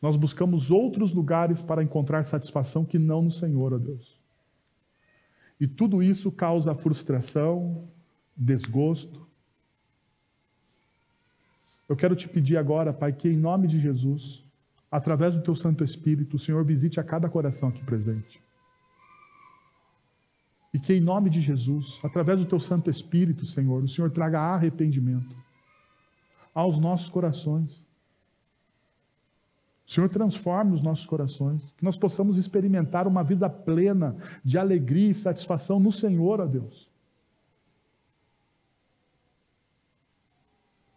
Nós 0.00 0.14
buscamos 0.14 0.70
outros 0.70 1.12
lugares 1.12 1.62
para 1.62 1.82
encontrar 1.82 2.24
satisfação 2.24 2.84
que 2.84 2.98
não 2.98 3.22
no 3.22 3.30
Senhor, 3.30 3.72
ó 3.72 3.78
Deus. 3.78 4.20
E 5.58 5.66
tudo 5.66 6.02
isso 6.02 6.30
causa 6.30 6.74
frustração, 6.74 7.88
desgosto. 8.36 9.26
Eu 11.88 11.96
quero 11.96 12.14
te 12.14 12.28
pedir 12.28 12.58
agora, 12.58 12.92
Pai, 12.92 13.14
que 13.14 13.30
em 13.30 13.38
nome 13.38 13.66
de 13.66 13.80
Jesus, 13.80 14.44
através 14.90 15.34
do 15.34 15.40
teu 15.40 15.56
Santo 15.56 15.82
Espírito, 15.82 16.36
o 16.36 16.38
Senhor 16.38 16.62
visite 16.66 17.00
a 17.00 17.02
cada 17.02 17.30
coração 17.30 17.70
aqui 17.70 17.82
presente. 17.82 18.46
E 20.78 20.80
que 20.80 20.94
em 20.94 21.00
nome 21.00 21.28
de 21.28 21.40
Jesus, 21.40 21.98
através 22.04 22.38
do 22.38 22.46
teu 22.46 22.60
Santo 22.60 22.88
Espírito, 22.88 23.44
Senhor, 23.44 23.82
o 23.82 23.88
Senhor 23.88 24.12
traga 24.12 24.38
arrependimento 24.38 25.34
aos 26.54 26.78
nossos 26.78 27.10
corações. 27.10 27.84
O 29.84 29.90
Senhor 29.90 30.08
transforme 30.08 30.74
os 30.74 30.80
nossos 30.80 31.04
corações, 31.04 31.72
que 31.72 31.84
nós 31.84 31.98
possamos 31.98 32.36
experimentar 32.36 33.08
uma 33.08 33.24
vida 33.24 33.50
plena 33.50 34.16
de 34.44 34.56
alegria 34.56 35.10
e 35.10 35.14
satisfação 35.14 35.80
no 35.80 35.90
Senhor, 35.90 36.40
ó 36.40 36.46
Deus. 36.46 36.88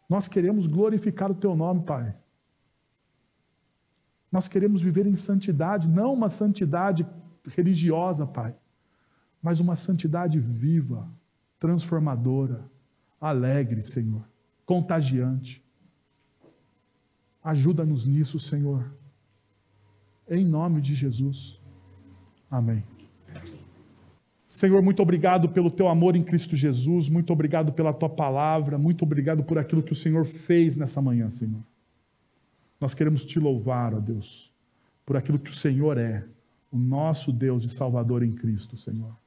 Nós 0.08 0.28
queremos 0.28 0.68
glorificar 0.68 1.32
o 1.32 1.36
Teu 1.36 1.56
nome, 1.56 1.82
Pai. 1.86 2.16
Nós 4.32 4.48
queremos 4.48 4.80
viver 4.80 5.08
em 5.08 5.16
santidade, 5.16 5.90
não 5.90 6.14
uma 6.14 6.30
santidade 6.30 7.04
religiosa, 7.56 8.28
Pai, 8.28 8.56
mas 9.42 9.60
uma 9.60 9.76
santidade 9.76 10.40
viva, 10.40 11.10
transformadora, 11.60 12.64
alegre, 13.20 13.82
Senhor, 13.82 14.24
contagiante. 14.66 15.64
Ajuda-nos 17.44 18.06
nisso, 18.06 18.40
Senhor. 18.40 18.94
Em 20.30 20.46
nome 20.46 20.80
de 20.80 20.94
Jesus. 20.94 21.60
Amém. 22.50 22.84
Senhor, 24.48 24.82
muito 24.84 25.02
obrigado 25.02 25.50
pelo 25.50 25.72
teu 25.72 25.88
amor 25.88 26.16
em 26.16 26.24
Cristo 26.24 26.56
Jesus, 26.56 27.10
muito 27.10 27.34
obrigado 27.34 27.74
pela 27.74 27.94
tua 27.94 28.10
palavra, 28.10 28.78
muito 28.78 29.04
obrigado 29.04 29.44
por 29.44 29.58
aquilo 29.58 29.82
que 29.82 29.94
o 29.94 29.96
Senhor 29.96 30.26
fez 30.26 30.78
nessa 30.78 31.02
manhã, 31.02 31.32
Senhor. 31.32 31.64
Nós 32.80 32.94
queremos 32.94 33.26
te 33.26 33.40
louvar, 33.40 33.94
ó 33.96 34.00
Deus, 34.00 34.52
por 35.06 35.16
aquilo 35.16 35.40
que 35.40 35.50
o 35.50 35.54
Senhor 35.54 35.98
é, 35.98 36.26
o 36.72 36.78
nosso 36.78 37.32
Deus 37.32 37.64
e 37.64 37.70
Salvador 37.70 38.24
em 38.24 38.32
Cristo, 38.32 38.78
Senhor. 38.78 39.21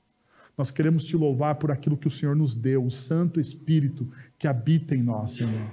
Nós 0.57 0.71
queremos 0.71 1.05
te 1.05 1.17
louvar 1.17 1.57
por 1.57 1.71
aquilo 1.71 1.97
que 1.97 2.07
o 2.07 2.11
Senhor 2.11 2.37
nos 2.37 2.55
deu, 2.55 2.85
o 2.85 2.91
Santo 2.91 3.41
Espírito 3.41 4.09
que 4.39 4.47
habita 4.47 4.95
em 4.95 5.03
nós, 5.03 5.33
Senhor. 5.33 5.71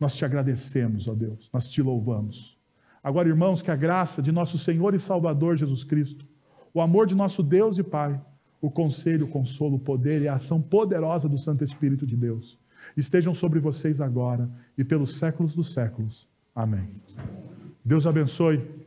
Nós 0.00 0.16
te 0.16 0.24
agradecemos, 0.24 1.06
ó 1.06 1.14
Deus, 1.14 1.48
nós 1.52 1.68
te 1.68 1.82
louvamos. 1.82 2.58
Agora, 3.02 3.28
irmãos, 3.28 3.62
que 3.62 3.70
a 3.70 3.76
graça 3.76 4.22
de 4.22 4.32
nosso 4.32 4.58
Senhor 4.58 4.94
e 4.94 5.00
Salvador 5.00 5.56
Jesus 5.56 5.84
Cristo, 5.84 6.24
o 6.72 6.80
amor 6.80 7.06
de 7.06 7.14
nosso 7.14 7.42
Deus 7.42 7.78
e 7.78 7.82
Pai, 7.82 8.20
o 8.60 8.70
conselho, 8.70 9.26
o 9.26 9.28
consolo, 9.28 9.76
o 9.76 9.80
poder 9.80 10.22
e 10.22 10.28
a 10.28 10.34
ação 10.34 10.60
poderosa 10.60 11.28
do 11.28 11.36
Santo 11.36 11.64
Espírito 11.64 12.06
de 12.06 12.16
Deus 12.16 12.58
estejam 12.96 13.34
sobre 13.34 13.58
vocês 13.58 14.00
agora 14.00 14.48
e 14.76 14.84
pelos 14.84 15.16
séculos 15.16 15.54
dos 15.54 15.72
séculos. 15.72 16.28
Amém. 16.54 16.88
Deus 17.84 18.06
abençoe. 18.06 18.81